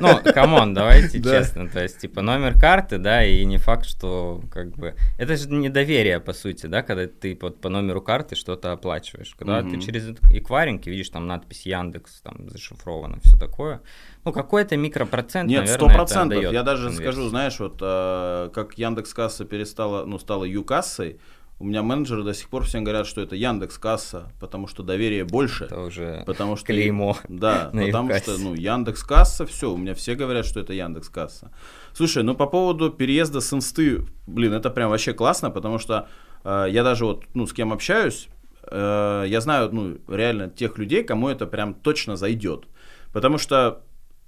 Ну, 0.00 0.18
come 0.34 0.57
on, 0.57 0.74
давайте 0.74 1.18
Да. 1.18 1.38
честно. 1.40 1.68
То 1.68 1.82
есть, 1.82 1.98
типа, 1.98 2.22
номер 2.22 2.58
карты, 2.58 2.98
да, 2.98 3.24
и 3.24 3.44
не 3.44 3.56
факт, 3.58 3.86
что, 3.86 4.42
как 4.50 4.70
бы... 4.76 4.94
Это 5.18 5.36
же 5.36 5.48
недоверие, 5.50 6.20
по 6.20 6.32
сути, 6.32 6.66
да, 6.66 6.82
когда 6.82 7.06
ты 7.06 7.36
вот 7.40 7.60
по 7.60 7.68
номеру 7.68 8.00
карты 8.02 8.36
что-то 8.36 8.72
оплачиваешь. 8.72 9.34
Когда 9.38 9.60
Мгм. 9.62 9.70
ты 9.70 9.80
через 9.86 10.08
эквайринг 10.32 10.86
видишь 10.86 11.08
там 11.08 11.26
надпись 11.26 11.66
Яндекс, 11.66 12.20
там 12.20 12.48
зашифровано, 12.50 13.18
все 13.22 13.36
такое. 13.38 13.80
Ну, 14.24 14.32
какой-то 14.32 14.76
микропроцент, 14.76 15.48
Нет, 15.48 15.68
сто 15.68 15.86
процентов. 15.88 16.42
Я 16.52 16.62
даже 16.62 16.84
конверсию. 16.88 17.12
скажу, 17.12 17.28
знаешь, 17.28 17.58
вот 17.58 17.78
э, 17.80 18.50
как 18.54 18.74
Яндекс 18.78 19.14
Касса 19.14 19.44
перестала, 19.44 20.04
ну, 20.04 20.18
стала 20.18 20.44
Ю-кассой, 20.44 21.18
у 21.60 21.64
меня 21.64 21.82
менеджеры 21.82 22.24
до 22.24 22.32
сих 22.32 22.48
пор 22.48 22.64
всем 22.64 22.84
говорят, 22.84 23.06
что 23.06 23.20
это 23.20 23.36
Яндекс 23.36 23.76
Касса, 23.76 24.32
потому 24.40 24.66
что 24.66 24.82
доверие 24.82 25.24
больше. 25.24 25.66
Это 25.66 25.82
уже 25.82 26.22
Потому 26.24 26.56
что 26.56 26.66
клеймо. 26.66 27.18
Да, 27.28 27.68
на 27.74 27.84
потому 27.84 28.14
что, 28.14 28.38
ну, 28.38 28.54
Яндекс 28.54 29.04
Касса, 29.04 29.44
все, 29.44 29.70
у 29.70 29.76
меня 29.76 29.94
все 29.94 30.14
говорят, 30.14 30.46
что 30.46 30.58
это 30.58 30.72
Яндекс 30.72 31.10
Касса. 31.10 31.52
Слушай, 31.92 32.22
ну 32.22 32.34
по 32.34 32.46
поводу 32.46 32.90
переезда 32.90 33.42
с 33.42 33.52
инсты, 33.52 34.06
блин, 34.26 34.54
это 34.54 34.70
прям 34.70 34.88
вообще 34.88 35.12
классно, 35.12 35.50
потому 35.50 35.78
что 35.78 36.08
э, 36.44 36.68
я 36.70 36.82
даже 36.82 37.04
вот, 37.04 37.24
ну, 37.34 37.46
с 37.46 37.52
кем 37.52 37.74
общаюсь, 37.74 38.28
э, 38.62 39.24
я 39.28 39.40
знаю, 39.42 39.68
ну, 39.70 39.98
реально 40.08 40.48
тех 40.48 40.78
людей, 40.78 41.04
кому 41.04 41.28
это 41.28 41.46
прям 41.46 41.74
точно 41.74 42.16
зайдет. 42.16 42.64
Потому 43.12 43.36
что 43.36 43.82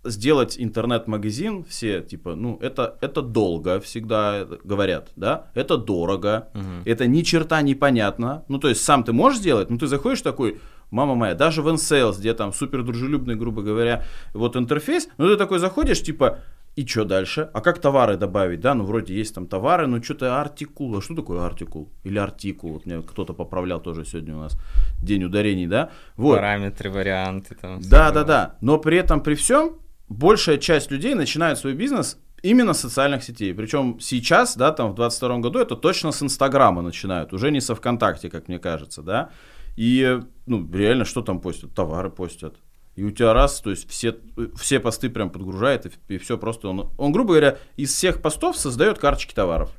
сделать 0.04 0.56
интернет-магазин, 0.58 1.64
все 1.64 2.00
типа, 2.00 2.34
ну, 2.34 2.58
это, 2.60 2.96
это 3.00 3.22
долго, 3.22 3.78
всегда 3.80 4.44
говорят, 4.64 5.10
да, 5.16 5.46
это 5.54 5.76
дорого, 5.76 6.48
Мгм. 6.54 6.82
это 6.84 7.06
ни 7.06 7.22
черта 7.22 7.62
непонятно. 7.62 8.44
Ну, 8.48 8.58
то 8.58 8.68
есть 8.68 8.82
сам 8.82 9.04
ты 9.04 9.12
можешь 9.12 9.38
сделать, 9.40 9.70
но 9.70 9.78
ты 9.78 9.86
заходишь 9.86 10.22
такой, 10.22 10.60
мама 10.90 11.14
моя, 11.14 11.34
даже 11.34 11.62
в 11.62 11.68
InSales, 11.68 12.18
где 12.18 12.34
там 12.34 12.52
супер 12.52 12.82
дружелюбный, 12.82 13.36
грубо 13.36 13.62
говоря, 13.62 14.04
вот 14.34 14.56
интерфейс, 14.56 15.08
ну, 15.18 15.28
ты 15.28 15.36
такой 15.36 15.58
заходишь, 15.58 16.02
типа, 16.02 16.38
и 16.74 16.86
что 16.86 17.04
дальше? 17.04 17.50
А 17.52 17.60
как 17.60 17.78
товары 17.80 18.16
добавить, 18.16 18.60
да? 18.60 18.74
Ну, 18.74 18.84
вроде 18.84 19.14
есть 19.14 19.34
там 19.34 19.46
товары, 19.46 19.86
но 19.86 20.02
что-то 20.02 20.40
артикул. 20.40 20.96
А 20.96 21.02
что 21.02 21.14
такое 21.14 21.44
артикул? 21.44 21.90
Или 22.02 22.16
артикул? 22.18 22.72
Вот 22.72 22.86
меня 22.86 23.02
кто-то 23.02 23.34
поправлял 23.34 23.78
тоже 23.78 24.06
сегодня 24.06 24.34
у 24.36 24.40
нас 24.40 24.56
день 25.02 25.22
ударений, 25.24 25.66
да? 25.66 25.90
Вот. 26.16 26.36
Параметры, 26.36 26.88
варианты 26.90 27.54
там. 27.60 27.78
Да, 27.82 28.06
да, 28.10 28.12
было. 28.12 28.24
да. 28.24 28.54
Но 28.62 28.78
при 28.78 28.96
этом, 28.96 29.20
при 29.20 29.34
всем, 29.34 29.74
большая 30.12 30.58
часть 30.58 30.90
людей 30.90 31.14
начинает 31.14 31.58
свой 31.58 31.74
бизнес 31.74 32.18
именно 32.42 32.74
с 32.74 32.80
социальных 32.80 33.22
сетей. 33.22 33.54
Причем 33.54 33.98
сейчас, 34.00 34.56
да, 34.56 34.72
там 34.72 34.92
в 34.92 34.94
22 34.94 35.38
году 35.38 35.58
это 35.58 35.76
точно 35.76 36.12
с 36.12 36.22
Инстаграма 36.22 36.82
начинают, 36.82 37.32
уже 37.32 37.50
не 37.50 37.60
со 37.60 37.74
ВКонтакте, 37.74 38.28
как 38.30 38.48
мне 38.48 38.58
кажется, 38.58 39.02
да. 39.02 39.30
И, 39.76 40.20
ну, 40.46 40.70
реально, 40.72 41.04
что 41.04 41.22
там 41.22 41.40
постят? 41.40 41.74
Товары 41.74 42.10
постят. 42.10 42.56
И 42.94 43.04
у 43.04 43.10
тебя 43.10 43.32
раз, 43.32 43.60
то 43.60 43.70
есть 43.70 43.88
все, 43.88 44.16
все 44.54 44.78
посты 44.78 45.08
прям 45.08 45.30
подгружает, 45.30 45.90
и, 46.08 46.18
все 46.18 46.36
просто 46.36 46.68
он, 46.68 46.90
он, 46.98 47.12
грубо 47.12 47.30
говоря, 47.30 47.56
из 47.76 47.94
всех 47.94 48.20
постов 48.20 48.56
создает 48.56 48.98
карточки 48.98 49.32
товаров. 49.34 49.70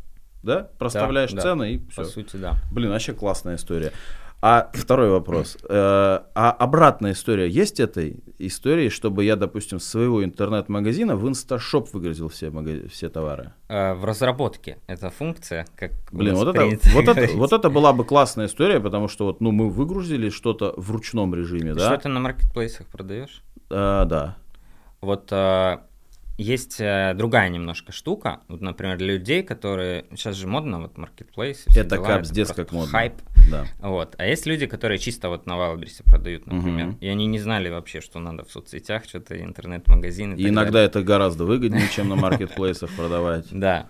Да? 0.41 0.69
Проставляешь 0.77 1.31
да. 1.31 1.41
цены 1.41 1.75
и 1.75 1.77
По 1.77 2.03
все. 2.03 2.05
сути, 2.05 2.35
да. 2.37 2.55
Блин, 2.71 2.89
вообще 2.89 3.13
классная 3.13 3.55
история. 3.55 3.93
А 4.45 4.69
второй 4.73 5.09
вопрос. 5.09 5.57
Э, 5.69 6.19
а 6.35 6.51
обратная 6.59 7.13
история 7.13 7.47
есть 7.47 7.79
этой 7.79 8.21
истории, 8.39 8.89
чтобы 8.89 9.23
я, 9.23 9.37
допустим, 9.37 9.79
с 9.79 9.85
своего 9.85 10.21
интернет-магазина 10.21 11.15
в 11.15 11.25
инсташоп 11.29 11.93
выгрузил 11.93 12.27
все, 12.27 12.49
мага- 12.49 12.89
все 12.89 13.07
товары? 13.07 13.53
Э, 13.69 13.93
В 13.93 14.03
разработке 14.03 14.79
эта 14.85 15.09
функция, 15.09 15.65
как 15.77 15.91
у 16.11 16.17
Блин, 16.17 16.35
вот 16.35 16.49
это, 16.53 16.65
вот, 16.93 17.07
это, 17.07 17.33
вот 17.37 17.53
это 17.53 17.69
была 17.69 17.93
бы 17.93 18.03
классная 18.03 18.47
история, 18.47 18.81
потому 18.81 19.07
что 19.07 19.23
вот, 19.25 19.39
ну, 19.39 19.51
мы 19.51 19.69
выгрузили 19.69 20.29
что-то 20.29 20.73
в 20.75 20.91
ручном 20.91 21.33
режиме, 21.33 21.73
да? 21.73 21.93
Что 21.93 22.01
ты 22.01 22.09
на 22.09 22.19
маркетплейсах 22.19 22.87
продаешь? 22.87 23.41
Э, 23.69 24.03
да. 24.05 24.35
Вот 24.99 25.31
есть 26.37 26.77
э, 26.79 27.13
другая 27.15 27.49
немножко 27.49 27.91
штука, 27.91 28.41
вот, 28.47 28.61
например, 28.61 28.97
для 28.97 29.13
людей, 29.13 29.43
которые 29.43 30.05
сейчас 30.11 30.35
же 30.35 30.47
модно 30.47 30.81
вот 30.81 30.97
маркетплейсы. 30.97 31.69
все 31.69 31.81
Это 31.81 31.97
дела, 31.97 32.07
капздец 32.07 32.47
просто 32.47 32.63
как 32.63 32.71
модно. 32.73 32.91
Хайп. 32.91 33.13
Да. 33.51 33.65
Вот. 33.79 34.15
А 34.17 34.25
есть 34.25 34.45
люди, 34.45 34.65
которые 34.65 34.97
чисто 34.97 35.29
вот 35.29 35.45
на 35.45 35.57
Валберсе 35.57 36.03
продают, 36.03 36.47
например, 36.47 36.87
Мгм. 36.87 36.97
и 37.01 37.07
они 37.07 37.27
не 37.27 37.39
знали 37.39 37.69
вообще, 37.69 38.01
что 38.01 38.19
надо 38.19 38.43
в 38.43 38.51
соцсетях, 38.51 39.03
что-то 39.05 39.39
интернет-магазин. 39.39 40.33
И 40.35 40.47
иногда 40.47 40.81
это 40.81 41.03
гораздо 41.03 41.45
выгоднее, 41.45 41.87
чем 41.89 42.09
на 42.09 42.15
маркетплейсах 42.15 42.89
продавать. 42.95 43.45
Да. 43.51 43.87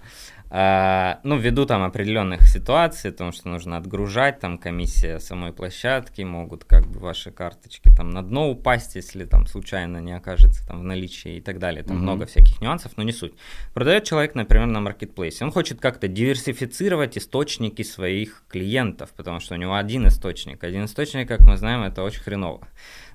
А, 0.56 1.20
ну, 1.24 1.36
ввиду 1.36 1.66
там 1.66 1.82
определенных 1.82 2.48
ситуаций, 2.48 3.12
потому 3.12 3.32
что 3.32 3.50
нужно 3.50 3.76
отгружать, 3.76 4.40
там 4.40 4.60
комиссия 4.60 5.18
самой 5.18 5.52
площадки, 5.52 6.22
могут 6.22 6.64
как 6.64 6.86
бы 6.86 7.00
ваши 7.00 7.32
карточки 7.32 7.90
там 7.98 8.12
на 8.12 8.22
дно 8.22 8.52
упасть, 8.52 8.94
если 8.94 9.26
там 9.26 9.48
случайно 9.48 9.98
не 9.98 10.16
окажется 10.16 10.64
там 10.68 10.82
в 10.82 10.84
наличии 10.84 11.38
и 11.38 11.42
так 11.42 11.58
далее. 11.58 11.82
Там 11.82 11.96
Мгм. 11.96 12.04
много 12.06 12.26
всяких 12.28 12.62
нюансов, 12.62 12.92
но 12.98 13.04
не 13.04 13.14
суть. 13.14 13.34
Продает 13.74 14.04
человек, 14.04 14.36
например, 14.36 14.68
на 14.68 14.80
маркетплейсе. 14.80 15.44
Он 15.44 15.52
хочет 15.52 15.80
как-то 15.82 16.08
диверсифицировать 16.08 17.18
источники 17.18 17.82
своих 17.82 18.44
клиентов, 18.48 19.10
потому 19.18 19.40
что 19.40 19.56
у 19.56 19.58
него 19.58 19.74
один 19.74 20.08
источник. 20.08 20.64
Один 20.64 20.86
источник, 20.86 21.28
как 21.28 21.40
мы 21.40 21.58
знаем, 21.58 21.82
это 21.82 22.04
очень 22.04 22.22
хреново. 22.22 22.68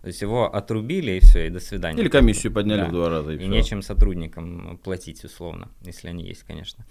То 0.03 0.09
есть 0.09 0.23
его 0.23 0.55
отрубили 0.55 1.13
и 1.13 1.21
все, 1.21 1.47
и 1.47 1.51
до 1.51 1.61
свидания. 1.61 2.01
Или 2.01 2.09
комиссию 2.09 2.53
подняли 2.53 2.81
Да. 2.81 2.87
в 2.87 2.93
два 2.93 3.09
раза. 3.09 3.33
И, 3.33 3.45
И 3.45 3.47
нечем 3.47 3.83
сотрудникам 3.83 4.79
платить, 4.83 5.25
условно, 5.25 5.71
если 5.83 6.09
они 6.09 6.25
есть, 6.25 6.45
конечно. 6.45 6.85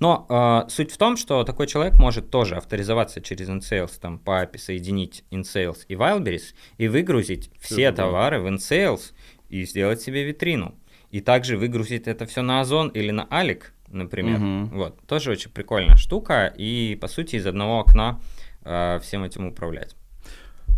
Но 0.00 0.26
э, 0.28 0.70
суть 0.70 0.92
в 0.92 0.96
том, 0.96 1.16
что 1.16 1.42
такой 1.44 1.66
человек 1.66 1.98
может 1.98 2.30
тоже 2.30 2.54
авторизоваться 2.56 3.20
через 3.20 3.48
InSales, 3.48 3.98
там 4.00 4.18
по 4.18 4.42
API 4.42 4.58
соединить 4.58 5.24
InSales 5.30 5.78
и 5.88 5.94
Wildberries 5.94 6.54
и 6.76 6.88
выгрузить 6.88 7.50
все 7.58 7.90
да. 7.90 8.04
товары 8.04 8.40
в 8.40 8.46
InSales 8.46 9.12
и 9.48 9.64
сделать 9.64 10.00
себе 10.00 10.24
витрину. 10.24 10.78
И 11.10 11.20
также 11.20 11.56
выгрузить 11.56 12.06
это 12.06 12.26
все 12.26 12.42
на 12.42 12.60
Озон 12.60 12.88
или 12.88 13.10
на 13.10 13.26
Алик, 13.30 13.72
например. 13.88 14.38
Мгм. 14.38 14.70
Вот, 14.76 15.00
тоже 15.06 15.32
очень 15.32 15.50
прикольная 15.50 15.96
штука. 15.96 16.52
И, 16.56 16.96
по 17.00 17.08
сути, 17.08 17.36
из 17.36 17.46
одного 17.46 17.80
окна 17.80 18.20
э, 18.62 19.00
всем 19.02 19.24
этим 19.24 19.46
управлять. 19.46 19.96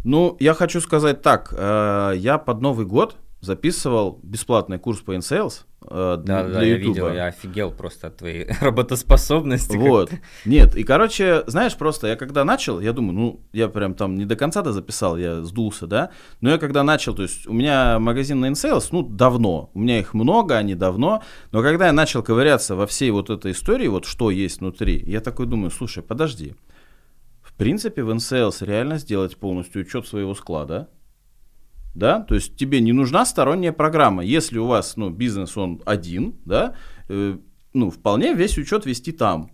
Ну, 0.05 0.37
я 0.41 0.55
хочу 0.55 0.81
сказать 0.81 1.23
так. 1.23 1.55
э, 1.57 2.15
я 2.17 2.39
под 2.39 2.61
Новый 2.61 2.87
год 2.87 3.17
записывал 3.41 4.21
бесплатный 4.23 4.79
курс 4.79 5.01
по 5.01 5.15
InSales 5.15 5.63
э, 5.83 6.19
Да, 6.23 6.45
для 6.45 6.53
да, 6.53 6.63
я 6.63 6.77
Ютуба. 6.77 6.89
видел, 6.93 7.13
я 7.15 7.27
офигел 7.27 7.71
просто 7.71 8.09
от 8.09 8.19
твоей 8.19 8.47
работоспособности. 8.61 9.77
Вот. 9.77 10.13
Нет, 10.45 10.77
и, 10.77 10.85
короче, 10.85 11.43
знаешь, 11.47 11.75
просто 11.75 12.09
я 12.09 12.17
когда 12.17 12.45
начал, 12.45 12.81
я 12.81 12.93
думаю, 12.93 13.15
ну, 13.15 13.41
я 13.53 13.69
прям 13.69 13.95
там 13.95 14.17
не 14.17 14.27
до 14.27 14.37
конца-то 14.37 14.73
записал, 14.73 15.17
я 15.17 15.43
сдулся, 15.43 15.87
да, 15.87 16.11
но 16.43 16.51
я 16.51 16.59
когда 16.59 16.83
начал, 16.83 17.15
то 17.15 17.23
есть 17.23 17.47
у 17.47 17.53
меня 17.53 17.99
магазин 17.99 18.41
на 18.41 18.51
InSales, 18.51 18.89
ну, 18.93 19.03
давно, 19.03 19.71
у 19.73 19.79
меня 19.79 19.99
их 19.99 20.13
много, 20.13 20.57
они 20.59 20.75
давно, 20.75 21.23
но 21.51 21.63
когда 21.63 21.87
я 21.87 21.93
начал 21.93 22.23
ковыряться 22.23 22.77
во 22.77 22.87
всей 22.87 23.11
вот 23.11 23.31
этой 23.31 23.53
истории, 23.53 23.89
вот 23.89 24.05
что 24.05 24.31
есть 24.31 24.61
внутри, 24.61 25.03
я 25.07 25.21
такой 25.21 25.47
думаю, 25.47 25.71
слушай, 25.71 26.03
подожди, 26.03 26.55
принципе, 27.61 28.03
в 28.03 28.11
InSales 28.11 28.65
реально 28.65 28.99
сделать 28.99 29.37
полностью 29.37 29.83
учет 29.83 30.07
своего 30.07 30.35
склада, 30.35 30.89
да, 31.95 32.21
то 32.23 32.35
есть 32.35 32.57
тебе 32.57 32.81
не 32.81 32.93
нужна 32.93 33.27
сторонняя 33.27 33.73
программа. 33.73 34.25
Если 34.25 34.59
у 34.59 34.67
вас, 34.67 34.97
ну, 34.97 35.11
бизнес, 35.11 35.57
он 35.57 35.83
один, 35.85 36.35
да, 36.45 36.75
э, 37.09 37.37
ну, 37.75 37.91
вполне 37.91 38.35
весь 38.35 38.59
учет 38.59 38.87
вести 38.87 39.13
там. 39.13 39.51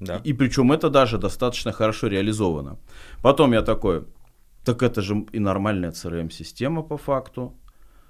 Да. 0.00 0.20
И, 0.24 0.30
и 0.30 0.32
причем 0.32 0.70
это 0.70 0.90
даже 0.90 1.18
достаточно 1.18 1.72
хорошо 1.72 2.06
реализовано. 2.06 2.78
Потом 3.22 3.52
я 3.52 3.62
такой, 3.62 4.04
так 4.64 4.82
это 4.82 5.02
же 5.02 5.26
и 5.32 5.38
нормальная 5.40 5.90
CRM-система 5.90 6.82
по 6.82 6.96
факту. 6.96 7.58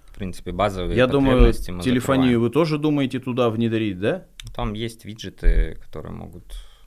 В 0.07 0.15
принципе, 0.15 0.53
базовые 0.53 0.97
Я 0.97 1.07
думаю, 1.07 1.53
телефонию 1.53 2.01
закрываем. 2.01 2.41
вы 2.41 2.51
тоже 2.51 2.79
думаете 2.79 3.21
туда 3.21 3.49
внедрить, 3.49 4.01
да? 4.01 4.27
Там 4.55 4.75
есть 4.75 5.05
виджеты, 5.05 5.79
которые 5.85 6.13
могут 6.13 6.45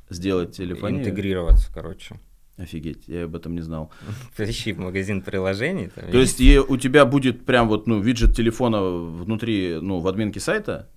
Сделать 0.09 0.57
телефонию? 0.57 1.01
интегрироваться, 1.01 1.72
короче. 1.74 2.20
Офигеть, 2.62 3.07
я 3.07 3.26
об 3.26 3.36
этом 3.36 3.55
не 3.55 3.62
знал. 3.62 3.91
Поищи 4.38 4.74
в 4.74 4.80
магазин 4.80 5.22
приложений. 5.22 5.89
там 5.95 6.12
То 6.12 6.20
есть 6.20 6.39
и 6.39 6.59
у 6.59 6.78
тебя 6.78 7.05
будет 7.05 7.45
прям 7.45 7.68
вот, 7.68 7.88
ну, 7.88 7.99
виджет 7.99 8.36
телефона 8.36 8.82
внутри, 8.82 9.80
ну, 9.82 9.99
в 9.99 10.07
админке 10.07 10.39
сайта? 10.39 10.88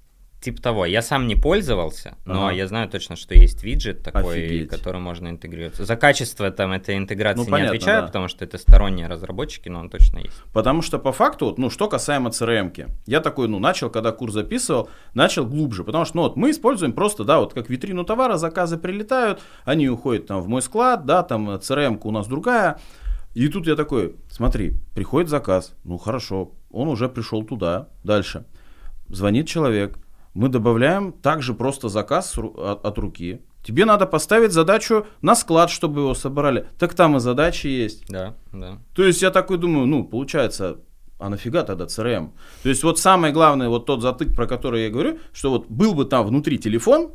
Типа 0.45 0.61
того. 0.61 0.85
Я 0.85 1.01
сам 1.01 1.27
не 1.27 1.37
пользовался, 1.37 2.19
но 2.27 2.49
Ага. 2.49 2.55
я 2.55 2.67
знаю 2.69 2.87
точно, 2.91 3.17
что 3.17 3.35
есть 3.35 3.65
виджет 3.65 4.03
такой, 4.03 4.45
Офигеть. 4.45 4.69
который 4.69 5.01
можно 5.01 5.29
интегрироваться. 5.29 5.87
За 5.87 5.97
качество 5.97 6.51
там 6.51 6.73
этой 6.73 6.99
интеграции 6.99 7.39
Ну, 7.39 7.45
не 7.47 7.51
понятно, 7.51 7.75
отвечаю, 7.75 8.01
да. 8.03 8.07
потому 8.09 8.29
что 8.29 8.45
это 8.45 8.59
сторонние 8.59 9.07
разработчики, 9.07 9.71
но 9.71 9.81
он 9.81 9.89
точно 9.89 10.19
есть. 10.19 10.35
Потому 10.53 10.83
что 10.83 10.99
по 10.99 11.13
факту, 11.13 11.47
вот, 11.47 11.57
ну, 11.57 11.71
что 11.71 11.89
касаемо 11.89 12.29
CRM-ки, 12.29 12.89
я 13.07 13.21
такой, 13.21 13.49
ну, 13.49 13.59
начал, 13.59 13.89
когда 13.89 14.13
курс 14.13 14.35
записывал, 14.35 14.91
начал 15.15 15.47
глубже, 15.47 15.83
потому 15.83 16.05
что, 16.05 16.17
ну, 16.17 16.23
вот 16.25 16.37
мы 16.37 16.51
используем 16.51 16.93
просто, 16.93 17.25
да, 17.25 17.39
вот 17.41 17.55
как 17.55 17.71
витрину 17.71 18.05
товара, 18.05 18.37
заказы 18.37 18.77
прилетают, 18.77 19.41
они 19.65 19.89
уходят 19.89 20.27
там 20.27 20.43
в 20.43 20.49
мой 20.49 20.61
склад, 20.61 21.07
да, 21.07 21.23
там 21.23 21.49
CRM-ка 21.53 22.07
у 22.07 22.11
нас 22.11 22.27
другая, 22.27 22.79
и 23.33 23.49
тут 23.49 23.67
я 23.67 23.77
такой, 23.77 24.15
смотри, 24.29 24.75
приходит 24.95 25.31
заказ, 25.31 25.75
ну, 25.85 25.97
хорошо, 25.97 26.53
он 26.71 26.89
уже 26.89 27.09
пришел 27.09 27.43
туда, 27.45 27.89
дальше, 28.05 28.45
звонит 29.09 29.49
человек, 29.49 29.99
мы 30.35 30.49
добавляем 30.49 31.12
также 31.12 31.55
просто 31.55 31.89
заказ 31.89 32.37
от, 32.39 32.85
от 32.85 32.99
руки, 32.99 33.41
тебе 33.62 33.85
надо 33.85 34.07
поставить 34.07 34.53
задачу 34.53 35.07
на 35.22 35.35
склад, 35.35 35.70
чтобы 35.70 36.01
его 36.03 36.14
собрали, 36.14 36.66
так 36.78 36.95
там 36.95 37.16
и 37.16 37.20
задачи 37.20 37.68
есть, 37.68 38.05
Да, 38.09 38.35
да. 38.53 38.78
то 38.95 39.05
есть 39.05 39.22
я 39.22 39.30
такой 39.30 39.59
думаю, 39.59 39.87
ну, 39.87 40.05
получается, 40.05 40.78
а 41.18 41.28
нафига 41.28 41.62
тогда 41.62 41.85
CRM? 41.85 42.30
То 42.62 42.68
есть 42.68 42.82
вот 42.82 42.99
самое 42.99 43.32
главное, 43.32 43.68
вот 43.68 43.87
тот 43.87 44.03
затык, 44.03 44.35
про 44.35 44.47
который 44.47 44.85
я 44.85 44.91
говорю, 44.91 45.18
что 45.32 45.51
вот 45.51 45.66
был 45.68 45.95
бы 45.95 46.05
там 46.05 46.26
внутри 46.26 46.59
телефон, 46.59 47.12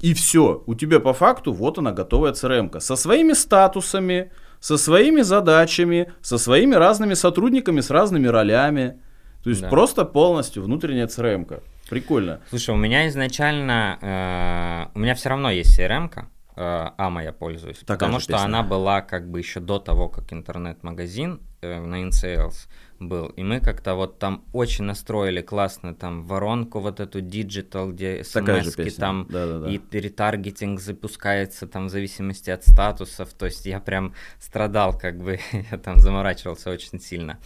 и 0.00 0.14
все, 0.14 0.62
у 0.66 0.74
тебя 0.74 0.98
по 0.98 1.12
факту 1.12 1.52
вот 1.52 1.78
она 1.78 1.92
готовая 1.92 2.32
CRM-ка 2.32 2.80
со 2.80 2.96
своими 2.96 3.34
статусами, 3.34 4.32
со 4.58 4.76
своими 4.76 5.22
задачами, 5.22 6.12
со 6.20 6.38
своими 6.38 6.74
разными 6.74 7.14
сотрудниками, 7.14 7.80
с 7.80 7.88
разными 7.90 8.26
ролями. 8.26 9.00
То 9.44 9.50
есть 9.50 9.62
Да. 9.62 9.68
просто 9.68 10.04
полностью 10.04 10.64
внутренняя 10.64 11.06
CRM-ка. 11.06 11.62
Прикольно. 11.92 12.40
Слушай, 12.48 12.74
у 12.74 12.78
меня 12.78 13.06
изначально, 13.08 13.98
э, 14.00 14.98
у 14.98 14.98
меня 14.98 15.14
все 15.14 15.28
равно 15.28 15.50
есть 15.50 15.78
CRM-ка, 15.78 16.30
э, 16.56 16.88
Ама 16.96 17.22
я 17.22 17.34
пользуюсь, 17.34 17.80
Такая 17.80 17.98
потому 17.98 18.18
что 18.18 18.32
песня. 18.32 18.46
она 18.46 18.62
была 18.62 19.02
как 19.02 19.30
бы 19.30 19.38
еще 19.40 19.60
до 19.60 19.78
того, 19.78 20.08
как 20.08 20.32
интернет-магазин 20.32 21.42
э, 21.60 21.80
на 21.80 22.02
InSales 22.02 22.66
был, 23.08 23.26
и 23.26 23.42
мы 23.42 23.60
как-то 23.60 23.94
вот 23.94 24.18
там 24.18 24.44
очень 24.52 24.84
настроили 24.84 25.40
классно 25.42 25.94
там 25.94 26.24
воронку 26.24 26.80
вот 26.80 27.00
эту 27.00 27.20
digital, 27.20 27.92
где 27.92 28.22
смс 28.24 28.94
там 28.96 29.26
Да-да-да. 29.30 29.70
и 29.70 29.80
ретаргетинг 29.92 30.80
запускается 30.80 31.66
там 31.66 31.86
в 31.86 31.90
зависимости 31.90 32.50
от 32.50 32.64
статусов, 32.64 33.32
то 33.32 33.46
есть 33.46 33.66
я 33.66 33.80
прям 33.80 34.14
страдал, 34.38 34.96
как 34.96 35.18
бы, 35.22 35.38
я 35.70 35.78
там 35.78 35.98
заморачивался 35.98 36.70
очень 36.70 37.00
сильно. 37.00 37.38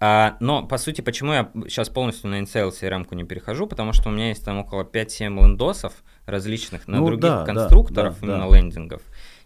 А, 0.00 0.36
но, 0.40 0.66
по 0.66 0.78
сути, 0.78 1.00
почему 1.00 1.32
я 1.32 1.50
сейчас 1.68 1.88
полностью 1.88 2.30
на 2.30 2.40
InSales 2.40 2.72
CRM-ку 2.80 3.14
не 3.14 3.24
перехожу, 3.24 3.66
потому 3.66 3.92
что 3.92 4.08
у 4.08 4.12
меня 4.12 4.28
есть 4.28 4.44
там 4.44 4.58
около 4.58 4.82
5-7 4.84 5.34
лендосов 5.40 5.92
различных 6.26 6.88
на 6.88 6.98
Ну 6.98 7.06
других 7.06 7.22
да, 7.22 7.44
да, 7.44 7.46
конструкторов, 7.46 8.20
да, 8.20 8.26
именно 8.26 8.48
да. 8.50 8.56
лендингов. 8.56 9.02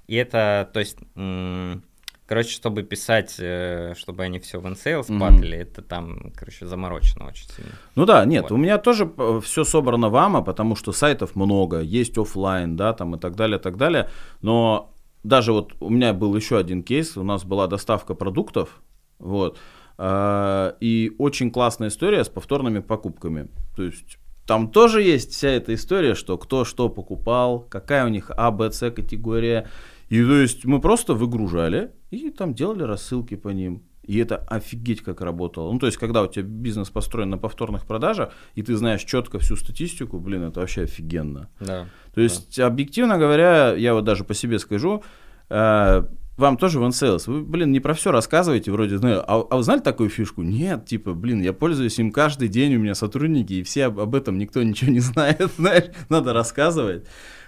И 0.06 0.14
это, 0.14 0.70
то 0.72 0.80
есть, 0.80 0.98
м, 1.16 1.82
короче, 2.26 2.50
чтобы 2.50 2.82
писать, 2.82 3.36
э, 3.38 3.94
чтобы 3.96 4.24
они 4.24 4.38
все 4.38 4.60
в 4.60 4.66
InSales 4.66 5.18
падали, 5.18 5.58
это 5.58 5.82
там, 5.82 6.32
короче, 6.34 6.66
заморочено 6.66 7.26
очень 7.26 7.48
сильно. 7.48 7.70
Ну 7.94 8.04
да, 8.04 8.24
нет, 8.24 8.42
Вот. 8.42 8.52
у 8.52 8.56
меня 8.56 8.78
тоже 8.78 9.10
все 9.42 9.64
собрано 9.64 10.10
в 10.10 10.16
AMO, 10.16 10.42
потому 10.42 10.76
что 10.76 10.92
сайтов 10.92 11.36
много, 11.36 11.80
есть 11.80 12.18
оффлайн, 12.18 12.76
да, 12.76 12.92
там 12.92 13.14
и 13.14 13.18
так 13.18 13.36
далее, 13.36 13.58
так 13.58 13.76
далее. 13.76 14.10
Но 14.42 14.92
даже 15.22 15.52
вот 15.52 15.74
у 15.80 15.88
меня 15.88 16.12
был 16.12 16.34
еще 16.36 16.58
один 16.58 16.82
кейс, 16.82 17.16
у 17.16 17.22
нас 17.22 17.44
была 17.44 17.66
доставка 17.66 18.14
продуктов, 18.14 18.80
вот, 19.18 19.58
а, 19.98 20.76
и 20.80 21.12
очень 21.18 21.50
классная 21.50 21.88
история 21.88 22.24
с 22.24 22.28
повторными 22.28 22.80
покупками. 22.80 23.48
То 23.76 23.82
есть 23.82 24.18
там 24.46 24.70
тоже 24.70 25.02
есть 25.02 25.32
вся 25.32 25.48
эта 25.48 25.74
история, 25.74 26.14
что 26.14 26.38
кто 26.38 26.64
что 26.64 26.88
покупал, 26.88 27.60
какая 27.60 28.04
у 28.04 28.08
них 28.08 28.30
А, 28.36 28.50
Б, 28.50 28.70
С 28.70 28.90
категория. 28.90 29.68
И 30.08 30.22
то 30.22 30.36
есть 30.36 30.64
мы 30.64 30.80
просто 30.80 31.14
выгружали 31.14 31.92
и 32.10 32.30
там 32.30 32.54
делали 32.54 32.82
рассылки 32.82 33.36
по 33.36 33.48
ним. 33.48 33.82
И 34.06 34.18
это 34.18 34.36
офигеть 34.36 35.02
как 35.02 35.20
работало. 35.20 35.72
Ну, 35.72 35.80
то 35.80 35.86
есть, 35.86 35.98
когда 35.98 36.22
у 36.22 36.28
тебя 36.28 36.44
бизнес 36.44 36.90
построен 36.90 37.30
на 37.30 37.38
повторных 37.38 37.86
продажах, 37.86 38.32
и 38.54 38.62
ты 38.62 38.76
знаешь 38.76 39.02
четко 39.02 39.40
всю 39.40 39.56
статистику, 39.56 40.20
блин, 40.20 40.44
это 40.44 40.60
вообще 40.60 40.82
офигенно. 40.82 41.50
Да. 41.58 41.88
То 42.14 42.20
есть, 42.20 42.58
объективно 42.60 43.18
говоря, 43.18 43.74
я 43.74 43.94
вот 43.94 44.04
даже 44.04 44.22
по 44.22 44.32
себе 44.32 44.60
скажу, 44.60 45.02
э, 45.48 46.04
вам 46.36 46.56
тоже 46.56 46.78
в 46.78 46.84
InSales, 46.84 47.24
вы, 47.26 47.42
блин, 47.42 47.72
не 47.72 47.80
про 47.80 47.94
все 47.94 48.12
рассказываете, 48.12 48.70
вроде, 48.70 48.98
знаю, 48.98 49.24
а, 49.26 49.44
а 49.50 49.56
вы 49.56 49.62
знали 49.62 49.80
такую 49.80 50.10
фишку? 50.10 50.42
Нет, 50.42 50.86
типа, 50.86 51.14
блин, 51.14 51.40
я 51.40 51.52
пользуюсь 51.52 51.98
им 51.98 52.12
каждый 52.12 52.48
день, 52.48 52.74
у 52.76 52.78
меня 52.78 52.94
сотрудники, 52.94 53.54
и 53.54 53.62
все 53.62 53.86
об, 53.86 53.98
об 53.98 54.14
этом 54.14 54.38
никто 54.38 54.62
ничего 54.62 54.92
не 54.92 55.00
знает, 55.00 55.50
знаешь, 55.56 55.86
надо 56.08 56.32
рассказывать. 56.32 57.06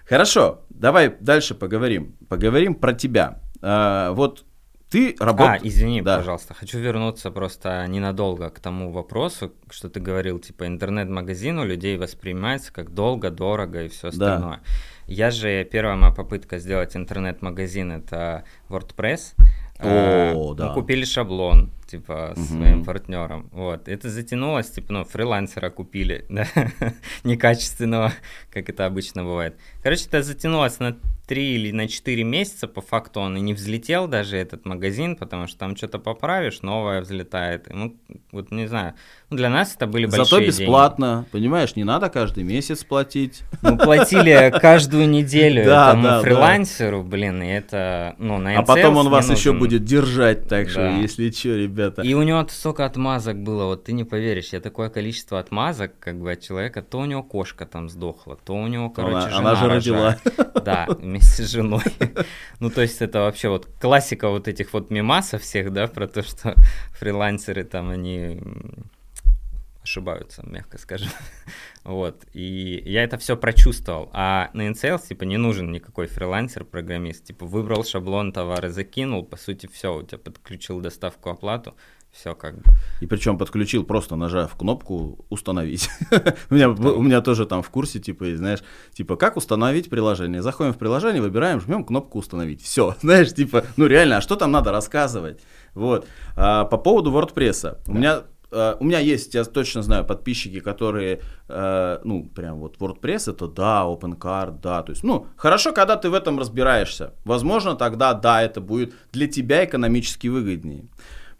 Хорошо, 0.08 0.62
давай 0.70 1.14
дальше 1.20 1.54
поговорим. 1.54 2.16
Поговорим 2.28 2.74
про 2.74 2.92
тебя. 2.94 3.40
А, 3.60 4.12
вот 4.12 4.44
ты 4.90 5.14
А, 5.20 5.24
работаешь... 5.26 5.60
извини, 5.64 6.00
Да. 6.00 6.16
пожалуйста, 6.16 6.54
хочу 6.54 6.78
вернуться 6.78 7.30
просто 7.30 7.86
ненадолго 7.88 8.48
к 8.48 8.58
тому 8.58 8.90
вопросу, 8.90 9.52
что 9.70 9.90
ты 9.90 10.00
говорил, 10.00 10.38
типа 10.38 10.66
интернет-магазин 10.66 11.58
у 11.58 11.64
людей 11.64 11.98
воспринимается 11.98 12.72
как 12.72 12.94
долго, 12.94 13.30
дорого 13.30 13.82
и 13.84 13.88
все 13.88 14.04
Да. 14.04 14.08
остальное. 14.08 14.60
Я 15.06 15.30
же, 15.30 15.64
первая 15.64 15.96
моя 15.96 16.12
попытка 16.12 16.58
сделать 16.58 16.96
интернет-магазин, 16.96 17.92
это 17.92 18.44
WordPress. 18.70 19.34
А, 19.80 20.32
О, 20.34 20.54
да. 20.54 20.68
Мы 20.68 20.74
купили 20.74 21.04
шаблон, 21.04 21.70
типа, 21.86 22.32
с 22.36 22.38
Мгм. 22.50 22.58
своим 22.58 22.84
партнером. 22.84 23.48
Вот. 23.52 23.88
Это 23.88 24.08
затянулось, 24.10 24.70
типа, 24.70 24.92
ну, 24.92 25.04
фрилансера 25.04 25.70
купили, 25.70 26.24
да, 26.28 26.46
некачественного, 27.24 28.12
как 28.50 28.68
это 28.68 28.86
обычно 28.86 29.22
бывает. 29.24 29.56
Короче, 29.82 30.06
это 30.06 30.22
затянулось 30.22 30.78
на 30.80 30.96
3 31.28 31.54
или 31.54 31.70
на 31.72 31.86
4 31.88 32.24
месяца, 32.24 32.66
по 32.66 32.80
факту 32.80 33.20
он 33.20 33.36
и 33.36 33.40
не 33.40 33.52
взлетел 33.54 34.08
даже 34.08 34.36
этот 34.38 34.64
магазин, 34.64 35.14
потому 35.14 35.46
что 35.46 35.58
там 35.58 35.76
что-то 35.76 35.98
поправишь, 35.98 36.62
новое 36.62 37.02
взлетает. 37.02 37.70
И 37.70 37.74
мы, 37.74 37.96
вот 38.32 38.50
не 38.50 38.66
знаю, 38.66 38.94
ну, 39.30 39.36
для 39.36 39.50
нас 39.50 39.74
это 39.76 39.86
были 39.86 40.06
большие 40.06 40.24
Зато 40.24 40.38
деньги. 40.40 40.48
бесплатно, 40.62 41.26
понимаешь, 41.30 41.76
не 41.76 41.84
надо 41.84 42.08
каждый 42.08 42.44
месяц 42.44 42.82
платить. 42.82 43.42
Мы 43.62 43.76
платили 43.76 44.52
каждую 44.58 45.08
неделю 45.08 45.64
Да, 45.66 45.88
этому 45.90 46.02
да, 46.04 46.16
да. 46.16 46.22
фрилансеру, 46.22 47.02
блин, 47.02 47.42
и 47.42 47.46
это, 47.48 48.14
ну, 48.18 48.38
на 48.38 48.58
А 48.58 48.62
потом 48.62 48.96
он 48.96 49.10
вас 49.10 49.28
еще 49.30 49.52
будет 49.52 49.84
держать, 49.84 50.48
так 50.48 50.70
что, 50.70 50.80
Да. 50.80 50.96
если 50.96 51.30
что, 51.30 51.50
ребята. 51.56 52.02
И 52.02 52.14
у 52.14 52.22
него 52.22 52.46
столько 52.48 52.86
отмазок 52.86 53.36
было, 53.42 53.66
вот 53.66 53.84
ты 53.84 53.92
не 53.92 54.04
поверишь, 54.04 54.48
я 54.54 54.60
такое 54.60 54.88
количество 54.88 55.38
отмазок, 55.38 55.92
как 56.00 56.18
бы 56.20 56.32
от 56.32 56.40
человека, 56.40 56.80
то 56.80 57.00
у 57.00 57.04
него 57.04 57.22
кошка 57.22 57.66
там 57.66 57.90
сдохла, 57.90 58.38
то 58.42 58.54
у 58.54 58.66
него, 58.66 58.88
короче, 58.88 59.16
Она- 59.16 59.30
жена 59.30 59.38
она 59.50 59.54
же 59.56 59.68
родила. 59.68 60.16
Да, 60.64 60.86
вместе 61.18 61.44
с 61.44 61.50
женой. 61.50 61.82
Ну, 62.60 62.70
то 62.70 62.82
есть 62.82 63.02
это 63.02 63.20
вообще 63.20 63.48
вот 63.48 63.68
классика 63.80 64.28
вот 64.28 64.48
этих 64.48 64.72
вот 64.72 64.90
мемасов 64.90 65.42
всех, 65.42 65.72
да, 65.72 65.86
про 65.86 66.08
то, 66.08 66.22
что 66.22 66.54
фрилансеры 66.92 67.64
там, 67.64 67.90
они 67.90 68.40
ошибаются, 69.82 70.42
мягко 70.46 70.78
скажем. 70.78 71.10
Вот. 71.84 72.26
И 72.34 72.82
я 72.84 73.04
это 73.04 73.16
все 73.16 73.34
прочувствовал. 73.36 74.10
А 74.12 74.50
на 74.52 74.68
InSales, 74.68 75.08
типа, 75.08 75.24
не 75.24 75.38
нужен 75.38 75.72
никакой 75.72 76.06
фрилансер, 76.06 76.64
программист. 76.64 77.24
Типа, 77.24 77.46
выбрал 77.46 77.82
шаблон 77.82 78.32
товара, 78.32 78.68
закинул, 78.68 79.24
по 79.24 79.36
сути, 79.36 79.66
все, 79.72 79.96
у 79.96 80.02
тебя 80.02 80.18
подключил 80.18 80.80
доставку, 80.80 81.30
оплату, 81.30 81.76
все 82.12 82.34
как 82.34 82.56
бы. 82.56 82.64
И 83.00 83.06
причем 83.06 83.38
подключил, 83.38 83.84
просто 83.84 84.16
нажав 84.16 84.54
кнопку 84.56 85.24
«Установить». 85.28 85.88
у, 86.50 86.54
меня, 86.54 86.70
у 86.70 87.02
меня 87.02 87.20
тоже 87.20 87.46
там 87.46 87.62
в 87.62 87.70
курсе, 87.70 88.00
типа, 88.00 88.36
знаешь, 88.36 88.60
типа, 88.92 89.16
как 89.16 89.36
установить 89.36 89.90
приложение. 89.90 90.42
Заходим 90.42 90.72
в 90.72 90.78
приложение, 90.78 91.22
выбираем, 91.22 91.60
жмем 91.60 91.84
кнопку 91.84 92.18
«Установить». 92.18 92.62
Все, 92.62 92.96
знаешь, 93.02 93.32
типа, 93.32 93.64
ну 93.76 93.86
реально, 93.86 94.16
а 94.16 94.20
что 94.20 94.36
там 94.36 94.50
надо 94.50 94.72
рассказывать? 94.72 95.40
Вот. 95.74 96.06
А, 96.36 96.64
по 96.64 96.78
поводу 96.78 97.12
WordPress. 97.12 97.78
У 97.86 97.92
меня 97.92 98.22
э, 98.50 98.74
у 98.80 98.84
меня 98.84 98.98
есть, 98.98 99.34
я 99.34 99.44
точно 99.44 99.82
знаю, 99.82 100.04
подписчики, 100.04 100.60
которые, 100.60 101.20
э, 101.48 101.98
ну, 102.04 102.28
прям 102.34 102.58
вот 102.58 102.78
WordPress 102.78 103.30
это 103.30 103.46
да, 103.46 103.84
OpenCard, 103.84 104.60
да, 104.60 104.82
то 104.82 104.90
есть, 104.90 105.04
ну, 105.04 105.26
хорошо, 105.36 105.72
когда 105.72 105.96
ты 105.96 106.08
в 106.10 106.14
этом 106.14 106.38
разбираешься. 106.38 107.12
Возможно, 107.24 107.76
тогда, 107.76 108.14
да, 108.14 108.42
это 108.42 108.60
будет 108.60 108.94
для 109.12 109.28
тебя 109.28 109.64
экономически 109.64 110.28
выгоднее. 110.28 110.88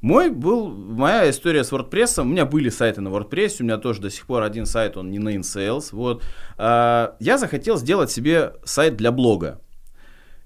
Мой 0.00 0.30
был, 0.30 0.68
моя 0.68 1.28
история 1.28 1.64
с 1.64 1.72
WordPress, 1.72 2.20
у 2.20 2.24
меня 2.24 2.46
были 2.46 2.68
сайты 2.68 3.00
на 3.00 3.08
WordPress, 3.08 3.56
у 3.60 3.64
меня 3.64 3.78
тоже 3.78 4.00
до 4.00 4.10
сих 4.10 4.26
пор 4.26 4.44
один 4.44 4.64
сайт, 4.64 4.96
он 4.96 5.10
не 5.10 5.18
на 5.18 5.34
InSales, 5.34 5.88
вот. 5.90 6.22
А, 6.56 7.16
я 7.18 7.36
захотел 7.36 7.76
сделать 7.78 8.10
себе 8.10 8.52
сайт 8.64 8.96
для 8.96 9.10
блога. 9.10 9.60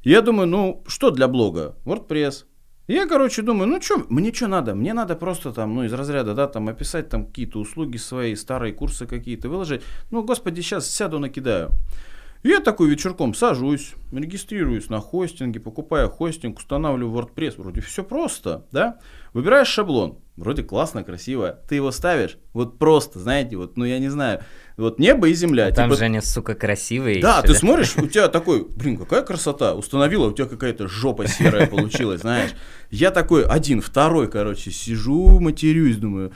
Я 0.02 0.22
думаю, 0.22 0.48
ну, 0.48 0.82
что 0.86 1.10
для 1.10 1.28
блога? 1.28 1.76
WordPress. 1.84 2.46
Я, 2.88 3.06
короче, 3.06 3.42
думаю, 3.42 3.68
ну 3.68 3.80
что, 3.80 4.04
мне 4.08 4.32
что 4.32 4.48
надо? 4.48 4.74
Мне 4.74 4.94
надо 4.94 5.16
просто 5.16 5.52
там, 5.52 5.74
ну, 5.74 5.84
из 5.84 5.92
разряда, 5.92 6.34
да, 6.34 6.48
там, 6.48 6.68
описать 6.68 7.10
там 7.10 7.26
какие-то 7.26 7.58
услуги 7.58 7.98
свои, 7.98 8.34
старые 8.34 8.72
курсы 8.72 9.06
какие-то 9.06 9.50
выложить. 9.50 9.82
Ну, 10.10 10.24
господи, 10.24 10.62
сейчас 10.62 10.90
сяду, 10.90 11.18
накидаю. 11.18 11.70
Я 12.42 12.58
такой 12.58 12.88
вечерком 12.90 13.34
сажусь, 13.34 13.94
регистрируюсь 14.10 14.90
на 14.90 14.98
хостинге, 14.98 15.60
покупаю 15.60 16.10
хостинг, 16.10 16.58
устанавливаю 16.58 17.14
WordPress. 17.14 17.54
Вроде 17.56 17.80
все 17.80 18.02
просто, 18.02 18.66
да? 18.72 18.98
Выбираешь 19.32 19.68
шаблон. 19.68 20.18
Вроде 20.36 20.64
классно, 20.64 21.04
красиво. 21.04 21.60
Ты 21.68 21.76
его 21.76 21.92
ставишь, 21.92 22.38
вот 22.52 22.78
просто, 22.78 23.20
знаете, 23.20 23.56
вот, 23.56 23.76
ну 23.76 23.84
я 23.84 24.00
не 24.00 24.08
знаю, 24.08 24.42
вот 24.76 24.98
небо 24.98 25.28
и 25.28 25.34
земля. 25.34 25.70
Там 25.70 25.88
типа... 25.88 25.98
Женя, 25.98 26.20
сука, 26.20 26.56
красивый. 26.56 27.20
Да, 27.20 27.38
еще, 27.38 27.48
ты 27.48 27.52
да? 27.52 27.58
смотришь, 27.60 27.96
у 27.96 28.06
тебя 28.08 28.26
такой, 28.26 28.66
блин, 28.66 28.96
какая 28.96 29.22
красота. 29.22 29.74
Установила, 29.74 30.26
у 30.26 30.32
тебя 30.32 30.48
какая-то 30.48 30.88
жопа 30.88 31.28
серая 31.28 31.68
получилась, 31.68 32.22
знаешь. 32.22 32.50
Я 32.90 33.12
такой 33.12 33.44
один, 33.44 33.80
второй, 33.80 34.28
короче, 34.28 34.72
сижу, 34.72 35.38
матерюсь, 35.38 35.98
думаю, 35.98 36.32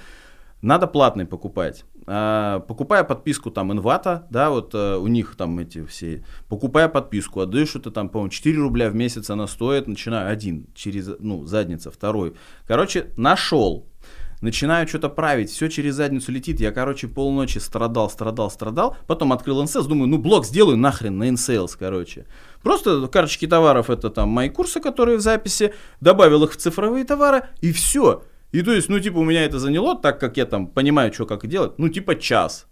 надо 0.62 0.86
платный 0.86 1.26
покупать. 1.26 1.84
А, 2.08 2.60
покупая 2.60 3.02
подписку 3.02 3.50
там 3.50 3.72
Инвата, 3.72 4.26
да, 4.30 4.50
вот 4.50 4.70
а, 4.74 4.98
у 4.98 5.08
них 5.08 5.34
там 5.36 5.58
эти 5.58 5.84
все, 5.84 6.24
покупая 6.48 6.88
подписку, 6.88 7.40
отдаешь 7.40 7.74
это 7.74 7.90
там, 7.90 8.08
по-моему, 8.08 8.30
4 8.30 8.56
рубля 8.58 8.90
в 8.90 8.94
месяц 8.94 9.28
она 9.28 9.48
стоит, 9.48 9.88
начинаю 9.88 10.30
один, 10.30 10.68
через, 10.74 11.10
ну, 11.18 11.44
задница, 11.46 11.90
второй. 11.90 12.34
Короче, 12.64 13.10
нашел, 13.16 13.88
начинаю 14.40 14.86
что-то 14.86 15.08
править, 15.08 15.50
все 15.50 15.68
через 15.68 15.96
задницу 15.96 16.30
летит, 16.30 16.60
я, 16.60 16.70
короче, 16.70 17.08
полночи 17.08 17.58
страдал, 17.58 18.08
страдал, 18.08 18.52
страдал, 18.52 18.96
потом 19.08 19.32
открыл 19.32 19.64
NSales, 19.64 19.88
думаю, 19.88 20.08
ну, 20.08 20.18
блок 20.18 20.46
сделаю 20.46 20.76
нахрен 20.76 21.18
на 21.18 21.28
NSales, 21.30 21.72
короче. 21.76 22.26
Просто 22.62 23.08
карточки 23.08 23.48
товаров, 23.48 23.90
это 23.90 24.10
там 24.10 24.28
мои 24.28 24.48
курсы, 24.48 24.78
которые 24.78 25.18
в 25.18 25.22
записи, 25.22 25.74
добавил 26.00 26.44
их 26.44 26.52
в 26.52 26.56
цифровые 26.56 27.04
товары, 27.04 27.48
и 27.60 27.72
все. 27.72 28.22
И 28.56 28.62
то 28.62 28.72
есть, 28.72 28.88
ну, 28.88 28.98
типа, 29.00 29.18
у 29.18 29.24
меня 29.24 29.44
это 29.44 29.58
заняло, 29.58 29.94
так 29.94 30.18
как 30.18 30.38
я 30.38 30.46
там 30.46 30.66
понимаю, 30.66 31.12
что 31.12 31.26
как 31.26 31.46
делать, 31.46 31.78
ну, 31.78 31.90
типа, 31.90 32.14
час. 32.14 32.66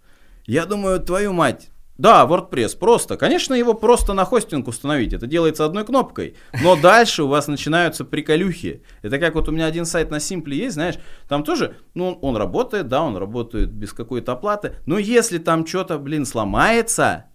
Я 0.47 0.65
думаю, 0.65 0.99
твою 0.99 1.31
мать, 1.31 1.69
да, 1.99 2.25
WordPress 2.25 2.79
просто. 2.79 3.17
Конечно, 3.17 3.53
его 3.53 3.75
просто 3.75 4.13
на 4.13 4.25
хостинг 4.25 4.67
установить. 4.67 5.13
Это 5.13 5.27
делается 5.27 5.63
одной 5.63 5.85
кнопкой. 5.85 6.37
Но 6.63 6.75
дальше 6.75 7.21
у 7.21 7.27
вас 7.27 7.47
начинаются 7.47 8.03
приколюхи. 8.03 8.81
Это 9.03 9.19
как 9.19 9.35
вот 9.35 9.47
у 9.47 9.51
меня 9.51 9.67
один 9.67 9.85
сайт 9.85 10.09
на 10.09 10.15
Simple 10.15 10.55
есть, 10.55 10.73
знаешь, 10.73 10.95
там 11.29 11.43
тоже, 11.43 11.75
ну, 11.93 12.17
он 12.21 12.35
работает, 12.35 12.87
да, 12.87 13.03
он 13.03 13.15
работает 13.17 13.69
без 13.69 13.93
какой-то 13.93 14.31
оплаты. 14.31 14.73
Но 14.87 14.97
если 14.97 15.37
там 15.37 15.67
что-то, 15.67 15.99
блин, 15.99 16.25
сломается, 16.25 17.25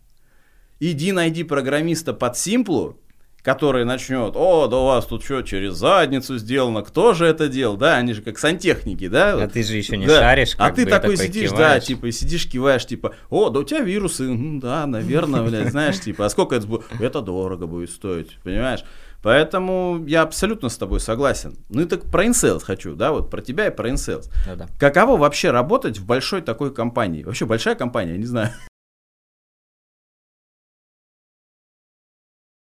иди 0.80 1.12
найди 1.12 1.44
программиста 1.44 2.14
под 2.14 2.34
Simple, 2.34 2.96
который 3.42 3.84
начнет, 3.84 4.32
о, 4.36 4.66
да 4.66 4.76
у 4.76 4.86
вас 4.86 5.06
тут 5.06 5.24
что, 5.24 5.42
через 5.42 5.74
задницу 5.74 6.38
сделано, 6.38 6.82
кто 6.82 7.14
же 7.14 7.26
это 7.26 7.48
делал, 7.48 7.76
да, 7.76 7.96
они 7.96 8.12
же 8.12 8.22
как 8.22 8.38
сантехники, 8.38 9.08
да. 9.08 9.42
А 9.42 9.48
ты 9.48 9.62
же 9.62 9.76
еще 9.76 9.96
не 9.96 10.06
да. 10.06 10.20
шаришь, 10.20 10.54
А 10.58 10.70
ты 10.70 10.84
такой, 10.84 11.16
такой 11.16 11.16
сидишь, 11.16 11.50
киваешь. 11.50 11.58
да, 11.58 11.80
типа, 11.80 12.10
сидишь, 12.12 12.46
киваешь, 12.48 12.86
типа, 12.86 13.14
о, 13.30 13.50
да 13.50 13.60
у 13.60 13.64
тебя 13.64 13.80
вирусы, 13.80 14.24
ну, 14.24 14.60
да, 14.60 14.86
наверное, 14.86 15.42
блядь, 15.42 15.70
знаешь, 15.70 16.00
типа, 16.00 16.26
а 16.26 16.30
сколько 16.30 16.54
это 16.56 16.66
будет? 16.66 16.84
Это 17.00 17.20
дорого 17.22 17.66
будет 17.66 17.90
стоить, 17.90 18.38
понимаешь? 18.42 18.84
Поэтому 19.22 20.02
я 20.06 20.22
абсолютно 20.22 20.70
с 20.70 20.78
тобой 20.78 20.98
согласен. 20.98 21.58
Ну 21.68 21.82
и 21.82 21.84
так 21.84 22.04
про 22.10 22.24
InSales 22.24 22.64
хочу, 22.64 22.94
да, 22.94 23.12
вот 23.12 23.30
про 23.30 23.42
тебя 23.42 23.66
и 23.66 23.70
про 23.70 23.90
InSales. 23.90 24.30
Да-да. 24.46 24.66
Каково 24.78 25.18
вообще 25.18 25.50
работать 25.50 25.98
в 25.98 26.06
большой 26.06 26.40
такой 26.40 26.72
компании? 26.72 27.22
Вообще 27.22 27.44
большая 27.44 27.74
компания, 27.74 28.12
я 28.12 28.18
не 28.18 28.24
знаю. 28.24 28.50